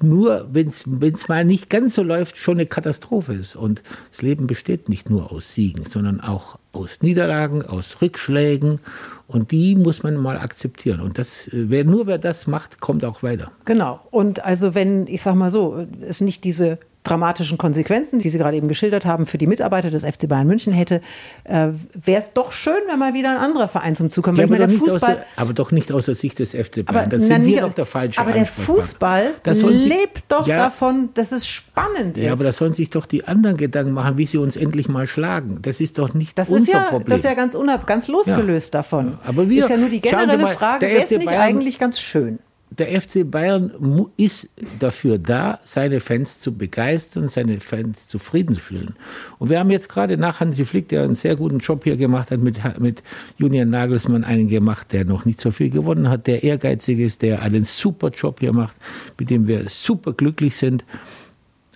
nur, 0.02 0.48
wenn 0.52 0.70
es 0.70 1.28
mal 1.28 1.46
nicht 1.46 1.70
ganz 1.70 1.96
so 1.96 2.04
läuft, 2.04 2.38
schon 2.38 2.56
eine 2.56 2.66
Katastrophe 2.66 3.34
ist. 3.34 3.56
Und 3.56 3.84
das 4.10 4.22
Leben 4.22 4.48
besteht 4.48 4.90
nicht 4.90 5.10
nur 5.10 5.32
aus 5.32 5.54
Siegen, 5.54 5.86
sondern 5.86 6.22
auch 6.22 6.58
aus 6.72 7.02
Niederlagen, 7.02 7.64
aus 7.64 8.02
Rückschlägen 8.02 8.80
und 9.28 9.52
die 9.52 9.76
muss 9.76 10.04
man 10.04 10.16
mal 10.16 10.38
akzeptieren. 10.38 11.02
Und 11.02 11.18
das, 11.18 11.48
äh, 11.48 11.70
wer, 11.70 11.84
nur 11.84 12.08
wer 12.08 12.18
das 12.18 12.48
macht, 12.48 12.80
kommt 12.80 13.06
auch 13.06 13.24
weiter. 13.24 13.52
Genau. 13.66 14.00
Und 14.12 14.46
also 14.46 14.74
wenn, 14.74 15.08
ich 15.08 15.22
sag 15.22 15.36
mal 15.36 15.52
so, 15.52 15.86
es 16.02 16.22
nicht 16.22 16.44
diese 16.44 16.80
dramatischen 17.04 17.58
Konsequenzen, 17.58 18.20
die 18.20 18.30
Sie 18.30 18.38
gerade 18.38 18.58
eben 18.58 18.68
geschildert 18.68 19.06
haben, 19.06 19.26
für 19.26 19.38
die 19.38 19.48
Mitarbeiter 19.48 19.90
des 19.90 20.04
FC 20.04 20.28
Bayern 20.28 20.46
München 20.46 20.72
hätte, 20.72 21.02
äh, 21.46 21.70
wäre 21.94 22.22
es 22.22 22.34
doch 22.34 22.52
schön, 22.52 22.74
wenn 22.88 23.00
mal 23.00 23.14
wieder 23.14 23.32
ein 23.32 23.38
anderer 23.38 23.68
Verein 23.68 23.96
zum 23.96 24.10
Zug 24.10 24.26
kommt. 24.26 24.38
Ja, 24.38 24.44
aber, 24.44 24.60
meine, 24.60 24.70
Fußball, 24.70 25.16
der, 25.16 25.26
aber, 25.36 25.54
doch 25.54 25.72
nicht 25.72 25.92
aus 25.92 26.06
der 26.06 26.16
Sicht 26.16 26.38
des 26.40 26.52
FC 26.52 26.86
Bayern. 26.86 27.06
Aber, 27.06 27.20
sind 27.20 27.46
wir 27.46 27.62
doch 27.62 27.74
der 27.74 27.86
falsche 27.86 28.20
Aber 28.20 28.32
der 28.32 28.46
Fußball 28.46 29.32
lebt 29.46 30.26
doch 30.28 30.48
ja, 30.48 30.58
davon, 30.58 31.10
dass 31.16 31.32
es 31.32 31.48
spannend 31.48 32.18
ist. 32.18 32.26
Ja, 32.26 32.34
aber 32.34 32.44
da 32.44 32.52
sollen 32.52 32.74
sich 32.74 32.92
doch 32.92 33.08
die 33.08 33.26
anderen 33.26 33.58
Gedanken 33.58 33.94
machen, 33.94 34.18
wie 34.18 34.26
sie 34.28 34.38
uns 34.38 34.56
endlich 34.56 34.88
mal 34.88 35.08
schlagen. 35.08 35.60
Das 35.64 35.80
ist 35.80 35.98
doch 35.98 36.14
nicht 36.14 36.38
das 36.38 36.50
unser 36.50 36.72
ja, 36.74 36.84
Problem. 36.84 37.10
Das 37.10 37.20
ist 37.20 37.26
ja 37.26 37.34
ganz, 37.34 37.56
unab, 37.56 37.88
ganz 37.88 38.08
losgelöst 38.08 38.76
davon. 38.76 39.18
Aber 39.26 39.50
wir, 39.50 39.64
ist 39.64 39.70
ja 39.70 39.78
nur 39.78 39.90
die 39.90 40.02
generelle 40.02 40.38
mal, 40.38 40.54
Frage, 40.54 40.86
wäre 40.86 41.04
es 41.04 41.12
nicht 41.12 41.28
eigentlich 41.28 41.80
ganz 41.80 42.00
schön? 42.00 42.40
Der 42.72 43.02
FC 43.02 43.30
Bayern 43.30 44.08
ist 44.16 44.50
dafür 44.80 45.18
da, 45.18 45.60
seine 45.64 46.00
Fans 46.00 46.40
zu 46.40 46.56
begeistern, 46.56 47.28
seine 47.28 47.60
Fans 47.60 48.08
zufriedenzustellen. 48.08 48.96
Und 49.40 49.50
wir 49.50 49.60
haben 49.60 49.72
jetzt 49.72 49.90
gerade 49.90 50.16
nach 50.16 50.40
Hansi 50.40 50.64
Flick, 50.64 50.88
der 50.88 51.04
einen 51.04 51.16
sehr 51.16 51.36
guten 51.36 51.60
Job 51.60 51.84
hier 51.84 51.98
gemacht 51.98 52.32
hat, 52.32 52.40
mit, 52.40 52.60
mit 52.80 53.04
Julian 53.38 53.70
Nagelsmann 53.70 54.24
einen 54.24 54.48
gemacht, 54.48 54.94
der 54.94 55.04
noch 55.04 55.26
nicht 55.26 55.42
so 55.42 55.52
viel 55.52 55.70
gewonnen 55.70 56.08
hat, 56.08 56.28
der 56.28 56.44
ehrgeizig 56.44 57.00
ist, 57.00 57.24
der 57.24 57.42
einen 57.42 57.66
super 57.66 58.10
Job 58.10 58.40
hier 58.40 58.54
macht, 58.54 58.78
mit 59.20 59.30
dem 59.30 59.48
wir 59.48 59.68
super 59.68 60.14
glücklich 60.14 60.56
sind. 60.56 60.86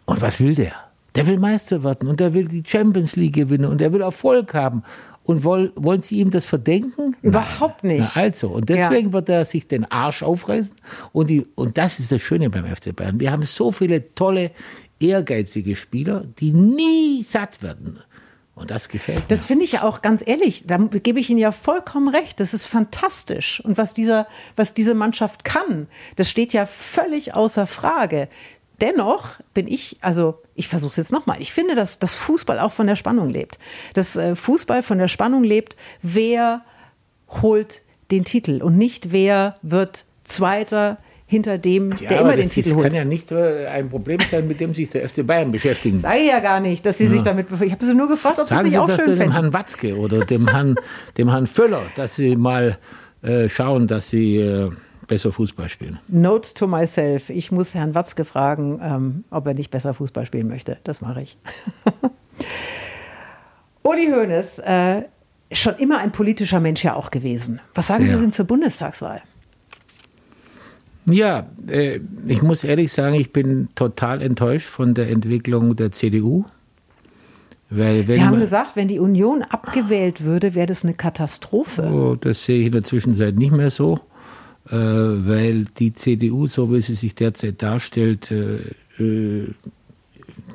Und 0.06 0.22
was 0.22 0.40
will 0.40 0.56
der? 0.56 0.74
Der 1.16 1.28
will 1.28 1.40
Meister 1.40 1.84
werden 1.84 2.08
und 2.08 2.22
der 2.22 2.34
will 2.34 2.48
die 2.48 2.64
Champions 2.66 3.18
League 3.18 3.36
gewinnen 3.36 3.66
und 3.66 3.82
der 3.82 3.92
will 3.92 4.02
Erfolg 4.02 4.54
haben. 4.54 4.84
Und 5.26 5.44
woll, 5.44 5.72
wollen 5.76 6.02
Sie 6.02 6.20
ihm 6.20 6.30
das 6.30 6.46
verdenken? 6.46 7.16
Überhaupt 7.24 7.84
Nein. 7.84 7.98
nicht. 7.98 8.12
Na 8.16 8.22
also, 8.22 8.50
und 8.50 8.70
deswegen 8.70 9.08
ja. 9.08 9.14
wird 9.14 9.30
er 9.30 9.44
sich 9.44 9.68
den 9.68 9.90
Arsch 9.92 10.22
aufreißen. 10.22 10.76
Und, 11.14 11.30
die, 11.30 11.48
und 11.56 11.78
das 11.78 12.00
ist 12.00 12.12
das 12.12 12.22
Schöne 12.22 12.50
beim 12.52 12.66
FC 12.66 12.96
Bayern. 12.96 13.20
Wir 13.20 13.32
haben 13.32 13.42
so 13.42 13.72
viele 13.72 14.14
tolle, 14.14 14.52
ehrgeizige 15.00 15.76
Spieler, 15.76 16.26
die 16.40 16.52
nie 16.52 17.24
satt 17.24 17.64
werden. 17.64 18.00
Und 18.56 18.72
das 18.72 18.88
gefällt 18.88 19.18
mir. 19.18 19.26
Das 19.28 19.46
finde 19.46 19.66
ich 19.66 19.74
ja 19.74 19.84
auch 19.84 20.02
ganz 20.02 20.24
ehrlich, 20.26 20.66
da 20.66 20.78
gebe 20.78 21.20
ich 21.20 21.30
Ihnen 21.30 21.40
ja 21.40 21.52
vollkommen 21.52 22.08
recht. 22.08 22.40
Das 22.40 22.54
ist 22.54 22.66
fantastisch. 22.66 23.62
Und 23.66 23.78
was, 23.78 23.94
dieser, 23.94 24.28
was 24.56 24.74
diese 24.74 24.94
Mannschaft 24.94 25.44
kann, 25.44 25.88
das 26.16 26.30
steht 26.30 26.54
ja 26.54 26.66
völlig 26.66 27.34
außer 27.34 27.68
Frage. 27.68 28.30
Dennoch 28.82 29.40
bin 29.54 29.68
ich, 29.68 29.98
also 30.02 30.42
ich 30.54 30.68
versuche 30.68 30.92
es 30.92 30.98
jetzt 30.98 31.12
nochmal. 31.12 31.38
Ich 31.42 31.54
finde, 31.54 31.76
dass 31.76 32.00
das 32.00 32.16
Fußball 32.16 32.60
auch 32.60 32.72
von 32.72 32.88
der 32.88 32.96
Spannung 32.96 33.30
lebt. 33.30 33.58
Dass 33.94 34.16
äh, 34.16 34.36
Fußball 34.36 34.84
von 34.84 34.98
der 34.98 35.08
Spannung 35.08 35.44
lebt, 35.44 35.76
wer 36.02 36.62
holt 37.42 37.82
den 38.12 38.26
Titel 38.26 38.62
und 38.62 38.78
nicht 38.78 39.12
wer 39.12 39.58
wird 39.62 40.06
Zweiter 40.24 40.98
hinter 41.28 41.58
dem, 41.58 41.92
ja, 42.00 42.10
der 42.10 42.22
immer 42.22 42.36
den 42.36 42.50
Titel 42.50 42.74
holt. 42.74 42.86
Das 42.86 42.92
kann 42.92 42.96
ja 42.96 43.06
nicht 43.06 43.32
äh, 43.32 43.68
ein 43.68 43.90
Problem 43.90 44.20
sein, 44.30 44.48
mit 44.48 44.60
dem 44.60 44.74
sich 44.74 44.90
der 44.90 45.08
FC 45.10 45.26
Bayern 45.26 45.52
beschäftigen. 45.52 46.00
Sage 46.00 46.20
ich 46.20 46.28
ja 46.28 46.40
gar 46.40 46.60
nicht, 46.60 46.86
dass 46.86 46.98
Sie 46.98 47.06
ja. 47.06 47.12
sich 47.12 47.24
damit 47.24 47.48
Ich 47.62 47.72
habe 47.72 47.86
Sie 47.86 47.94
nur 47.94 48.08
gefragt, 48.08 48.40
ob 48.40 48.48
Sagen 48.48 48.62
Sie 48.62 48.68
es 48.68 48.72
nicht 48.74 48.80
auch 48.80 48.88
das 48.88 48.98
schön 48.98 49.18
dem 49.18 49.32
Herrn 49.32 49.54
Watzke 49.54 49.98
oder 49.98 50.20
dem 50.24 50.48
Herrn, 50.48 50.76
dem 51.18 51.30
Herrn 51.30 51.48
Völler, 51.48 51.82
dass 51.96 52.16
Sie 52.16 52.36
mal 52.36 52.78
äh, 53.24 53.50
schauen, 53.50 53.88
dass 53.88 54.10
Sie 54.10 54.38
äh, 54.38 54.70
besser 55.08 55.32
Fußball 55.32 55.70
spielen. 55.70 56.00
Note 56.08 56.54
to 56.54 56.68
myself. 56.68 57.30
Ich 57.30 57.52
muss 57.52 57.74
Herrn 57.74 57.96
Watzke 57.96 58.26
fragen, 58.26 58.80
ähm, 58.82 59.24
ob 59.30 59.48
er 59.48 59.54
nicht 59.54 59.72
besser 59.72 59.94
Fußball 59.94 60.26
spielen 60.26 60.48
möchte. 60.48 60.78
Das 60.84 61.02
mache 61.02 61.22
ich. 61.22 61.38
Uli 63.84 64.08
Hoeneß, 64.08 64.60
äh, 64.60 65.04
schon 65.52 65.76
immer 65.76 66.00
ein 66.00 66.12
politischer 66.12 66.60
Mensch 66.60 66.84
ja 66.84 66.96
auch 66.96 67.12
gewesen. 67.12 67.62
Was 67.74 67.88
sagen 67.88 68.06
Sehr. 68.06 68.16
Sie 68.16 68.22
denn 68.22 68.32
zur 68.32 68.46
Bundestagswahl? 68.46 69.22
Ja, 71.06 71.48
äh, 71.68 72.00
ich 72.26 72.42
muss 72.42 72.64
ehrlich 72.64 72.92
sagen, 72.92 73.16
ich 73.16 73.32
bin 73.32 73.70
total 73.76 74.22
enttäuscht 74.22 74.68
von 74.68 74.94
der 74.96 75.10
Entwicklung 75.10 75.76
der 75.76 75.92
CDU. 75.92 76.46
Weil 77.70 78.04
Sie 78.04 78.24
haben 78.24 78.40
gesagt, 78.40 78.76
wenn 78.76 78.88
die 78.88 79.00
Union 79.00 79.42
abgewählt 79.42 80.24
würde, 80.24 80.54
wäre 80.54 80.68
das 80.68 80.84
eine 80.84 80.94
Katastrophe. 80.94 81.84
Oh, 81.92 82.16
das 82.16 82.46
sehe 82.46 82.60
ich 82.60 82.68
in 82.68 82.72
der 82.72 82.84
Zwischenzeit 82.84 83.36
nicht 83.36 83.52
mehr 83.52 83.72
so. 83.72 84.00
Äh, 84.70 84.78
weil 84.78 85.66
die 85.66 85.94
CDU, 85.94 86.48
so 86.48 86.72
wie 86.74 86.82
sie 86.82 86.96
sich 86.96 87.14
derzeit 87.14 87.62
darstellt, 87.62 88.32
äh, 88.32 88.62
äh, 88.98 89.54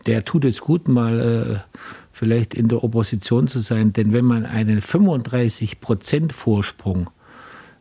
der 0.07 0.25
tut 0.25 0.45
es 0.45 0.61
gut, 0.61 0.89
mal 0.89 1.65
vielleicht 2.11 2.55
in 2.55 2.69
der 2.69 2.83
Opposition 2.83 3.49
zu 3.49 3.61
sein. 3.61 3.93
Denn 3.93 4.13
wenn 4.13 4.25
man 4.25 4.45
einen 4.47 4.81
35 4.81 5.81
Prozent 5.81 6.33
Vorsprung 6.33 7.09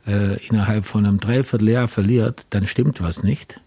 innerhalb 0.05 0.85
von 0.85 1.05
einem 1.05 1.17
Dreivierteljahr 1.17 1.87
verliert, 1.87 2.45
dann 2.51 2.67
stimmt 2.67 3.01
was 3.01 3.23
nicht. 3.23 3.59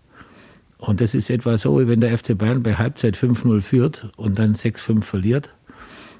Und 0.79 1.01
das 1.01 1.14
ist 1.14 1.31
etwa 1.31 1.57
so, 1.59 1.79
wie 1.81 1.88
wenn 1.88 2.01
der 2.01 2.16
FC 2.16 2.37
Bayern 2.37 2.62
bei 2.62 2.75
Halbzeit 2.75 3.16
5-0 3.16 3.61
führt 3.61 4.11
und 4.16 4.38
dann 4.38 4.55
6-5 4.55 5.03
verliert. 5.03 5.55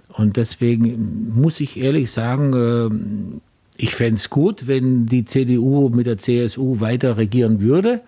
Und 0.09 0.37
deswegen 0.37 1.33
muss 1.35 1.61
ich 1.61 1.79
ehrlich 1.79 2.11
sagen, 2.11 3.41
ich 3.83 3.97
fände 3.97 4.15
es 4.15 4.31
gut, 4.31 4.69
wenn 4.69 5.07
die 5.07 5.25
CDU 5.25 5.89
mit 5.89 6.07
der 6.07 6.17
CSU 6.17 6.79
weiter 6.79 7.17
regieren 7.17 7.61
würde. 7.61 8.01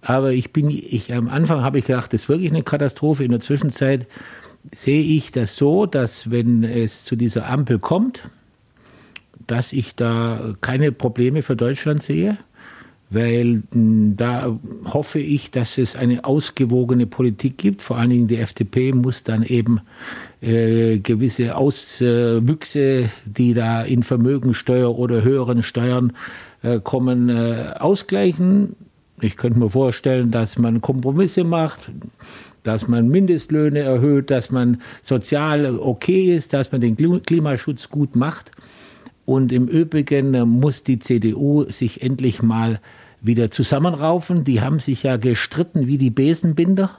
Aber 0.00 0.30
ich 0.32 0.52
bin, 0.52 0.70
ich, 0.70 1.12
am 1.12 1.28
Anfang 1.28 1.62
habe 1.62 1.80
ich 1.80 1.86
gedacht, 1.86 2.12
das 2.12 2.22
ist 2.22 2.28
wirklich 2.28 2.52
eine 2.52 2.62
Katastrophe. 2.62 3.24
In 3.24 3.32
der 3.32 3.40
Zwischenzeit 3.40 4.06
sehe 4.72 5.02
ich 5.02 5.32
das 5.32 5.56
so, 5.56 5.86
dass 5.86 6.30
wenn 6.30 6.62
es 6.62 7.04
zu 7.04 7.16
dieser 7.16 7.48
Ampel 7.48 7.80
kommt, 7.80 8.30
dass 9.48 9.72
ich 9.72 9.96
da 9.96 10.54
keine 10.60 10.92
Probleme 10.92 11.42
für 11.42 11.56
Deutschland 11.56 12.00
sehe 12.00 12.38
weil 13.10 13.62
hm, 13.72 14.16
da 14.16 14.58
hoffe 14.86 15.18
ich, 15.18 15.50
dass 15.50 15.78
es 15.78 15.96
eine 15.96 16.24
ausgewogene 16.24 17.06
Politik 17.06 17.58
gibt. 17.58 17.82
Vor 17.82 17.96
allen 17.96 18.10
Dingen 18.10 18.26
die 18.28 18.36
FDP 18.36 18.92
muss 18.92 19.24
dann 19.24 19.42
eben 19.42 19.80
äh, 20.40 20.98
gewisse 20.98 21.56
Auswüchse, 21.56 23.10
die 23.24 23.54
da 23.54 23.82
in 23.82 24.02
Vermögensteuer 24.02 24.96
oder 24.96 25.22
höheren 25.22 25.62
Steuern 25.62 26.12
äh, 26.62 26.80
kommen, 26.80 27.28
äh, 27.28 27.74
ausgleichen. 27.78 28.76
Ich 29.20 29.36
könnte 29.36 29.58
mir 29.58 29.70
vorstellen, 29.70 30.30
dass 30.30 30.58
man 30.58 30.80
Kompromisse 30.80 31.42
macht, 31.42 31.90
dass 32.62 32.86
man 32.86 33.08
Mindestlöhne 33.08 33.80
erhöht, 33.80 34.30
dass 34.30 34.50
man 34.50 34.80
sozial 35.02 35.78
okay 35.78 36.36
ist, 36.36 36.52
dass 36.52 36.70
man 36.70 36.80
den 36.80 36.96
Klimaschutz 36.96 37.88
gut 37.88 38.14
macht. 38.14 38.52
Und 39.28 39.52
im 39.52 39.68
Übrigen 39.68 40.32
äh, 40.32 40.46
muss 40.46 40.84
die 40.84 41.00
CDU 41.00 41.70
sich 41.70 42.00
endlich 42.00 42.40
mal 42.40 42.80
wieder 43.20 43.50
zusammenraufen. 43.50 44.42
Die 44.44 44.62
haben 44.62 44.78
sich 44.78 45.02
ja 45.02 45.18
gestritten 45.18 45.86
wie 45.86 45.98
die 45.98 46.08
Besenbinder. 46.08 46.96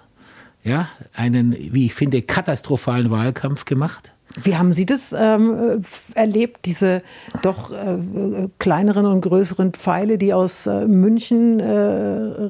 Ja, 0.63 0.89
einen, 1.15 1.55
wie 1.73 1.87
ich 1.87 1.95
finde, 1.95 2.21
katastrophalen 2.21 3.09
Wahlkampf 3.09 3.65
gemacht. 3.65 4.11
Wie 4.43 4.55
haben 4.55 4.73
Sie 4.73 4.85
das 4.85 5.15
ähm, 5.17 5.83
erlebt, 6.13 6.65
diese 6.65 7.01
doch 7.41 7.71
äh, 7.71 7.97
kleineren 8.59 9.05
und 9.05 9.21
größeren 9.21 9.73
Pfeile, 9.73 10.17
die 10.17 10.33
aus 10.33 10.67
äh, 10.67 10.87
München 10.87 11.59
äh, 11.59 11.71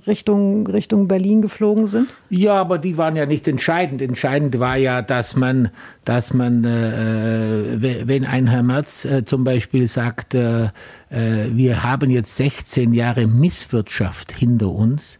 Richtung, 0.08 0.68
Richtung 0.68 1.08
Berlin 1.08 1.42
geflogen 1.42 1.88
sind? 1.88 2.14
Ja, 2.30 2.56
aber 2.56 2.78
die 2.78 2.98
waren 2.98 3.16
ja 3.16 3.26
nicht 3.26 3.48
entscheidend. 3.48 4.02
Entscheidend 4.02 4.60
war 4.60 4.78
ja, 4.78 5.02
dass 5.02 5.36
man, 5.36 5.70
dass 6.06 6.34
man, 6.34 6.64
äh, 6.64 8.06
wenn 8.08 8.26
ein 8.26 8.48
Herr 8.48 8.64
Merz 8.64 9.06
äh, 9.06 9.26
zum 9.26 9.44
Beispiel 9.44 9.88
sagt, 9.88 10.36
äh, 10.36 10.70
wir 11.10 11.84
haben 11.84 12.12
jetzt 12.12 12.36
16 12.36 12.94
Jahre 12.94 13.26
Misswirtschaft 13.26 14.32
hinter 14.32 14.70
uns, 14.70 15.20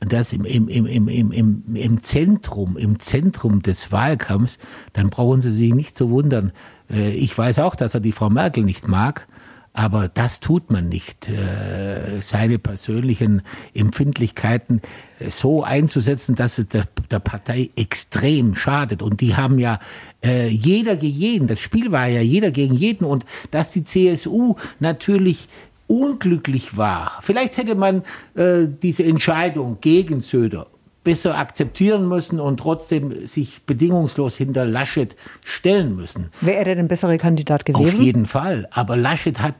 das 0.00 0.32
im, 0.32 0.44
im, 0.44 0.68
im, 0.68 0.86
im, 0.86 1.32
im, 1.32 1.62
im 1.74 2.02
Zentrum, 2.02 2.76
im 2.76 2.98
Zentrum 2.98 3.62
des 3.62 3.92
Wahlkampfs, 3.92 4.58
dann 4.92 5.10
brauchen 5.10 5.40
Sie 5.40 5.50
sich 5.50 5.74
nicht 5.74 5.96
zu 5.96 6.10
wundern. 6.10 6.52
Äh, 6.90 7.10
ich 7.12 7.36
weiß 7.36 7.58
auch, 7.60 7.74
dass 7.74 7.94
er 7.94 8.00
die 8.00 8.12
Frau 8.12 8.28
Merkel 8.28 8.64
nicht 8.64 8.88
mag, 8.88 9.26
aber 9.72 10.08
das 10.08 10.40
tut 10.40 10.70
man 10.70 10.88
nicht. 10.88 11.28
Äh, 11.28 12.20
seine 12.20 12.58
persönlichen 12.58 13.42
Empfindlichkeiten 13.74 14.80
äh, 15.18 15.30
so 15.30 15.64
einzusetzen, 15.64 16.34
dass 16.34 16.58
es 16.58 16.68
der, 16.68 16.84
der 17.10 17.18
Partei 17.18 17.70
extrem 17.76 18.54
schadet. 18.54 19.02
Und 19.02 19.20
die 19.20 19.36
haben 19.36 19.58
ja 19.58 19.80
jeder 20.48 20.96
gegen 20.96 21.16
jeden. 21.16 21.46
Das 21.46 21.60
Spiel 21.60 21.92
war 21.92 22.08
ja 22.08 22.20
jeder 22.20 22.50
gegen 22.50 22.74
jeden. 22.74 23.04
Und 23.04 23.24
dass 23.52 23.70
die 23.70 23.84
CSU 23.84 24.56
natürlich 24.80 25.46
unglücklich 25.86 26.76
war. 26.76 27.18
Vielleicht 27.22 27.56
hätte 27.56 27.74
man 27.74 28.02
äh, 28.34 28.66
diese 28.82 29.04
Entscheidung 29.04 29.78
gegen 29.80 30.20
Söder 30.20 30.66
besser 31.06 31.38
akzeptieren 31.38 32.08
müssen 32.08 32.40
und 32.40 32.58
trotzdem 32.58 33.28
sich 33.28 33.62
bedingungslos 33.62 34.36
hinter 34.36 34.64
Laschet 34.64 35.14
stellen 35.44 35.94
müssen. 35.94 36.30
Wäre 36.40 36.56
er 36.56 36.64
denn 36.64 36.80
ein 36.80 36.88
besserer 36.88 37.16
Kandidat 37.16 37.64
gewesen? 37.64 37.94
Auf 37.94 38.00
jeden 38.00 38.26
Fall. 38.26 38.66
Aber 38.72 38.96
Laschet 38.96 39.40
hat, 39.40 39.54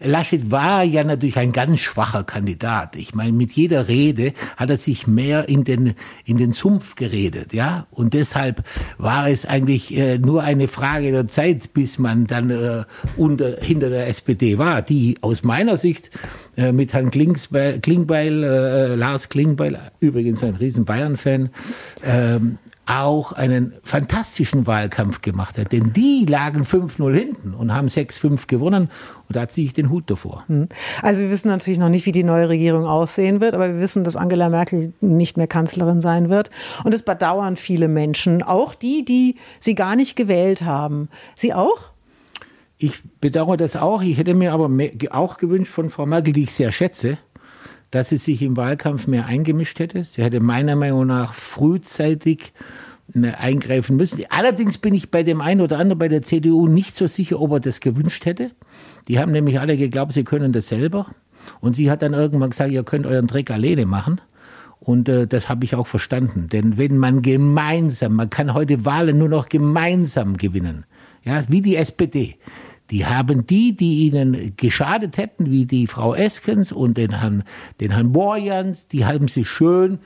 Laschet 0.00 0.50
war 0.50 0.84
ja 0.84 1.02
natürlich 1.02 1.38
ein 1.38 1.52
ganz 1.52 1.80
schwacher 1.80 2.22
Kandidat. 2.22 2.96
Ich 2.96 3.14
meine, 3.14 3.32
mit 3.32 3.52
jeder 3.52 3.88
Rede 3.88 4.34
hat 4.58 4.68
er 4.68 4.76
sich 4.76 5.06
mehr 5.06 5.48
in 5.48 5.64
den, 5.64 5.94
in 6.26 6.36
den 6.36 6.52
Sumpf 6.52 6.96
geredet, 6.96 7.54
ja. 7.54 7.86
Und 7.90 8.12
deshalb 8.12 8.62
war 8.98 9.26
es 9.26 9.46
eigentlich 9.46 9.96
äh, 9.96 10.18
nur 10.18 10.42
eine 10.42 10.68
Frage 10.68 11.12
der 11.12 11.28
Zeit, 11.28 11.72
bis 11.72 11.98
man 11.98 12.26
dann 12.26 12.50
äh, 12.50 12.84
unter, 13.16 13.56
hinter 13.62 13.88
der 13.88 14.06
SPD 14.08 14.58
war, 14.58 14.82
die 14.82 15.16
aus 15.22 15.44
meiner 15.44 15.78
Sicht 15.78 16.10
äh, 16.58 16.72
mit 16.72 16.92
Herrn 16.92 17.10
Klingsbeil, 17.10 17.80
Klingbeil, 17.80 18.44
äh, 18.44 18.94
Lars 18.96 19.30
Klingbeil, 19.30 19.78
übrigens 20.00 20.44
ein 20.44 20.56
riesen 20.56 20.84
Bayern-Fan, 20.90 21.50
ähm, 22.04 22.58
auch 22.86 23.32
einen 23.32 23.74
fantastischen 23.84 24.66
Wahlkampf 24.66 25.22
gemacht 25.22 25.56
hat. 25.56 25.70
Denn 25.70 25.92
die 25.92 26.26
lagen 26.28 26.62
5-0 26.62 27.14
hinten 27.14 27.54
und 27.54 27.72
haben 27.72 27.86
6-5 27.86 28.48
gewonnen. 28.48 28.90
Und 29.28 29.36
da 29.36 29.46
ziehe 29.46 29.68
ich 29.68 29.72
den 29.72 29.90
Hut 29.90 30.10
davor. 30.10 30.42
Hm. 30.48 30.68
Also 31.00 31.20
wir 31.20 31.30
wissen 31.30 31.46
natürlich 31.46 31.78
noch 31.78 31.90
nicht, 31.90 32.06
wie 32.06 32.12
die 32.12 32.24
neue 32.24 32.48
Regierung 32.48 32.86
aussehen 32.86 33.40
wird, 33.40 33.54
aber 33.54 33.74
wir 33.74 33.80
wissen, 33.80 34.02
dass 34.02 34.16
Angela 34.16 34.48
Merkel 34.48 34.92
nicht 35.00 35.36
mehr 35.36 35.46
Kanzlerin 35.46 36.00
sein 36.00 36.28
wird. 36.28 36.50
Und 36.82 36.92
es 36.92 37.02
bedauern 37.02 37.54
viele 37.54 37.86
Menschen, 37.86 38.42
auch 38.42 38.74
die, 38.74 39.04
die 39.04 39.36
sie 39.60 39.76
gar 39.76 39.94
nicht 39.94 40.16
gewählt 40.16 40.62
haben. 40.62 41.08
Sie 41.36 41.54
auch? 41.54 41.90
Ich 42.78 43.02
bedauere 43.20 43.56
das 43.56 43.76
auch. 43.76 44.02
Ich 44.02 44.18
hätte 44.18 44.34
mir 44.34 44.52
aber 44.52 44.68
auch 45.10 45.36
gewünscht 45.36 45.70
von 45.70 45.90
Frau 45.90 46.06
Merkel, 46.06 46.32
die 46.32 46.44
ich 46.44 46.52
sehr 46.52 46.72
schätze, 46.72 47.18
dass 47.90 48.10
sie 48.10 48.16
sich 48.16 48.42
im 48.42 48.56
Wahlkampf 48.56 49.06
mehr 49.06 49.26
eingemischt 49.26 49.78
hätte. 49.78 50.04
Sie 50.04 50.22
hätte 50.22 50.40
meiner 50.40 50.76
Meinung 50.76 51.06
nach 51.06 51.34
frühzeitig 51.34 52.52
äh, 53.14 53.30
eingreifen 53.32 53.96
müssen. 53.96 54.24
Allerdings 54.30 54.78
bin 54.78 54.94
ich 54.94 55.10
bei 55.10 55.22
dem 55.22 55.40
einen 55.40 55.60
oder 55.60 55.78
anderen 55.78 55.98
bei 55.98 56.08
der 56.08 56.22
CDU 56.22 56.68
nicht 56.68 56.96
so 56.96 57.06
sicher, 57.06 57.40
ob 57.40 57.52
er 57.52 57.60
das 57.60 57.80
gewünscht 57.80 58.26
hätte. 58.26 58.52
Die 59.08 59.18
haben 59.18 59.32
nämlich 59.32 59.58
alle 59.58 59.76
geglaubt, 59.76 60.12
sie 60.12 60.24
können 60.24 60.52
das 60.52 60.68
selber. 60.68 61.06
Und 61.60 61.74
sie 61.74 61.90
hat 61.90 62.02
dann 62.02 62.12
irgendwann 62.12 62.50
gesagt, 62.50 62.70
ihr 62.70 62.84
könnt 62.84 63.06
euren 63.06 63.26
Dreck 63.26 63.50
alleine 63.50 63.86
machen. 63.86 64.20
Und 64.78 65.08
äh, 65.08 65.26
das 65.26 65.48
habe 65.48 65.64
ich 65.64 65.74
auch 65.74 65.86
verstanden. 65.86 66.48
Denn 66.48 66.78
wenn 66.78 66.96
man 66.98 67.22
gemeinsam, 67.22 68.14
man 68.14 68.30
kann 68.30 68.54
heute 68.54 68.84
Wahlen 68.84 69.18
nur 69.18 69.28
noch 69.28 69.48
gemeinsam 69.48 70.36
gewinnen, 70.36 70.84
ja, 71.22 71.42
wie 71.48 71.60
die 71.60 71.76
SPD. 71.76 72.36
Die 72.90 73.06
haben 73.06 73.46
die, 73.46 73.74
die 73.74 74.06
ihnen 74.06 74.54
geschadet 74.56 75.16
hätten, 75.16 75.50
wie 75.50 75.64
die 75.64 75.86
Frau 75.86 76.14
Eskens 76.14 76.72
und 76.72 76.96
den 76.96 77.20
Herrn, 77.20 77.44
den 77.80 77.92
Herrn 77.92 78.12
Borjans, 78.12 78.88
die 78.88 79.04
haben 79.04 79.28
sie 79.28 79.44
schön 79.44 80.00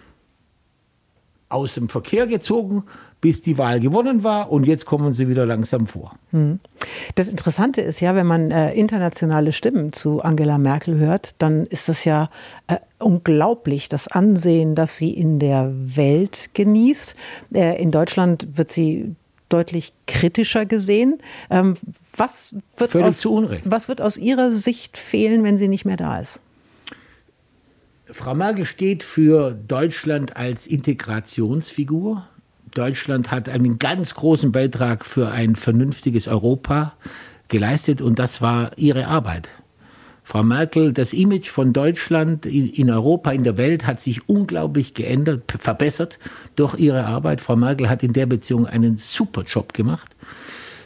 aus 1.49 1.75
dem 1.75 1.89
Verkehr 1.89 2.27
gezogen, 2.27 2.85
bis 3.21 3.41
die 3.41 3.57
Wahl 3.57 3.81
gewonnen 3.81 4.23
war 4.23 4.53
und 4.53 4.67
jetzt 4.67 4.85
kommen 4.85 5.15
sie 5.15 5.29
wieder 5.29 5.47
langsam 5.47 5.87
vor. 5.87 6.15
Hm. 6.31 6.61
Das 7.15 7.31
Interessante 7.31 7.81
ist 7.81 8.01
ja, 8.01 8.15
wenn 8.15 8.27
man 8.27 8.51
äh, 8.51 8.75
internationale 8.75 9.53
Stimmen 9.53 9.95
zu 9.95 10.21
Angela 10.21 10.59
Merkel 10.59 10.99
hört, 10.99 11.31
dann 11.39 11.65
ist 11.65 11.89
das 11.89 12.05
ja 12.05 12.29
äh, 12.67 12.77
unglaublich, 12.99 13.89
das 13.89 14.09
Ansehen, 14.09 14.75
das 14.75 14.99
sie 14.99 15.11
in 15.11 15.39
der 15.39 15.73
Welt 15.75 16.51
genießt. 16.53 17.15
Äh, 17.55 17.83
in 17.83 17.91
Deutschland 17.91 18.59
wird 18.59 18.71
sie 18.71 19.15
deutlich 19.49 19.93
kritischer 20.07 20.67
gesehen. 20.67 21.19
Ähm, 21.51 21.75
was, 22.17 22.55
wird 22.77 22.95
aus, 22.97 23.25
was 23.65 23.89
wird 23.89 24.01
aus 24.01 24.17
Ihrer 24.17 24.53
Sicht 24.53 24.99
fehlen, 24.99 25.43
wenn 25.45 25.59
sie 25.59 25.69
nicht 25.69 25.85
mehr 25.85 25.97
da 25.97 26.21
ist? 26.21 26.41
Frau 28.11 28.35
Merkel 28.35 28.67
steht 28.67 29.03
für 29.03 29.53
Deutschland 29.53 30.37
als 30.37 30.67
Integrationsfigur. 30.67 32.27
Deutschland 32.75 33.31
hat 33.31 33.49
einen 33.49 33.79
ganz 33.79 34.15
großen 34.15 34.53
Beitrag 34.53 35.07
für 35.07 35.31
ein 35.31 35.57
vernünftiges 35.57 36.29
Europa 36.29 36.95
geleistet 37.49 38.01
und 38.01 38.19
das 38.19 38.41
war 38.43 38.77
ihre 38.77 39.07
Arbeit. 39.07 39.51
Frau 40.27 40.43
Merkel, 40.43 40.95
das 40.95 41.13
Image 41.13 41.49
von 41.49 41.75
Deutschland 41.75 42.47
in 42.47 42.91
Europa, 42.91 43.31
in 43.31 43.45
der 43.45 43.59
Welt 43.59 43.87
hat 43.87 44.01
sich 44.01 44.27
unglaublich 44.27 44.95
geändert, 44.95 45.43
verbessert 45.59 46.19
durch 46.57 46.77
ihre 46.79 47.05
Arbeit. 47.05 47.43
Frau 47.43 47.57
Merkel 47.57 47.91
hat 47.91 48.03
in 48.03 48.15
der 48.15 48.25
Beziehung 48.25 48.67
einen 48.67 48.97
super 48.97 49.43
Job 49.43 49.75
gemacht. 49.75 50.17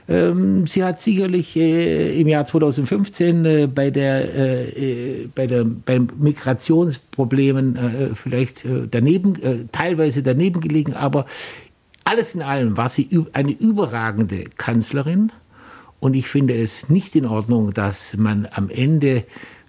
Ähm, 0.08 0.66
sie 0.66 0.82
hat 0.82 0.98
sicherlich 0.98 1.54
äh, 1.54 2.20
im 2.20 2.26
Jahr 2.26 2.46
2015 2.46 3.44
äh, 3.44 3.68
bei 3.72 3.90
der, 3.90 4.34
äh, 4.76 5.28
bei 5.32 5.46
der, 5.46 5.64
beim 5.64 6.08
Migrationsproblemen 6.18 7.78
vielleicht 8.14 8.64
daneben, 8.90 9.68
teilweise 9.70 10.22
daneben 10.22 10.60
gelegen, 10.60 10.94
aber 10.94 11.26
alles 12.04 12.34
in 12.34 12.42
allem 12.42 12.76
war 12.76 12.88
sie 12.88 13.08
eine 13.34 13.52
überragende 13.52 14.44
Kanzlerin. 14.56 15.30
Und 16.00 16.14
ich 16.14 16.28
finde 16.28 16.54
es 16.54 16.88
nicht 16.88 17.16
in 17.16 17.26
Ordnung, 17.26 17.74
dass 17.74 18.16
man 18.16 18.48
am 18.50 18.70
Ende 18.70 19.24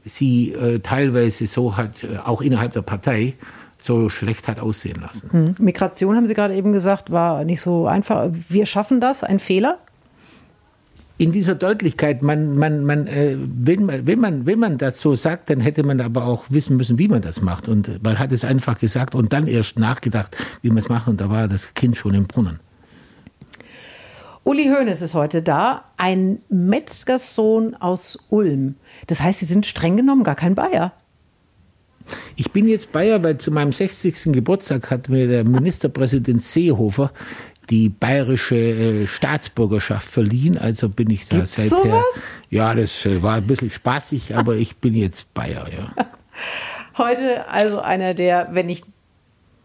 sie 0.06 0.54
äh, 0.54 0.80
teilweise 0.80 1.48
so 1.48 1.78
hat, 1.78 2.04
äh, 2.04 2.18
auch 2.24 2.42
innerhalb 2.42 2.74
der 2.74 2.82
Partei, 2.82 3.34
so 3.78 4.10
schlecht 4.10 4.48
hat 4.48 4.60
aussehen 4.60 5.02
lassen. 5.02 5.30
Hm. 5.32 5.56
Migration, 5.60 6.16
haben 6.16 6.28
Sie 6.28 6.34
gerade 6.34 6.54
eben 6.54 6.74
gesagt, 6.74 7.12
war 7.12 7.46
nicht 7.46 7.62
so 7.62 7.88
einfach. 7.88 8.30
Wir 8.50 8.66
schaffen 8.66 9.00
das, 9.00 9.24
ein 9.24 9.40
Fehler? 9.40 9.80
in 11.20 11.34
dieser 11.34 11.54
Deutlichkeit, 11.54 12.24
man, 12.24 12.56
man, 12.56 12.86
man, 12.86 13.06
äh, 13.06 13.36
wenn, 13.38 13.86
man, 13.86 14.08
wenn, 14.08 14.20
man, 14.20 14.46
wenn 14.46 14.58
man 14.58 14.78
das 14.78 15.02
so 15.02 15.16
sagt, 15.16 15.50
dann 15.50 15.60
hätte 15.60 15.84
man 15.84 16.00
aber 16.00 16.26
auch 16.26 16.46
wissen 16.50 16.78
müssen, 16.78 16.98
wie 16.98 17.10
man 17.10 17.22
das 17.22 17.42
macht. 17.42 17.68
Und 17.68 18.02
man 18.02 18.18
hat 18.18 18.32
es 18.32 18.46
einfach 18.46 18.80
gesagt 18.80 19.16
und 19.16 19.34
dann 19.34 19.46
erst 19.46 19.78
nachgedacht, 19.78 20.38
wie 20.62 20.70
man 20.70 20.78
es 20.78 20.88
macht. 20.88 21.10
Und 21.10 21.20
da 21.20 21.30
war 21.30 21.50
das 21.50 21.74
Kind 21.74 21.98
schon 21.98 22.14
im 22.14 22.26
Brunnen. 22.26 22.62
Uli 24.50 24.66
Hoeneß 24.66 25.04
ist 25.04 25.14
heute 25.14 25.44
da, 25.44 25.84
ein 25.98 26.40
Metzgerssohn 26.50 27.76
aus 27.76 28.18
Ulm. 28.30 28.78
Das 29.06 29.22
heißt, 29.22 29.42
Sie 29.42 29.46
sind 29.46 29.68
streng 29.68 29.96
genommen 29.96 30.24
gar 30.24 30.34
kein 30.34 30.56
Bayer. 30.56 30.92
Ich 32.36 32.52
bin 32.52 32.68
jetzt 32.68 32.92
Bayer, 32.92 33.22
weil 33.22 33.38
zu 33.38 33.52
meinem 33.52 33.72
60. 33.72 34.34
Geburtstag 34.34 34.90
hat 34.90 35.08
mir 35.08 35.28
der 35.28 35.44
Ministerpräsident 35.44 36.42
Seehofer 36.42 37.12
die 37.70 37.90
bayerische 37.90 38.56
äh, 38.56 39.06
Staatsbürgerschaft 39.06 40.10
verliehen. 40.10 40.58
Also 40.58 40.90
bin 40.90 41.12
ich 41.12 41.28
da 41.28 41.36
Gibt's 41.36 41.54
seither. 41.54 41.70
Sowas? 41.70 42.04
Ja, 42.50 42.74
das 42.74 43.06
äh, 43.06 43.22
war 43.22 43.36
ein 43.36 43.46
bisschen 43.46 43.70
spaßig, 43.70 44.36
aber 44.36 44.56
ich 44.56 44.78
bin 44.78 44.96
jetzt 44.96 45.32
Bayer, 45.36 45.68
ja. 45.72 45.94
Heute 46.98 47.48
also 47.50 47.82
einer 47.82 48.16
der, 48.16 48.50
wenn 48.54 48.66
nicht 48.66 48.88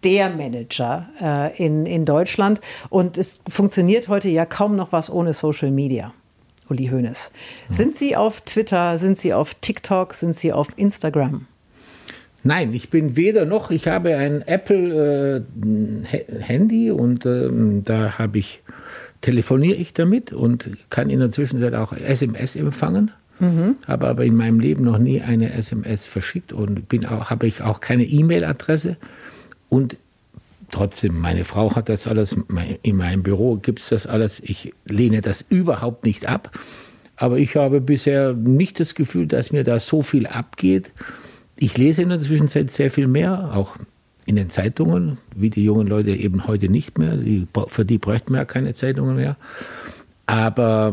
der 0.05 0.31
Manager 0.31 1.09
äh, 1.21 1.65
in, 1.65 1.87
in 1.87 2.05
Deutschland. 2.05 2.61
Und 2.91 3.17
es 3.19 3.41
funktioniert 3.49 4.09
heute 4.09 4.29
ja 4.29 4.45
kaum 4.45 4.75
noch 4.77 4.91
was 4.93 5.11
ohne 5.11 5.33
Social 5.33 5.71
Media. 5.71 6.13
Uli 6.69 6.89
Hoeneß. 6.89 7.31
Sind 7.71 7.95
Sie 7.95 8.17
auf 8.17 8.41
Twitter, 8.41 8.99
sind 8.99 9.17
Sie 9.19 9.33
auf 9.35 9.55
TikTok, 9.55 10.15
sind 10.15 10.35
Sie 10.35 10.53
auf 10.53 10.67
Instagram? 10.77 11.47
Nein, 12.43 12.75
ich 12.75 12.91
bin 12.91 13.17
weder 13.17 13.45
noch. 13.45 13.71
Ich 13.71 13.87
habe 13.89 14.17
ein 14.17 14.43
Apple-Handy 14.43 16.89
äh, 16.89 16.91
und 16.91 17.25
äh, 17.27 17.49
da 17.85 18.19
habe 18.19 18.39
ich 18.39 18.61
telefoniere 19.23 19.77
ich 19.77 19.95
damit 19.95 20.33
und 20.35 20.69
kann 20.91 21.09
in 21.09 21.21
der 21.21 21.31
Zwischenzeit 21.31 21.75
auch 21.75 21.95
SMS 21.95 22.57
empfangen. 22.57 23.13
Mhm. 23.41 23.77
Habe 23.89 24.09
aber 24.09 24.25
in 24.25 24.37
meinem 24.37 24.61
Leben 24.61 24.85
noch 24.85 24.99
nie 24.99 25.23
eine 25.23 25.55
SMS 25.55 26.05
verschickt 26.05 26.53
und 26.53 26.87
bin 26.89 27.07
auch, 27.07 27.31
habe 27.31 27.47
ich 27.47 27.63
auch 27.63 27.81
keine 27.81 28.05
E-Mail-Adresse. 28.05 28.99
Und 29.69 29.97
trotzdem, 30.71 31.19
meine 31.19 31.45
Frau 31.45 31.75
hat 31.75 31.89
das 31.89 32.07
alles, 32.07 32.37
in 32.83 32.97
meinem 32.97 33.23
Büro 33.23 33.57
gibt 33.57 33.81
es 33.81 33.89
das 33.89 34.07
alles. 34.07 34.41
Ich 34.41 34.73
lehne 34.85 35.21
das 35.21 35.45
überhaupt 35.49 36.05
nicht 36.05 36.27
ab. 36.27 36.59
Aber 37.17 37.39
ich 37.39 37.57
habe 37.57 37.81
bisher 37.81 38.33
nicht 38.33 38.81
das 38.81 38.95
Gefühl, 38.95 39.27
dass 39.27 39.53
mir 39.53 39.65
da 39.65 39.79
so 39.79 40.03
viel 40.03 40.27
abgeht. 40.27 40.93
Ich 41.57 41.79
lese 41.79 42.03
in 42.03 42.09
der 42.09 42.19
Zwischenzeit 42.21 42.71
sehr 42.71 42.91
viel 42.91 43.07
mehr, 43.07 43.53
auch 43.55 43.77
in 44.27 44.37
den 44.37 44.51
Zeitungen, 44.51 45.19
wie 45.35 45.51
die 45.51 45.63
jungen 45.63 45.87
Leute 45.87 46.11
eben 46.11 46.47
heute 46.47 46.69
nicht 46.69 46.99
mehr. 46.99 47.17
Die, 47.17 47.47
für 47.69 47.85
die 47.85 47.99
bräuchten 47.99 48.33
wir 48.33 48.39
ja 48.39 48.45
keine 48.45 48.75
Zeitungen 48.75 49.17
mehr. 49.17 49.37
Aber 50.27 50.93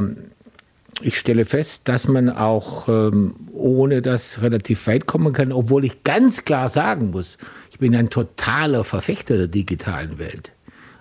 ich 1.02 1.18
stelle 1.18 1.46
fest, 1.46 1.88
dass 1.88 2.08
man 2.08 2.30
auch 2.30 2.88
ähm, 2.88 3.34
ohne 3.54 4.02
das 4.02 4.42
relativ 4.42 4.86
weit 4.88 5.08
kommen 5.08 5.34
kann, 5.34 5.52
obwohl 5.52 5.86
ich 5.86 6.04
ganz 6.04 6.46
klar 6.46 6.70
sagen 6.70 7.12
muss, 7.12 7.38
bin 7.82 7.96
ein 7.96 8.12
totaler 8.12 8.84
Verfechter 8.84 9.36
der 9.38 9.48
digitalen 9.48 10.20
Welt. 10.20 10.54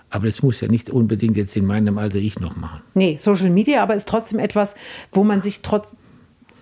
Aber 0.08 0.26
das 0.26 0.42
muss 0.42 0.62
ja 0.62 0.66
nicht 0.66 0.88
unbedingt 0.88 1.36
jetzt 1.36 1.54
in 1.54 1.66
meinem 1.66 1.98
Alter 1.98 2.16
ich 2.16 2.40
noch 2.40 2.56
machen. 2.56 2.80
Nee, 2.94 3.18
Social 3.20 3.50
Media, 3.50 3.82
aber 3.82 3.94
ist 3.94 4.08
trotzdem 4.08 4.38
etwas, 4.38 4.74
wo 5.12 5.22
man 5.22 5.42
sich 5.42 5.60
trotz 5.60 5.94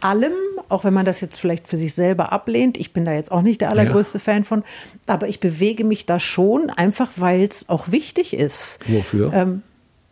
allem, 0.01 0.33
auch 0.69 0.83
wenn 0.83 0.93
man 0.93 1.07
das 1.07 1.21
jetzt 1.21 1.39
vielleicht 1.41 1.69
für 1.69 1.77
sich 1.77 1.95
selber 1.95 2.33
ablehnt, 2.33 2.77
ich 2.77 2.93
bin 2.93 3.05
da 3.05 3.13
jetzt 3.13 3.31
auch 3.31 3.43
nicht 3.43 3.61
der 3.61 3.71
allergrößte 3.71 4.19
ja. 4.19 4.25
Fan 4.25 4.43
von, 4.43 4.65
aber 5.07 5.29
ich 5.29 5.39
bewege 5.39 5.85
mich 5.85 6.05
da 6.05 6.19
schon, 6.19 6.69
einfach 6.69 7.13
weil 7.17 7.43
es 7.45 7.69
auch 7.69 7.93
wichtig 7.93 8.35
ist. 8.35 8.81
Wofür? 8.89 9.33
Ähm, 9.33 9.63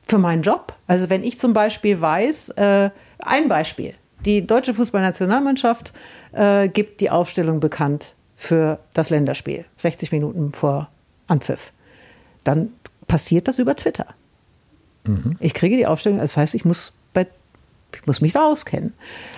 für 0.04 0.18
meinen 0.18 0.42
Job. 0.42 0.72
Also 0.86 1.11
wenn 1.11 1.24
ich 1.24 1.38
zum 1.38 1.52
Beispiel 1.52 2.00
weiß, 2.00 2.50
äh, 2.50 2.90
ein 3.18 3.48
Beispiel. 3.48 3.94
Die 4.24 4.46
deutsche 4.46 4.72
Fußballnationalmannschaft 4.72 5.92
äh, 6.32 6.68
gibt 6.68 7.00
die 7.00 7.11
Aufstellung 7.11 7.59
bekannt 7.59 8.15
für 8.37 8.78
das 8.95 9.11
Länderspiel, 9.11 9.64
60 9.76 10.12
Minuten 10.12 10.53
vor 10.53 10.89
Anpfiff. 11.26 11.72
dann 12.45 12.70
passiert 13.09 13.49
das 13.49 13.59
über 13.59 13.74
Twitter. 13.74 14.07
Mhm. 15.05 15.37
Ich 15.41 15.55
kriege 15.55 15.76
die 15.76 15.87
Aufstellung, 15.87 16.18
das 16.18 16.37
heißt, 16.37 16.55
ich 16.55 16.64
muss 16.64 16.93
bei 17.12 17.26
ich 18.01 18.07
muss 18.07 18.20
mich 18.20 18.32
da 18.32 18.47
auskennen. 18.47 18.92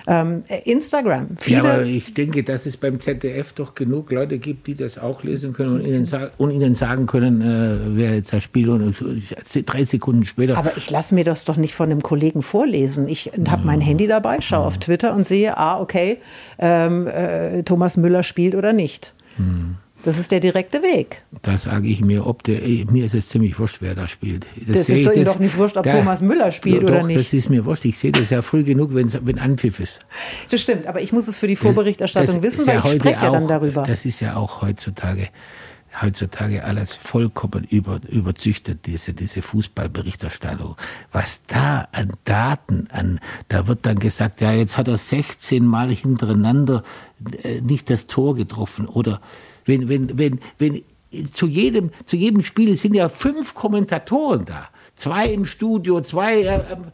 Ähm, 0.07 0.43
Instagram. 0.65 1.37
Viele 1.37 1.63
ja, 1.63 1.73
aber 1.73 1.83
ich 1.83 2.13
denke, 2.13 2.43
dass 2.43 2.65
es 2.65 2.77
beim 2.77 2.99
ZDF 2.99 3.53
doch 3.53 3.75
genug 3.75 4.11
Leute 4.11 4.37
gibt, 4.37 4.67
die 4.67 4.75
das 4.75 4.97
auch 4.97 5.23
lesen 5.23 5.53
können 5.53 5.73
und 5.73 5.85
ihnen, 5.85 6.07
und 6.37 6.51
ihnen 6.51 6.75
sagen 6.75 7.05
können, 7.05 7.41
äh, 7.41 7.97
wer 7.97 8.15
jetzt 8.15 8.33
das 8.33 8.43
Spiel 8.43 8.69
und 8.69 8.95
drei 9.65 9.83
Sekunden 9.83 10.25
später. 10.25 10.57
Aber 10.57 10.75
ich 10.77 10.89
lasse 10.89 11.15
mir 11.15 11.23
das 11.23 11.45
doch 11.45 11.57
nicht 11.57 11.73
von 11.73 11.91
einem 11.91 12.03
Kollegen 12.03 12.41
vorlesen. 12.41 13.07
Ich 13.07 13.31
habe 13.47 13.65
mein 13.65 13.81
Handy 13.81 14.07
dabei, 14.07 14.41
schaue 14.41 14.65
auf 14.65 14.77
Twitter 14.77 15.13
und 15.13 15.25
sehe, 15.27 15.57
ah, 15.57 15.79
okay, 15.79 16.17
ähm, 16.57 17.07
äh, 17.07 17.63
Thomas 17.63 17.97
Müller 17.97 18.23
spielt 18.23 18.55
oder 18.55 18.73
nicht. 18.73 19.13
Hm. 19.37 19.77
Das 20.03 20.17
ist 20.17 20.31
der 20.31 20.39
direkte 20.39 20.81
Weg. 20.81 21.23
Da 21.41 21.57
sage 21.57 21.87
ich 21.87 22.01
mir, 22.01 22.25
ob 22.25 22.43
der, 22.43 22.61
mir 22.89 23.05
ist 23.05 23.13
es 23.13 23.27
ziemlich 23.27 23.59
wurscht, 23.59 23.77
wer 23.81 23.95
da 23.95 24.07
spielt. 24.07 24.47
Das, 24.55 24.87
das 24.87 24.89
ist 24.89 25.03
so 25.03 25.23
doch 25.23 25.39
nicht 25.39 25.57
wurscht, 25.57 25.75
ob 25.75 25.83
da, 25.83 25.91
Thomas 25.91 26.21
Müller 26.21 26.51
spielt 26.51 26.83
doch, 26.83 26.89
oder 26.89 27.03
nicht. 27.05 27.19
Das 27.19 27.33
ist 27.33 27.49
mir 27.49 27.65
wurscht. 27.65 27.83
Ich 27.85 27.99
sehe 27.99 28.11
das 28.11 28.29
ja 28.29 28.41
früh 28.41 28.63
genug, 28.63 28.93
wenn, 28.93 29.11
wenn 29.25 29.39
Anpfiff 29.39 29.79
ist. 29.79 29.99
Das 30.49 30.61
stimmt, 30.61 30.87
aber 30.87 31.01
ich 31.01 31.11
muss 31.11 31.27
es 31.27 31.37
für 31.37 31.47
die 31.47 31.57
Vorberichterstattung 31.57 32.41
das 32.41 32.43
wissen, 32.43 32.67
weil 32.67 32.75
ja 32.75 32.85
ich 32.85 32.91
spreche 32.93 33.27
auch, 33.27 33.33
dann 33.33 33.47
darüber. 33.47 33.83
Das 33.83 34.05
ist 34.05 34.21
ja 34.21 34.37
auch 34.37 34.61
heutzutage 34.61 35.27
heutzutage 36.01 36.63
alles 36.63 36.95
vollkommen 36.95 37.63
über, 37.63 37.99
überzüchtet, 38.07 38.85
diese, 38.85 39.13
diese 39.13 39.41
Fußballberichterstattung. 39.41 40.75
Was 41.11 41.43
da 41.47 41.87
an 41.91 42.11
Daten, 42.25 42.87
an, 42.91 43.19
da 43.47 43.67
wird 43.67 43.85
dann 43.85 43.99
gesagt, 43.99 44.41
ja, 44.41 44.51
jetzt 44.51 44.77
hat 44.77 44.87
er 44.87 44.97
16 44.97 45.65
Mal 45.65 45.89
hintereinander 45.89 46.83
äh, 47.43 47.61
nicht 47.61 47.89
das 47.89 48.07
Tor 48.07 48.35
getroffen 48.35 48.87
oder 48.87 49.19
wenn, 49.69 49.87
wenn, 49.87 50.17
wenn, 50.17 50.39
wenn 50.57 50.83
zu 51.31 51.47
jedem, 51.47 51.91
zu 52.05 52.17
jedem 52.17 52.43
Spiel 52.43 52.75
sind 52.75 52.93
ja 52.93 53.09
fünf 53.09 53.53
Kommentatoren 53.53 54.45
da. 54.45 54.69
Zwei 54.95 55.27
im 55.27 55.45
Studio, 55.45 56.01
zwei. 56.01 56.41
Äh, 56.41 56.73
ähm, 56.73 56.91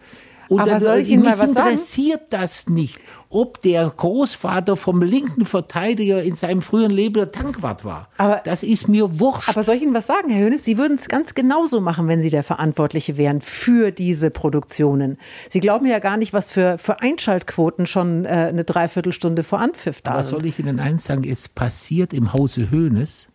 und 0.49 0.59
Aber 0.61 0.79
soll 0.79 0.97
ich 0.99 1.09
Ihnen 1.09 1.23
mal 1.23 1.37
was 1.39 1.49
interessiert 1.49 2.31
sagen? 2.31 2.41
das 2.41 2.67
nicht, 2.69 2.99
ob 3.29 3.61
der 3.61 3.91
Großvater 3.95 4.77
vom 4.77 5.01
linken 5.01 5.45
Verteidiger 5.45 6.23
in 6.23 6.35
seinem 6.35 6.61
früheren 6.61 6.91
Leben 6.91 7.15
der 7.15 7.31
Tankwart 7.31 7.83
war. 7.83 8.09
Aber, 8.17 8.41
das 8.43 8.63
ist 8.63 8.87
mir 8.87 9.19
wurscht. 9.19 9.49
Aber 9.49 9.63
soll 9.63 9.75
ich 9.75 9.81
Ihnen 9.81 9.93
was 9.93 10.07
sagen, 10.07 10.29
Herr 10.29 10.45
Hönes? 10.45 10.63
Sie 10.63 10.77
würden 10.77 10.97
es 10.97 11.07
ganz 11.07 11.33
genauso 11.35 11.81
machen, 11.81 12.07
wenn 12.07 12.21
Sie 12.21 12.29
der 12.29 12.43
Verantwortliche 12.43 13.17
wären 13.17 13.41
für 13.41 13.91
diese 13.91 14.29
Produktionen. 14.31 15.17
Sie 15.49 15.59
glauben 15.59 15.85
ja 15.85 15.99
gar 15.99 16.17
nicht, 16.17 16.33
was 16.33 16.51
für, 16.51 16.77
für 16.77 17.01
Einschaltquoten 17.01 17.87
schon 17.87 18.25
äh, 18.25 18.29
eine 18.29 18.63
Dreiviertelstunde 18.63 19.43
vor 19.43 19.59
Anpfiff 19.59 20.01
da 20.01 20.11
Aber 20.11 20.23
sind. 20.23 20.39
soll 20.39 20.45
ich 20.47 20.59
Ihnen 20.59 20.79
eins 20.79 21.05
sagen? 21.05 21.23
Es 21.23 21.49
passiert 21.49 22.13
im 22.13 22.33
Hause 22.33 22.71
Hönes 22.71 23.27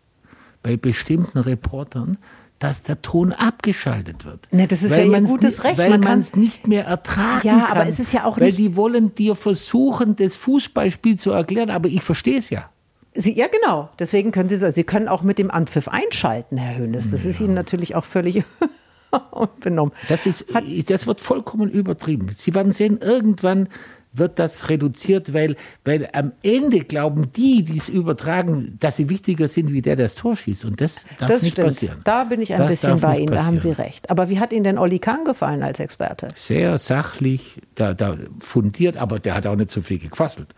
bei 0.63 0.77
bestimmten 0.77 1.39
Reportern, 1.39 2.17
dass 2.61 2.83
der 2.83 3.01
Ton 3.01 3.33
abgeschaltet 3.33 4.23
wird. 4.23 4.47
Ne, 4.51 4.67
das 4.67 4.83
ist 4.83 4.95
ja 4.95 5.03
ihr 5.03 5.21
gutes 5.21 5.63
Recht. 5.63 5.79
Weil 5.79 5.97
man 5.97 6.19
es 6.19 6.35
nicht 6.35 6.67
mehr 6.67 6.85
ertragen 6.85 7.47
ja, 7.47 7.65
kann. 7.65 7.77
aber 7.77 7.89
es 7.89 7.99
ist 7.99 8.13
ja 8.13 8.23
auch 8.23 8.39
weil 8.39 8.47
nicht. 8.47 8.57
Weil 8.59 8.65
die 8.65 8.75
wollen 8.75 9.15
dir 9.15 9.35
versuchen, 9.35 10.15
das 10.15 10.35
Fußballspiel 10.35 11.17
zu 11.17 11.31
erklären, 11.31 11.71
aber 11.71 11.89
ich 11.89 12.03
verstehe 12.03 12.37
es 12.37 12.51
ja. 12.51 12.69
Sie, 13.15 13.33
ja, 13.33 13.47
genau. 13.47 13.89
Deswegen 13.97 14.31
können 14.31 14.47
Sie, 14.47 14.71
Sie 14.71 14.83
können 14.83 15.07
auch 15.07 15.23
mit 15.23 15.39
dem 15.39 15.49
Anpfiff 15.49 15.87
einschalten, 15.87 16.57
Herr 16.57 16.77
Hönes. 16.77 17.09
Das 17.09 17.23
ja. 17.23 17.31
ist 17.31 17.41
Ihnen 17.41 17.55
natürlich 17.55 17.95
auch 17.95 18.05
völlig 18.05 18.43
unbenommen. 19.31 19.91
Das, 20.07 20.27
ist, 20.27 20.45
das 20.87 21.07
wird 21.07 21.19
vollkommen 21.19 21.69
übertrieben. 21.69 22.29
Sie 22.29 22.53
werden 22.53 22.73
sehen, 22.73 22.99
irgendwann 23.01 23.69
wird 24.13 24.39
das 24.39 24.69
reduziert, 24.69 25.33
weil, 25.33 25.55
weil 25.85 26.09
am 26.13 26.33
Ende 26.43 26.81
glauben 26.81 27.31
die, 27.31 27.63
die 27.63 27.77
es 27.77 27.89
übertragen, 27.89 28.77
dass 28.79 28.97
sie 28.97 29.09
wichtiger 29.09 29.47
sind, 29.47 29.71
wie 29.71 29.81
der, 29.81 29.95
der 29.95 30.05
das 30.05 30.15
Tor 30.15 30.35
schießt. 30.35 30.65
Und 30.65 30.81
das 30.81 31.05
darf 31.19 31.29
das 31.29 31.43
nicht 31.43 31.53
stimmt. 31.53 31.67
passieren. 31.67 32.01
Da 32.03 32.25
bin 32.25 32.41
ich 32.41 32.53
ein 32.53 32.59
das 32.59 32.69
bisschen 32.69 32.99
bei 32.99 33.19
Ihnen, 33.19 33.33
da 33.33 33.45
haben 33.45 33.59
Sie 33.59 33.71
recht. 33.71 34.09
Aber 34.09 34.29
wie 34.29 34.39
hat 34.39 34.53
Ihnen 34.53 34.63
denn 34.63 34.77
Olli 34.77 34.99
Kahn 34.99 35.23
gefallen 35.25 35.63
als 35.63 35.79
Experte? 35.79 36.27
Sehr 36.35 36.77
sachlich, 36.77 37.61
da, 37.75 37.93
da 37.93 38.17
fundiert, 38.39 38.97
aber 38.97 39.19
der 39.19 39.35
hat 39.35 39.47
auch 39.47 39.55
nicht 39.55 39.69
so 39.69 39.81
viel 39.81 39.99
gequasselt 39.99 40.53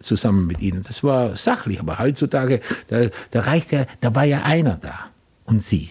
zusammen 0.00 0.46
mit 0.46 0.60
Ihnen. 0.60 0.82
Das 0.82 1.02
war 1.02 1.36
sachlich, 1.36 1.80
aber 1.80 1.98
heutzutage, 1.98 2.60
da, 2.88 3.06
da 3.30 3.40
reicht 3.40 3.72
ja, 3.72 3.86
da 4.00 4.14
war 4.14 4.24
ja 4.24 4.42
einer 4.42 4.76
da 4.76 5.10
und 5.44 5.62
Sie. 5.62 5.90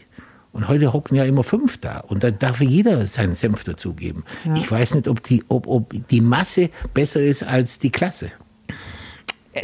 Und 0.58 0.68
heute 0.68 0.92
hocken 0.92 1.14
ja 1.14 1.24
immer 1.24 1.44
fünf 1.44 1.78
da. 1.78 2.00
Und 2.00 2.24
da 2.24 2.32
darf 2.32 2.62
jeder 2.62 3.06
seinen 3.06 3.36
Senf 3.36 3.64
dazugeben. 3.64 4.24
Ja. 4.44 4.56
Ich 4.56 4.70
weiß 4.70 4.96
nicht, 4.96 5.08
ob 5.08 5.22
die, 5.22 5.44
ob, 5.50 5.68
ob 5.68 5.94
die 6.10 6.20
Masse 6.20 6.72
besser 6.96 7.22
ist 7.22 7.44
als 7.44 7.78
die 7.78 7.92
Klasse. 7.92 8.32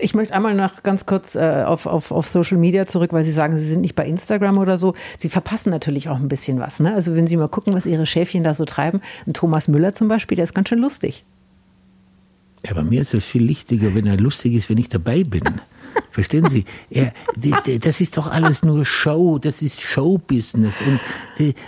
Ich 0.02 0.14
möchte 0.14 0.36
einmal 0.36 0.54
noch 0.54 0.84
ganz 0.84 1.08
kurz 1.08 1.34
äh, 1.34 1.64
auf, 1.66 1.88
auf, 1.88 2.12
auf 2.12 2.28
Social 2.28 2.58
Media 2.58 2.86
zurück, 2.86 3.12
weil 3.12 3.24
Sie 3.24 3.32
sagen, 3.32 3.58
Sie 3.58 3.66
sind 3.66 3.82
nicht 3.82 3.96
bei 3.96 4.06
Instagram 4.06 4.60
oder 4.60 4.78
so. 4.78 4.94
Sie 5.18 5.30
verpassen 5.30 5.72
natürlich 5.72 6.10
auch 6.10 6.18
ein 6.18 6.28
bisschen 6.28 6.60
was. 6.60 6.80
Ne? 6.80 6.94
Also 6.94 7.16
wenn 7.16 7.26
Sie 7.26 7.38
mal 7.38 7.50
gucken, 7.50 7.74
was 7.74 7.88
Ihre 7.88 8.06
Schäfchen 8.06 8.44
da 8.44 8.54
so 8.54 8.66
treiben. 8.66 9.02
Ein 9.26 9.34
Thomas 9.34 9.68
Müller 9.68 9.96
zum 9.96 10.08
Beispiel, 10.08 10.36
der 10.36 10.44
ist 10.44 10.54
ganz 10.54 10.70
schön 10.70 10.80
lustig. 10.80 11.26
Ja, 12.64 12.76
bei 12.76 12.84
mir 12.84 13.02
ist 13.02 13.16
es 13.16 13.26
viel 13.26 13.50
wichtiger, 13.50 13.96
wenn 13.96 14.06
er 14.06 14.18
lustig 14.18 14.54
ist, 14.54 14.70
wenn 14.70 14.78
ich 14.78 14.90
dabei 14.90 15.24
bin. 15.24 15.42
Verstehen 16.12 16.48
Sie? 16.48 16.66
Er, 16.92 17.12
das 17.80 18.00
ist 18.00 18.18
doch 18.18 18.30
alles 18.30 18.62
nur 18.62 18.86
Show, 18.86 19.40
das 19.40 19.62
ist 19.62 19.82
Showbusiness 19.82 20.82
und 20.82 21.00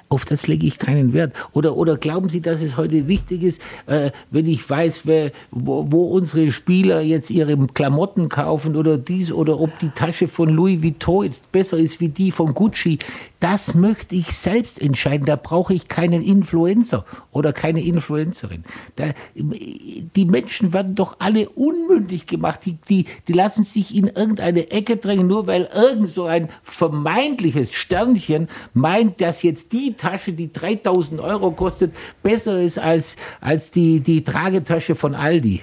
auf 0.09 0.23
das 0.25 0.45
lege 0.47 0.67
ich 0.67 0.77
keinen 0.77 1.13
Wert. 1.13 1.33
Oder, 1.53 1.75
oder 1.75 1.97
glauben 1.97 2.29
Sie, 2.29 2.41
dass 2.41 2.61
es 2.61 2.77
heute 2.77 3.07
wichtig 3.07 3.43
ist, 3.43 3.61
äh, 3.87 4.11
wenn 4.29 4.45
ich 4.45 4.69
weiß, 4.69 5.01
wer, 5.05 5.31
wo, 5.49 5.91
wo 5.91 6.05
unsere 6.09 6.51
Spieler 6.51 7.01
jetzt 7.01 7.31
ihre 7.31 7.57
Klamotten 7.67 8.29
kaufen 8.29 8.75
oder 8.75 8.97
dies 8.97 9.31
oder 9.31 9.59
ob 9.59 9.79
die 9.79 9.89
Tasche 9.89 10.27
von 10.27 10.49
Louis 10.49 10.83
Vuitton 10.83 11.25
jetzt 11.25 11.51
besser 11.51 11.77
ist 11.77 11.99
wie 11.99 12.09
die 12.09 12.31
von 12.31 12.53
Gucci? 12.53 12.99
Das 13.45 13.75
möchte 13.75 14.15
ich 14.15 14.31
selbst 14.31 14.81
entscheiden. 14.81 15.27
Da 15.27 15.35
brauche 15.35 15.71
ich 15.71 15.87
keinen 15.87 16.23
Influencer 16.23 17.05
oder 17.31 17.53
keine 17.53 17.83
Influencerin. 17.83 18.63
Da, 18.95 19.11
die 19.35 20.25
Menschen 20.25 20.73
werden 20.73 20.95
doch 20.95 21.17
alle 21.19 21.49
unmündig 21.49 22.25
gemacht. 22.25 22.61
Die, 22.65 22.79
die, 22.89 23.05
die 23.27 23.33
lassen 23.33 23.63
sich 23.63 23.95
in 23.95 24.07
irgendeine 24.07 24.71
Ecke 24.71 24.97
drängen, 24.97 25.27
nur 25.27 25.45
weil 25.45 25.69
irgend 25.75 26.09
so 26.09 26.23
ein 26.23 26.49
vermeintliches 26.63 27.71
Sternchen 27.71 28.47
meint, 28.73 29.21
dass 29.21 29.43
jetzt 29.43 29.73
die 29.73 29.93
Tasche, 29.93 30.33
die 30.33 30.51
3000 30.51 31.21
Euro 31.21 31.51
kostet, 31.51 31.93
besser 32.23 32.59
ist 32.59 32.79
als, 32.79 33.15
als 33.41 33.69
die, 33.69 33.99
die 33.99 34.23
Tragetasche 34.23 34.95
von 34.95 35.13
Aldi. 35.13 35.61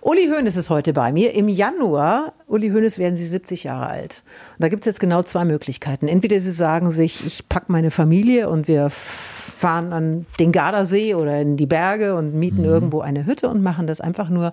Uli 0.00 0.28
Hoeneß 0.28 0.56
ist 0.56 0.70
heute 0.70 0.92
bei 0.92 1.12
mir. 1.12 1.34
Im 1.34 1.48
Januar, 1.48 2.32
Uli 2.46 2.70
Hoeneß, 2.70 2.98
werden 2.98 3.16
Sie 3.16 3.24
70 3.24 3.64
Jahre 3.64 3.86
alt. 3.86 4.22
Und 4.52 4.62
da 4.62 4.68
gibt 4.68 4.82
es 4.82 4.86
jetzt 4.86 5.00
genau 5.00 5.22
zwei 5.22 5.44
Möglichkeiten. 5.44 6.08
Entweder 6.08 6.38
Sie 6.40 6.52
sagen 6.52 6.90
sich, 6.90 7.26
ich 7.26 7.48
packe 7.48 7.72
meine 7.72 7.90
Familie 7.90 8.48
und 8.48 8.68
wir 8.68 8.90
fahren 8.90 9.92
an 9.92 10.26
den 10.38 10.52
Gardasee 10.52 11.14
oder 11.14 11.40
in 11.40 11.56
die 11.56 11.66
Berge 11.66 12.14
und 12.14 12.34
mieten 12.34 12.62
mhm. 12.62 12.68
irgendwo 12.68 13.00
eine 13.00 13.26
Hütte 13.26 13.48
und 13.48 13.62
machen 13.62 13.86
das 13.86 14.00
einfach 14.00 14.28
nur 14.28 14.52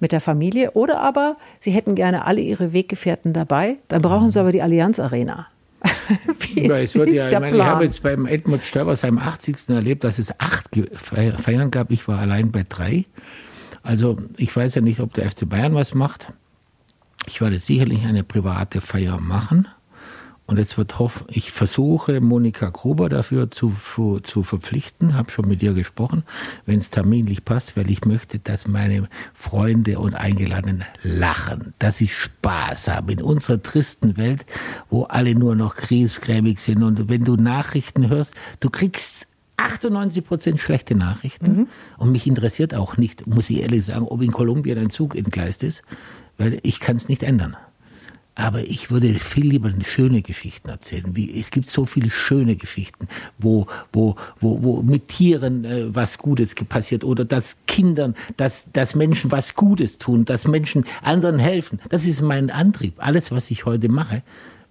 mit 0.00 0.12
der 0.12 0.20
Familie. 0.20 0.72
Oder 0.72 1.00
aber 1.00 1.36
sie 1.60 1.70
hätten 1.70 1.94
gerne 1.94 2.24
alle 2.24 2.40
ihre 2.40 2.72
Weggefährten 2.72 3.32
dabei. 3.32 3.76
Dann 3.88 4.02
brauchen 4.02 4.30
sie 4.30 4.40
aber 4.40 4.52
die 4.52 4.62
Allianz 4.62 5.00
Arena. 5.00 5.48
wie 6.40 6.66
ja, 6.66 6.74
es 6.74 6.94
wird 6.94 7.10
ja, 7.10 7.28
ich, 7.28 7.38
meine, 7.38 7.56
ich 7.56 7.62
habe 7.62 7.84
jetzt 7.84 8.02
beim 8.02 8.26
Edmund 8.26 8.64
Stoiber 8.64 8.96
seinem 8.96 9.18
80. 9.18 9.68
erlebt, 9.68 10.02
dass 10.02 10.18
es 10.18 10.38
acht 10.40 10.70
Feiern 10.96 11.70
gab. 11.70 11.90
Ich 11.90 12.08
war 12.08 12.18
allein 12.18 12.50
bei 12.50 12.64
drei. 12.68 13.04
Also 13.88 14.18
ich 14.36 14.54
weiß 14.54 14.74
ja 14.74 14.82
nicht, 14.82 15.00
ob 15.00 15.14
der 15.14 15.30
FC 15.30 15.48
Bayern 15.48 15.74
was 15.74 15.94
macht. 15.94 16.30
Ich 17.26 17.40
werde 17.40 17.58
sicherlich 17.58 18.04
eine 18.04 18.22
private 18.22 18.82
Feier 18.82 19.18
machen. 19.18 19.66
Und 20.44 20.58
jetzt 20.58 20.76
wird 20.76 20.98
hoff, 20.98 21.24
ich 21.28 21.52
versuche 21.52 22.20
Monika 22.20 22.68
Gruber 22.68 23.08
dafür 23.08 23.50
zu, 23.50 23.70
zu, 23.70 24.20
zu 24.20 24.42
verpflichten, 24.42 25.14
habe 25.14 25.30
schon 25.30 25.48
mit 25.48 25.62
ihr 25.62 25.72
gesprochen, 25.72 26.22
wenn 26.66 26.80
es 26.80 26.90
terminlich 26.90 27.46
passt, 27.46 27.78
weil 27.78 27.90
ich 27.90 28.04
möchte, 28.04 28.38
dass 28.38 28.66
meine 28.66 29.08
Freunde 29.32 29.98
und 29.98 30.14
Eingeladenen 30.14 30.84
lachen, 31.02 31.72
dass 31.78 31.96
sie 31.96 32.08
Spaß 32.08 32.88
haben 32.88 33.08
in 33.08 33.22
unserer 33.22 33.62
tristen 33.62 34.18
Welt, 34.18 34.44
wo 34.90 35.04
alle 35.04 35.34
nur 35.34 35.54
noch 35.54 35.76
kriesgrämig 35.76 36.60
sind. 36.60 36.82
Und 36.82 37.08
wenn 37.08 37.24
du 37.24 37.36
Nachrichten 37.36 38.10
hörst, 38.10 38.34
du 38.60 38.68
kriegst 38.68 39.27
98 39.58 40.24
Prozent 40.24 40.60
schlechte 40.60 40.94
Nachrichten. 40.94 41.52
Mhm. 41.52 41.68
Und 41.98 42.12
mich 42.12 42.26
interessiert 42.26 42.74
auch 42.74 42.96
nicht, 42.96 43.26
muss 43.26 43.50
ich 43.50 43.60
ehrlich 43.60 43.84
sagen, 43.84 44.06
ob 44.06 44.22
in 44.22 44.32
Kolumbien 44.32 44.78
ein 44.78 44.90
Zug 44.90 45.14
entgleist 45.14 45.62
ist, 45.62 45.82
weil 46.38 46.58
ich 46.62 46.80
kann 46.80 46.96
es 46.96 47.08
nicht 47.08 47.22
ändern. 47.22 47.56
Aber 48.38 48.60
ich 48.60 48.92
würde 48.92 49.14
viel 49.14 49.48
lieber 49.48 49.72
schöne 49.82 50.22
Geschichten 50.22 50.68
erzählen. 50.68 51.16
Wie, 51.16 51.36
es 51.36 51.50
gibt 51.50 51.68
so 51.68 51.84
viele 51.84 52.08
schöne 52.08 52.54
Geschichten, 52.54 53.08
wo, 53.36 53.66
wo, 53.92 54.14
wo, 54.38 54.62
wo 54.62 54.82
mit 54.82 55.08
Tieren 55.08 55.64
äh, 55.64 55.92
was 55.92 56.18
Gutes 56.18 56.54
passiert 56.54 57.02
oder 57.02 57.24
dass 57.24 57.56
Kindern, 57.66 58.14
dass, 58.36 58.70
dass 58.70 58.94
Menschen 58.94 59.32
was 59.32 59.56
Gutes 59.56 59.98
tun, 59.98 60.24
dass 60.24 60.46
Menschen 60.46 60.84
anderen 61.02 61.40
helfen. 61.40 61.80
Das 61.88 62.06
ist 62.06 62.22
mein 62.22 62.50
Antrieb. 62.50 62.94
Alles, 62.98 63.32
was 63.32 63.50
ich 63.50 63.64
heute 63.64 63.88
mache, 63.88 64.22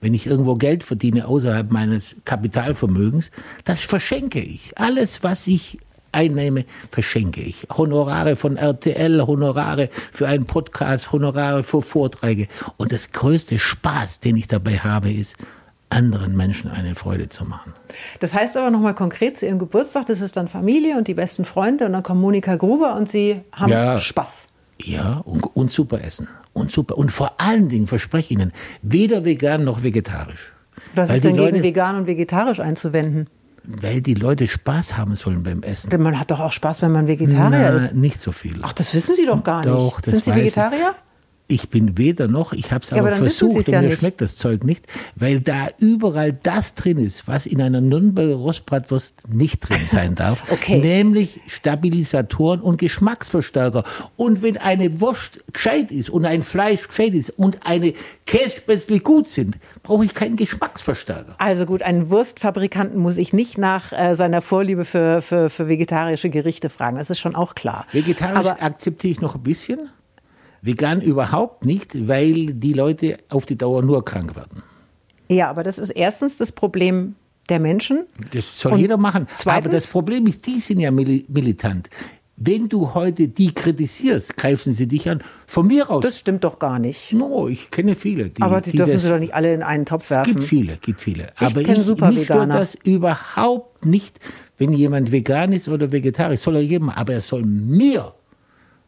wenn 0.02 0.14
ich 0.14 0.28
irgendwo 0.28 0.56
Geld 0.56 0.84
verdiene 0.84 1.28
außerhalb 1.28 1.72
meines 1.72 2.18
Kapitalvermögens, 2.26 3.32
das 3.64 3.82
verschenke 3.82 4.40
ich. 4.40 4.78
Alles, 4.78 5.24
was 5.24 5.48
ich 5.48 5.80
einnehme, 6.12 6.66
verschenke 6.92 7.42
ich. 7.42 7.68
Honorare 7.76 8.36
von 8.36 8.58
RTL, 8.58 9.26
Honorare 9.26 9.90
für 10.12 10.28
einen 10.28 10.46
Podcast, 10.46 11.12
Honorare 11.12 11.64
für 11.64 11.82
Vorträge. 11.82 12.48
Und 12.78 12.92
das 12.92 13.12
größte 13.12 13.60
Spaß, 13.60 14.20
den 14.20 14.38
ich 14.38 14.48
dabei 14.48 14.80
habe, 14.80 15.12
ist, 15.12 15.36
anderen 15.90 16.36
Menschen 16.36 16.70
eine 16.70 16.96
Freude 16.96 17.30
zu 17.30 17.46
machen. 17.46 17.74
Das 18.20 18.34
heißt 18.34 18.58
aber 18.58 18.72
nochmal 18.72 18.94
konkret 18.94 19.38
zu 19.38 19.46
Ihrem 19.46 19.60
Geburtstag, 19.60 20.06
das 20.08 20.22
ist 20.22 20.36
dann 20.36 20.48
Familie 20.48 20.98
und 20.98 21.08
die 21.08 21.14
besten 21.14 21.46
Freunde 21.46 21.86
und 21.86 21.94
dann 21.94 22.04
kommt 22.04 22.20
Monika 22.20 22.56
Gruber 22.56 22.96
und 22.96 23.08
Sie 23.08 23.42
haben 23.54 23.72
ja, 23.72 24.00
Spaß. 24.00 24.50
Ja, 24.82 25.22
und, 25.26 25.44
und 25.56 25.72
super 25.72 26.02
Essen. 26.04 26.28
Und 26.54 26.72
super. 26.72 26.98
Und 26.98 27.12
vor 27.12 27.40
allen 27.40 27.70
Dingen 27.70 27.88
verspreche 27.88 28.26
ich 28.26 28.40
Ihnen, 28.40 28.52
weder 28.82 29.26
vegan 29.26 29.64
noch 29.64 29.84
vegetarisch. 29.84 30.54
Was 30.96 31.10
Weil 31.10 31.18
ist 31.18 31.26
denn 31.26 31.36
gegen 31.36 31.46
Leute, 31.46 31.64
vegan 31.64 31.96
und 31.96 32.08
vegetarisch 32.08 32.60
einzuwenden? 32.60 33.28
Weil 33.64 34.02
die 34.02 34.14
Leute 34.14 34.48
Spaß 34.48 34.98
haben 34.98 35.16
sollen 35.16 35.44
beim 35.44 35.62
Essen. 35.62 35.90
Denn 35.90 36.02
man 36.02 36.20
hat 36.20 36.32
doch 36.32 36.40
auch 36.40 36.52
Spaß, 36.52 36.82
wenn 36.84 36.92
man 36.92 37.08
Vegetarier 37.08 37.72
Na, 37.72 37.86
ist. 37.86 37.94
Nicht 37.94 38.22
so 38.22 38.32
viel. 38.32 38.60
Ach, 38.62 38.74
das 38.74 38.94
wissen 38.94 39.16
Sie 39.16 39.26
doch 39.26 39.44
gar 39.44 39.62
doch, 39.62 39.98
nicht. 39.98 40.06
Sind 40.06 40.24
Sie 40.24 40.34
Vegetarier? 40.34 40.92
Ich. 40.92 41.07
Ich 41.50 41.70
bin 41.70 41.98
weder 41.98 42.28
noch, 42.28 42.52
ich 42.52 42.74
habe 42.74 42.84
es 42.84 42.92
aber, 42.92 43.08
aber 43.08 43.12
versucht 43.14 43.56
und 43.56 43.68
ja 43.70 43.82
mir 43.82 43.90
nicht. 43.90 44.00
schmeckt 44.00 44.20
das 44.20 44.36
Zeug 44.36 44.66
nicht, 44.66 44.86
weil 45.16 45.40
da 45.40 45.70
überall 45.80 46.34
das 46.34 46.76
drin 46.76 46.98
ist, 46.98 47.26
was 47.28 47.46
in 47.46 47.62
einer 47.62 47.80
Nürnberger 47.80 48.36
Rostbratwurst 48.36 49.30
nicht 49.30 49.60
drin 49.62 49.80
sein 49.86 50.16
darf, 50.16 50.44
okay. 50.52 50.80
nämlich 50.80 51.40
Stabilisatoren 51.48 52.60
und 52.60 52.78
Geschmacksverstärker. 52.78 53.86
Und 54.18 54.42
wenn 54.42 54.58
eine 54.58 55.00
Wurst 55.00 55.40
gescheit 55.54 55.92
ist 55.92 56.10
und 56.10 56.26
ein 56.26 56.44
Fleisch 56.44 56.86
gescheit 56.88 57.14
ist 57.14 57.30
und 57.30 57.66
eine 57.66 57.94
Kässpätzle 58.26 59.00
gut 59.00 59.30
sind, 59.30 59.58
brauche 59.84 60.04
ich 60.04 60.14
keinen 60.14 60.36
Geschmacksverstärker. 60.36 61.36
Also 61.38 61.66
gut, 61.66 61.82
einen 61.82 62.10
Wurstfabrikanten 62.10 63.00
muss 63.00 63.16
ich 63.16 63.32
nicht 63.32 63.58
nach 63.58 63.94
äh, 63.94 64.16
seiner 64.16 64.42
Vorliebe 64.42 64.84
für, 64.84 65.22
für, 65.22 65.50
für 65.50 65.70
vegetarische 65.70 66.30
Gerichte 66.30 66.68
fragen, 66.70 66.98
das 66.98 67.10
ist 67.10 67.20
schon 67.20 67.36
auch 67.36 67.56
klar. 67.56 67.86
Vegetarisch 67.94 68.38
aber 68.38 68.62
akzeptiere 68.62 69.12
ich 69.12 69.22
noch 69.22 69.36
ein 69.36 69.44
bisschen. 69.44 69.90
Vegan 70.62 71.02
überhaupt 71.02 71.66
nicht, 71.66 72.08
weil 72.08 72.54
die 72.54 72.74
Leute 72.74 73.18
auf 73.30 73.46
die 73.46 73.58
Dauer 73.58 73.82
nur 73.82 74.04
krank 74.04 74.36
werden. 74.36 74.64
Ja, 75.30 75.50
aber 75.50 75.64
das 75.64 75.78
ist 75.78 75.92
erstens 75.92 76.38
das 76.38 76.52
Problem 76.52 77.16
der 77.50 77.60
Menschen. 77.60 78.06
Das 78.34 78.46
soll 78.60 78.74
Und 78.74 78.80
jeder 78.80 78.98
machen. 78.98 79.28
Zweitens, 79.36 79.66
aber 79.66 79.76
das 79.76 79.92
Problem 79.92 80.28
ist, 80.28 80.46
die 80.46 80.60
sind 80.60 80.80
ja 80.80 80.92
militant. 80.92 81.90
Wenn 82.40 82.70
du 82.70 82.94
heute 82.94 83.28
die 83.28 83.52
kritisierst, 83.52 84.38
greifen 84.38 84.72
sie 84.72 84.88
dich 84.88 85.10
an. 85.10 85.24
Von 85.48 85.66
mir 85.66 85.90
aus. 85.90 86.04
Das 86.04 86.20
stimmt 86.20 86.44
doch 86.44 86.60
gar 86.60 86.78
nicht. 86.78 87.12
No, 87.12 87.48
ich 87.48 87.72
kenne 87.72 87.96
viele. 87.96 88.30
Die, 88.30 88.42
aber 88.44 88.62
die, 88.62 88.72
die 88.72 88.78
dürfen 88.78 88.94
das, 88.94 89.04
sie 89.04 89.10
doch 89.10 89.18
nicht 89.18 89.34
alle 89.34 89.54
in 89.54 89.64
einen 89.64 89.86
Topf 89.86 90.12
werfen. 90.12 90.36
Gibt 90.36 90.44
viele, 90.44 90.78
gibt 90.78 91.02
viele. 91.02 91.32
Ich 91.36 91.42
aber 91.42 91.62
ich 91.62 91.82
super 91.82 92.10
mich 92.10 92.20
Veganer. 92.20 92.60
das 92.60 92.76
überhaupt 92.76 93.88
nicht, 93.88 94.20
wenn 94.60 94.72
jemand 94.72 95.12
vegan 95.12 95.52
ist 95.52 95.68
oder 95.68 95.92
vegetarisch, 95.92 96.42
soll 96.42 96.58
er 96.58 96.62
jedem, 96.62 96.90
aber 96.90 97.14
er 97.14 97.22
soll 97.22 97.44
mir 97.44 98.14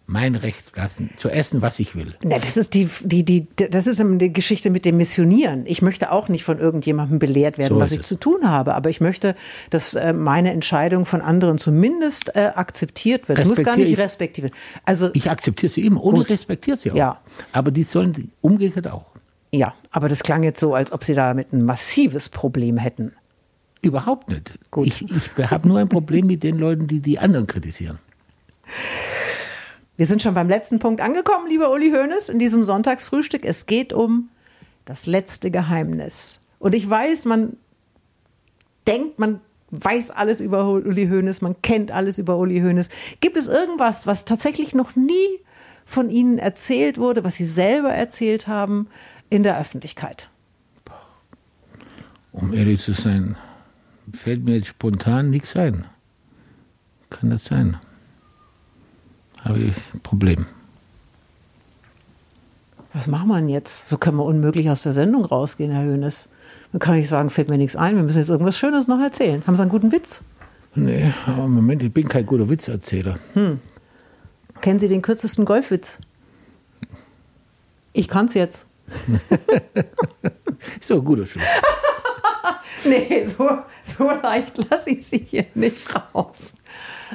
mein 0.10 0.34
Recht 0.34 0.76
lassen, 0.76 1.12
zu 1.18 1.30
essen, 1.30 1.62
was 1.62 1.78
ich 1.78 1.95
will. 1.95 2.16
Na, 2.24 2.39
das 2.39 2.57
ist 2.57 2.74
die, 2.74 2.89
die, 3.03 3.24
die, 3.24 3.47
das 3.70 3.86
ist 3.86 4.03
die 4.03 4.34
Geschichte 4.34 4.72
mit 4.72 4.84
dem 4.84 4.97
Missionieren. 4.97 5.68
Ich 5.68 5.84
möchte 5.84 6.12
auch 6.12 6.30
nicht 6.30 6.43
von 6.43 6.57
irgendjemandem 6.57 7.20
belehrt 7.20 7.60
werden, 7.60 7.76
so 7.76 7.80
was 7.80 7.91
ich 7.91 7.99
es. 7.99 8.07
zu 8.07 8.16
tun 8.16 8.49
habe, 8.49 8.74
aber 8.74 8.89
ich 8.89 9.01
möchte, 9.01 9.36
dass 9.70 9.93
äh, 9.93 10.12
meine 10.12 10.51
Entscheidung 10.51 11.05
von 11.05 11.22
anderen 11.22 11.60
zumindest 11.60 12.36
äh, 12.36 12.51
akzeptiert 12.55 13.30
wird. 13.30 13.38
Ich 13.38 13.47
muss 13.47 13.64
gar 13.64 13.78
nicht 13.78 13.99
respektieren. 13.99 14.49
Also 14.84 15.12
ich 15.14 15.30
akzeptiere 15.30 15.70
sie 15.70 15.86
immer, 15.86 16.03
ohne 16.03 16.28
respektiere 16.28 16.76
sie 16.76 16.91
auch. 16.91 16.95
Ja. 16.95 17.22
Aber 17.51 17.70
die 17.70 17.84
sollen 17.84 18.32
umgekehrt 18.41 18.88
auch. 18.88 19.05
Ja, 19.51 19.76
aber 19.91 20.10
das 20.10 20.24
klang 20.24 20.41
jetzt 20.41 20.60
so, 20.60 20.74
als 20.74 20.91
ob 20.91 21.03
sie 21.03 21.14
damit 21.14 21.53
ein 21.53 21.64
massives 21.64 22.30
Problem 22.30 22.78
hätten. 22.78 23.14
Überhaupt 23.84 24.30
nicht. 24.30 24.53
Gut. 24.72 24.88
Ich, 24.88 25.05
ich 25.07 25.51
habe 25.51 25.68
nur 25.68 25.78
ein 25.78 25.88
Problem 25.88 26.26
mit 26.26 26.41
den 26.41 26.57
Leuten, 26.57 26.88
die 26.88 26.99
die 26.99 27.20
anderen 27.20 27.45
kritisieren. 27.45 27.99
Wir 30.00 30.08
sind 30.08 30.24
schon 30.24 30.34
beim 30.34 30.47
letzten 30.47 30.80
Punkt 30.80 31.02
angekommen, 31.02 31.50
lieber 31.50 31.74
Uli 31.74 31.91
Hoeneß, 31.91 32.30
in 32.30 32.39
diesem 32.39 32.64
Sonntagsfrühstück. 32.64 33.43
Es 33.43 33.66
geht 33.66 33.91
um 33.91 34.30
das 34.86 35.08
letzte 35.08 35.52
Geheimnis. 35.52 36.39
Und 36.58 36.74
ich 36.74 36.89
weiß, 36.89 37.26
man 37.26 37.58
denkt, 38.88 39.20
man 39.20 39.41
weiß 39.72 40.12
alles 40.12 40.39
über 40.39 40.70
Uli 40.70 41.10
Hoeneß, 41.10 41.41
man 41.41 41.62
kennt 41.62 41.91
alles 41.91 42.18
über 42.18 42.38
Uli 42.38 42.62
Hoeneß. 42.62 42.88
Gibt 43.20 43.36
es 43.36 43.50
irgendwas, 43.50 44.08
was 44.08 44.24
tatsächlich 44.24 44.74
noch 44.74 44.95
nie 44.95 45.41
von 45.84 46.10
Ihnen 46.10 46.38
erzählt 46.38 46.97
wurde, 46.97 47.26
was 47.26 47.36
Sie 47.36 47.43
selber 47.43 47.91
erzählt 47.93 48.47
haben 48.47 48.88
in 49.30 49.43
der 49.43 49.60
Öffentlichkeit? 49.60 50.30
Um 52.32 52.54
ehrlich 52.54 52.80
zu 52.80 52.93
sein, 52.93 53.36
fällt 54.14 54.45
mir 54.45 54.56
jetzt 54.56 54.68
spontan 54.68 55.30
nichts 55.30 55.58
ein. 55.58 55.88
Kann 57.10 57.32
das 57.32 57.43
sein? 57.43 57.80
Habe 59.50 59.60
ich 59.60 59.76
ein 59.93 60.00
Problem. 60.02 60.45
Was 62.93 63.08
machen 63.08 63.28
wir 63.28 63.36
denn 63.36 63.50
jetzt? 63.50 63.88
So 63.88 63.97
können 63.97 64.18
wir 64.18 64.26
unmöglich 64.26 64.70
aus 64.70 64.82
der 64.82 64.93
Sendung 64.93 65.26
rausgehen, 65.26 65.72
Herr 65.72 65.84
Höhnes. 65.84 66.28
Man 66.72 66.80
kann 66.80 66.95
nicht 66.95 67.10
sagen, 67.10 67.30
fällt 67.30 67.50
mir 67.50 67.58
nichts 67.58 67.76
ein, 67.76 67.95
wir 67.95 68.04
müssen 68.04 68.20
jetzt 68.20 68.30
irgendwas 68.30 68.58
Schönes 68.58 68.88
noch 68.88 69.00
erzählen. 69.00 69.43
Haben 69.45 69.56
Sie 69.56 69.62
einen 69.62 69.72
guten 69.72 69.91
Witz? 69.91 70.24
Nee, 70.76 71.14
aber 71.26 71.45
im 71.45 71.54
Moment, 71.54 71.84
ich 71.84 71.93
bin 71.93 72.08
kein 72.08 72.26
guter 72.26 72.50
Witzerzähler. 72.50 73.20
Hm. 73.34 73.60
Kennen 74.62 74.80
Sie 74.80 74.88
den 74.88 75.02
kürzesten 75.02 75.45
Golfwitz? 75.45 76.00
Ich 77.93 78.08
kann 78.08 78.28
es 78.28 78.34
jetzt. 78.34 78.68
so 80.82 80.95
ein 80.95 81.04
guter 81.04 81.26
Schluss. 81.26 81.43
nee, 82.86 83.26
so, 83.26 83.50
so 83.84 84.10
leicht 84.10 84.70
lasse 84.70 84.91
ich 84.91 85.08
Sie 85.08 85.20
hier 85.20 85.45
nicht 85.54 85.88
raus. 85.95 86.54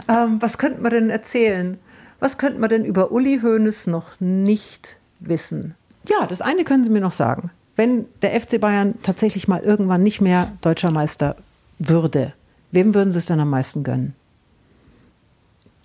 Ähm, 0.09 0.41
was 0.41 0.59
könnten 0.59 0.83
wir 0.83 0.91
denn 0.91 1.11
erzählen? 1.11 1.79
Was 2.25 2.39
könnte 2.39 2.59
man 2.59 2.71
denn 2.71 2.87
über 2.87 3.13
Uli 3.13 3.41
Hoeneß 3.43 3.87
noch 3.87 4.19
nicht 4.19 4.97
wissen? 5.21 5.75
Ja, 6.09 6.27
das 6.27 6.41
eine 6.41 6.65
können 6.65 6.83
Sie 6.83 6.89
mir 6.89 7.03
noch 7.03 7.13
sagen. 7.13 7.51
Wenn 7.77 8.07
der 8.23 8.41
FC 8.41 8.59
Bayern 8.59 8.95
tatsächlich 9.03 9.47
mal 9.47 9.61
irgendwann 9.61 10.03
nicht 10.03 10.23
mehr 10.23 10.51
deutscher 10.63 10.91
Meister 10.91 11.37
würde, 11.79 12.33
wem 12.73 12.95
würden 12.95 13.13
Sie 13.13 13.19
es 13.19 13.27
dann 13.27 13.41
am 13.41 13.51
meisten 13.51 13.83
gönnen? 13.83 14.15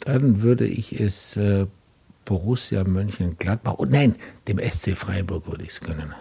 Dann 0.05 0.41
würde 0.41 0.65
ich 0.65 0.97
es 0.97 1.35
äh, 1.35 1.65
Borussia 2.23 2.85
Mönchengladbach, 2.85 3.75
oh 3.77 3.85
nein, 3.89 4.15
dem 4.47 4.59
SC 4.59 4.95
Freiburg 4.95 5.45
würde 5.45 5.63
ich 5.63 5.71
es 5.71 5.81
gönnen. 5.81 6.13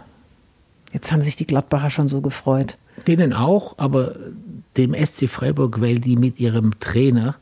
Jetzt 0.92 1.12
haben 1.12 1.22
sich 1.22 1.36
die 1.36 1.46
Gladbacher 1.46 1.90
schon 1.90 2.08
so 2.08 2.22
gefreut. 2.22 2.76
Denen 3.06 3.32
auch, 3.32 3.78
aber 3.78 4.16
dem 4.76 4.94
SC 4.94 5.28
Freiburg, 5.28 5.80
weil 5.80 6.00
die 6.00 6.16
mit 6.16 6.40
ihrem 6.40 6.76
Trainer 6.80 7.36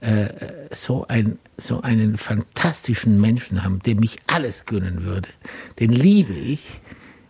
äh, 0.00 0.28
so, 0.72 1.06
ein, 1.08 1.38
so 1.56 1.82
einen 1.82 2.16
fantastischen 2.16 3.20
Menschen 3.20 3.62
haben, 3.64 3.80
dem 3.80 4.02
ich 4.02 4.18
alles 4.26 4.66
gönnen 4.66 5.04
würde. 5.04 5.28
Den 5.78 5.92
liebe 5.92 6.32
ich. 6.32 6.80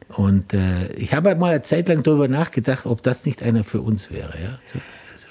Und 0.09 0.55
äh, 0.55 0.93
ich 0.95 1.15
habe 1.15 1.35
mal 1.37 1.51
eine 1.51 1.63
Zeit 1.63 1.89
lang 1.89 2.03
darüber 2.03 2.29
nachgedacht, 2.29 2.87
ob 2.87 3.03
das 3.03 3.25
nicht 3.25 3.43
einer 3.43 3.65
für 3.65 3.81
uns 3.81 4.11
wäre. 4.11 4.35
Ja? 4.43 4.59
So, 4.65 4.79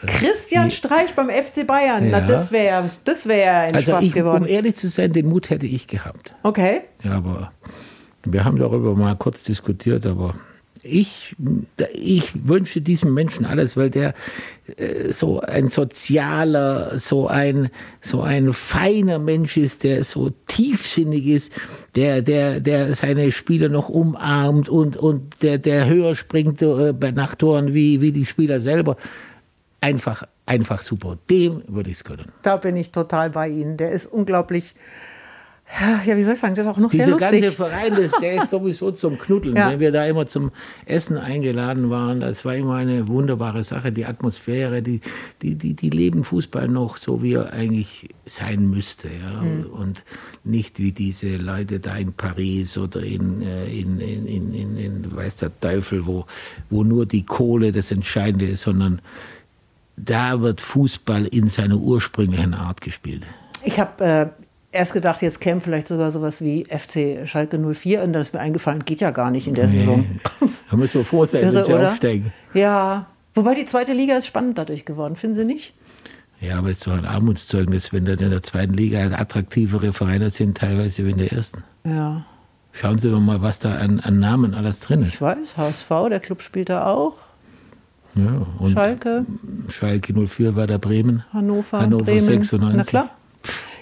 Christian 0.05 0.71
Streich 0.71 1.13
beim 1.13 1.29
FC 1.29 1.67
Bayern, 1.67 2.05
ja. 2.05 2.19
na 2.19 2.21
das 2.25 2.51
wäre 2.51 2.89
das 3.03 3.27
wär 3.27 3.61
ein 3.61 3.75
also 3.75 3.91
Spaß 3.91 4.05
ich, 4.05 4.13
geworden. 4.13 4.43
Um 4.43 4.49
ehrlich 4.49 4.75
zu 4.75 4.87
sein, 4.87 5.11
den 5.11 5.27
Mut 5.27 5.49
hätte 5.49 5.65
ich 5.65 5.87
gehabt. 5.87 6.35
Okay. 6.43 6.83
Ja, 7.03 7.11
aber 7.15 7.51
wir 8.23 8.45
haben 8.45 8.57
darüber 8.57 8.95
mal 8.95 9.15
kurz 9.15 9.43
diskutiert, 9.43 10.05
aber 10.05 10.35
ich, 10.83 11.35
ich 11.93 12.47
wünsche 12.47 12.81
diesem 12.81 13.13
Menschen 13.13 13.45
alles, 13.45 13.75
weil 13.75 13.89
der 13.89 14.13
äh, 14.77 15.11
so 15.11 15.41
ein 15.41 15.69
sozialer, 15.69 16.97
so 16.97 17.27
ein, 17.27 17.69
so 18.01 18.21
ein 18.21 18.53
feiner 18.53 19.19
Mensch 19.19 19.57
ist, 19.57 19.83
der 19.83 20.03
so 20.03 20.31
tiefsinnig 20.47 21.27
ist, 21.27 21.53
der, 21.95 22.21
der, 22.21 22.59
der 22.59 22.95
seine 22.95 23.31
Spieler 23.31 23.69
noch 23.69 23.89
umarmt 23.89 24.69
und, 24.69 24.97
und 24.97 25.41
der, 25.41 25.57
der 25.57 25.87
höher 25.87 26.15
springt 26.15 26.61
äh, 26.61 26.93
bei 26.93 27.11
Nachtoren 27.11 27.73
wie, 27.73 28.01
wie 28.01 28.11
die 28.11 28.25
Spieler 28.25 28.59
selber. 28.59 28.97
Einfach, 29.81 30.23
einfach 30.45 30.79
super. 30.79 31.17
Dem 31.29 31.63
würde 31.67 31.89
ich 31.89 31.97
es 31.97 32.03
können. 32.03 32.31
Da 32.41 32.57
bin 32.57 32.75
ich 32.75 32.91
total 32.91 33.29
bei 33.29 33.47
Ihnen. 33.47 33.77
Der 33.77 33.91
ist 33.91 34.05
unglaublich 34.05 34.75
ja, 36.05 36.17
wie 36.17 36.23
soll 36.23 36.33
ich 36.33 36.39
sagen, 36.39 36.55
das 36.55 36.65
ist 36.65 36.71
auch 36.71 36.77
noch 36.77 36.89
Diese 36.89 37.03
sehr 37.03 37.11
lustig. 37.13 37.29
Dieser 37.29 37.47
ganze 37.47 37.55
Verein, 37.55 37.95
das, 37.95 38.11
der 38.19 38.41
ist 38.41 38.49
sowieso 38.49 38.91
zum 38.91 39.19
Knuddeln. 39.19 39.55
Ja. 39.55 39.69
Wenn 39.69 39.79
wir 39.79 39.91
da 39.91 40.05
immer 40.05 40.25
zum 40.25 40.51
Essen 40.85 41.15
eingeladen 41.15 41.91
waren, 41.91 42.21
das 42.21 42.43
war 42.43 42.55
immer 42.55 42.75
eine 42.75 43.07
wunderbare 43.07 43.63
Sache. 43.63 43.91
Die 43.91 44.05
Atmosphäre, 44.05 44.81
die, 44.81 44.99
die, 45.43 45.55
die, 45.55 45.75
die 45.75 45.89
leben 45.91 46.23
Fußball 46.23 46.67
noch 46.67 46.97
so, 46.97 47.21
wie 47.21 47.33
er 47.33 47.53
eigentlich 47.53 48.09
sein 48.25 48.69
müsste. 48.69 49.09
Ja? 49.09 49.41
Mhm. 49.41 49.65
Und 49.67 50.03
nicht 50.43 50.79
wie 50.79 50.91
diese 50.91 51.37
Leute 51.37 51.79
da 51.79 51.95
in 51.97 52.13
Paris 52.13 52.77
oder 52.77 53.03
in, 53.03 53.43
äh, 53.43 53.65
in, 53.67 53.99
in, 53.99 54.25
in, 54.25 54.53
in, 54.53 54.77
in 54.77 55.15
weiß 55.15 55.35
der 55.37 55.59
Teufel, 55.59 56.07
wo, 56.07 56.25
wo 56.71 56.83
nur 56.83 57.05
die 57.05 57.25
Kohle 57.25 57.71
das 57.71 57.91
Entscheidende 57.91 58.47
ist, 58.47 58.61
sondern 58.61 59.01
da 59.97 60.41
wird 60.41 60.61
Fußball 60.61 61.25
in 61.25 61.47
seiner 61.47 61.77
ursprünglichen 61.77 62.55
Art 62.55 62.81
gespielt. 62.81 63.23
Ich 63.63 63.79
habe 63.79 64.03
äh, 64.03 64.27
erst 64.71 64.93
gedacht, 64.93 65.21
jetzt 65.21 65.41
käme 65.41 65.61
vielleicht 65.61 65.87
sogar 65.87 66.11
sowas 66.11 66.41
wie 66.41 66.65
FC 66.65 67.27
Schalke 67.27 67.57
04 67.57 68.03
und 68.03 68.13
dann 68.13 68.21
ist 68.21 68.33
mir 68.33 68.39
eingefallen, 68.39 68.85
geht 68.85 69.01
ja 69.01 69.11
gar 69.11 69.31
nicht 69.31 69.47
in 69.47 69.55
der 69.55 69.67
nee. 69.67 69.79
Saison. 69.79 70.05
Da 70.69 70.77
müssen 70.77 70.99
wir 70.99 71.05
froh 71.05 71.25
sein, 71.25 71.53
wenn 71.53 71.63
sie 71.63 71.73
oder? 71.73 71.89
aufsteigen. 71.89 72.31
Ja, 72.53 73.07
wobei 73.33 73.55
die 73.55 73.65
zweite 73.65 73.93
Liga 73.93 74.15
ist 74.17 74.27
spannend 74.27 74.57
dadurch 74.57 74.85
geworden, 74.85 75.15
finden 75.15 75.35
Sie 75.35 75.45
nicht? 75.45 75.73
Ja, 76.41 76.57
aber 76.59 76.69
es 76.69 76.77
ist 76.77 76.87
doch 76.87 76.93
ein 76.93 77.05
Armutszeugnis, 77.05 77.91
wenn 77.91 78.05
dann 78.05 78.19
in 78.19 78.29
der 78.29 78.43
zweiten 78.43 78.73
Liga 78.73 78.99
attraktivere 79.11 79.91
Vereine 79.91 80.29
sind, 80.29 80.57
teilweise 80.57 81.05
wie 81.05 81.11
in 81.11 81.17
der 81.17 81.33
ersten. 81.33 81.63
Ja. 81.83 82.25
Schauen 82.71 82.97
Sie 82.97 83.09
doch 83.09 83.19
mal, 83.19 83.41
was 83.41 83.59
da 83.59 83.75
an, 83.75 83.99
an 83.99 84.19
Namen 84.19 84.53
alles 84.53 84.79
drin 84.79 85.01
ist. 85.01 85.15
Ich 85.15 85.21
weiß, 85.21 85.57
HSV, 85.57 85.89
der 86.09 86.19
Club 86.19 86.41
spielt 86.41 86.69
da 86.69 86.85
auch. 86.85 87.17
Ja, 88.15 88.45
und 88.59 88.73
Schalke. 88.73 89.25
Schalke 89.69 90.13
04 90.13 90.55
war 90.55 90.67
der 90.67 90.77
Bremen. 90.77 91.23
Hannover, 91.33 91.81
Hannover 91.81 92.05
Bremen. 92.05 92.21
96. 92.21 92.77
Na 92.77 92.83
klar. 92.83 93.18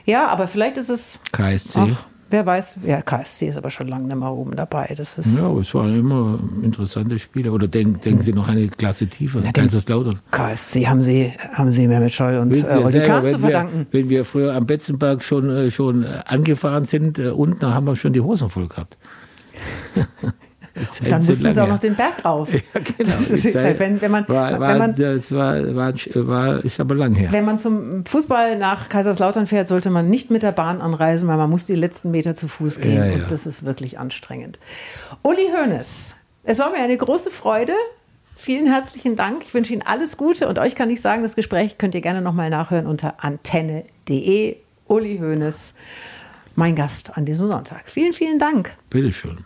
Ja, 0.08 0.28
aber 0.30 0.47
vielleicht 0.47 0.78
ist 0.78 0.89
es. 0.89 1.20
KSC. 1.34 1.80
Ach, 1.91 2.05
wer 2.30 2.45
weiß. 2.45 2.80
Ja, 2.86 3.01
KSC 3.01 3.49
ist 3.49 3.58
aber 3.58 3.70
schon 3.70 3.88
lange 3.89 4.08
nicht 4.08 4.16
mehr 4.18 4.32
oben 4.32 4.55
dabei. 4.55 4.93
Das 4.97 5.18
ist 5.18 5.38
ja, 5.38 5.51
es 5.60 5.74
waren 5.74 5.99
immer 5.99 6.39
interessante 6.64 7.20
Spiele. 7.20 7.51
Oder 7.51 7.68
denken, 7.68 7.99
denken 8.01 8.22
Sie 8.24 8.32
noch 8.34 8.47
eine 8.47 8.70
Klasse 8.70 9.08
tiefer? 9.08 9.41
Den- 9.41 9.51
Kaiserslautern. 9.53 10.20
KSC 10.32 10.88
haben 10.88 11.03
sie, 11.03 11.34
haben 11.53 11.72
sie 11.72 11.88
Mehmet 11.88 12.12
Scholl 12.14 12.38
und 12.38 12.55
äh, 12.55 12.64
Olli 12.78 13.01
Kahn 13.01 13.20
zu 13.22 13.26
wenn, 13.26 13.32
wir, 13.34 13.39
verdanken. 13.39 13.88
wenn 13.91 14.10
wir 14.10 14.24
früher 14.26 14.55
am 14.55 14.66
Betzenberg 14.66 15.24
schon, 15.24 15.49
äh, 15.49 15.72
schon 15.72 16.03
äh, 16.03 16.22
angefahren 16.26 16.86
sind, 16.86 17.20
äh, 17.20 17.30
unten 17.30 17.66
haben 17.74 17.86
wir 17.86 17.95
schon 17.97 18.14
die 18.14 18.22
Hosen 18.22 18.49
voll 18.49 18.68
gehabt. 18.68 18.97
Ist 20.78 21.11
Dann 21.11 21.25
mussten 21.25 21.53
sie 21.53 21.63
auch 21.63 21.67
noch 21.67 21.80
den 21.80 21.95
Berg 21.95 22.23
rauf. 22.23 22.49
Ja, 22.73 22.82
genau. 22.82 23.09
Das 23.17 23.30
ist 23.30 23.43
Die 23.43 23.51
Zeit 23.51 23.80
wenn, 23.80 24.01
wenn 24.01 24.11
man, 24.11 24.28
war, 24.28 24.59
war, 24.59 24.69
wenn 24.69 24.78
man 24.78 24.95
das 24.95 25.32
war, 25.32 25.75
war, 25.75 25.93
war, 26.15 26.65
ist 26.65 26.80
aber 26.80 26.95
lang 26.95 27.13
her. 27.13 27.32
Wenn 27.32 27.45
man 27.45 27.59
zum 27.59 28.05
Fußball 28.05 28.57
nach 28.57 28.89
Kaiserslautern 28.89 29.47
fährt, 29.47 29.67
sollte 29.67 29.89
man 29.89 30.09
nicht 30.09 30.32
mit 30.32 30.43
der 30.43 30.51
Bahn 30.51 30.82
anreisen, 30.82 31.28
weil 31.28 31.38
man 31.38 31.49
muss 31.49 31.65
die 31.65 31.75
letzten 31.75 32.11
Meter 32.11 32.36
zu 32.36 32.47
Fuß 32.47 32.80
gehen 32.80 32.97
Ja, 32.97 33.05
ja. 33.05 33.13
und 33.15 33.32
das 33.32 33.45
ist 33.45 33.65
wirklich 33.65 33.99
anstrengend. 33.99 34.59
Uli 35.23 35.47
Hoeneß, 35.55 36.15
es 36.43 36.59
war 36.59 36.71
mir 36.71 36.78
eine 36.78 36.97
große 36.97 37.32
Freude. 37.32 37.73
Vielen 38.36 38.67
herzlichen 38.67 39.15
Dank. 39.15 39.43
Ich 39.43 39.53
wünsche 39.53 39.73
Ihnen 39.73 39.82
alles 39.84 40.15
Gute 40.15 40.47
und 40.47 40.59
euch 40.59 40.75
kann 40.75 40.89
ich 40.89 41.01
sagen, 41.01 41.23
das 41.23 41.36
Gespräch 41.36 41.78
könnt 41.78 41.95
ihr 41.95 42.01
gerne 42.01 42.21
nochmal 42.21 42.49
nachhören 42.49 42.86
unter 42.86 43.23
antenne.de. 43.23 44.57
Uli 44.86 45.17
Hoeneß, 45.17 45.73
mein 46.55 46.75
Gast 46.75 47.17
an 47.17 47.25
diesem 47.25 47.47
Sonntag. 47.47 47.84
Vielen, 47.88 48.13
vielen 48.13 48.39
Dank. 48.39 48.73
Bitteschön. 48.89 49.39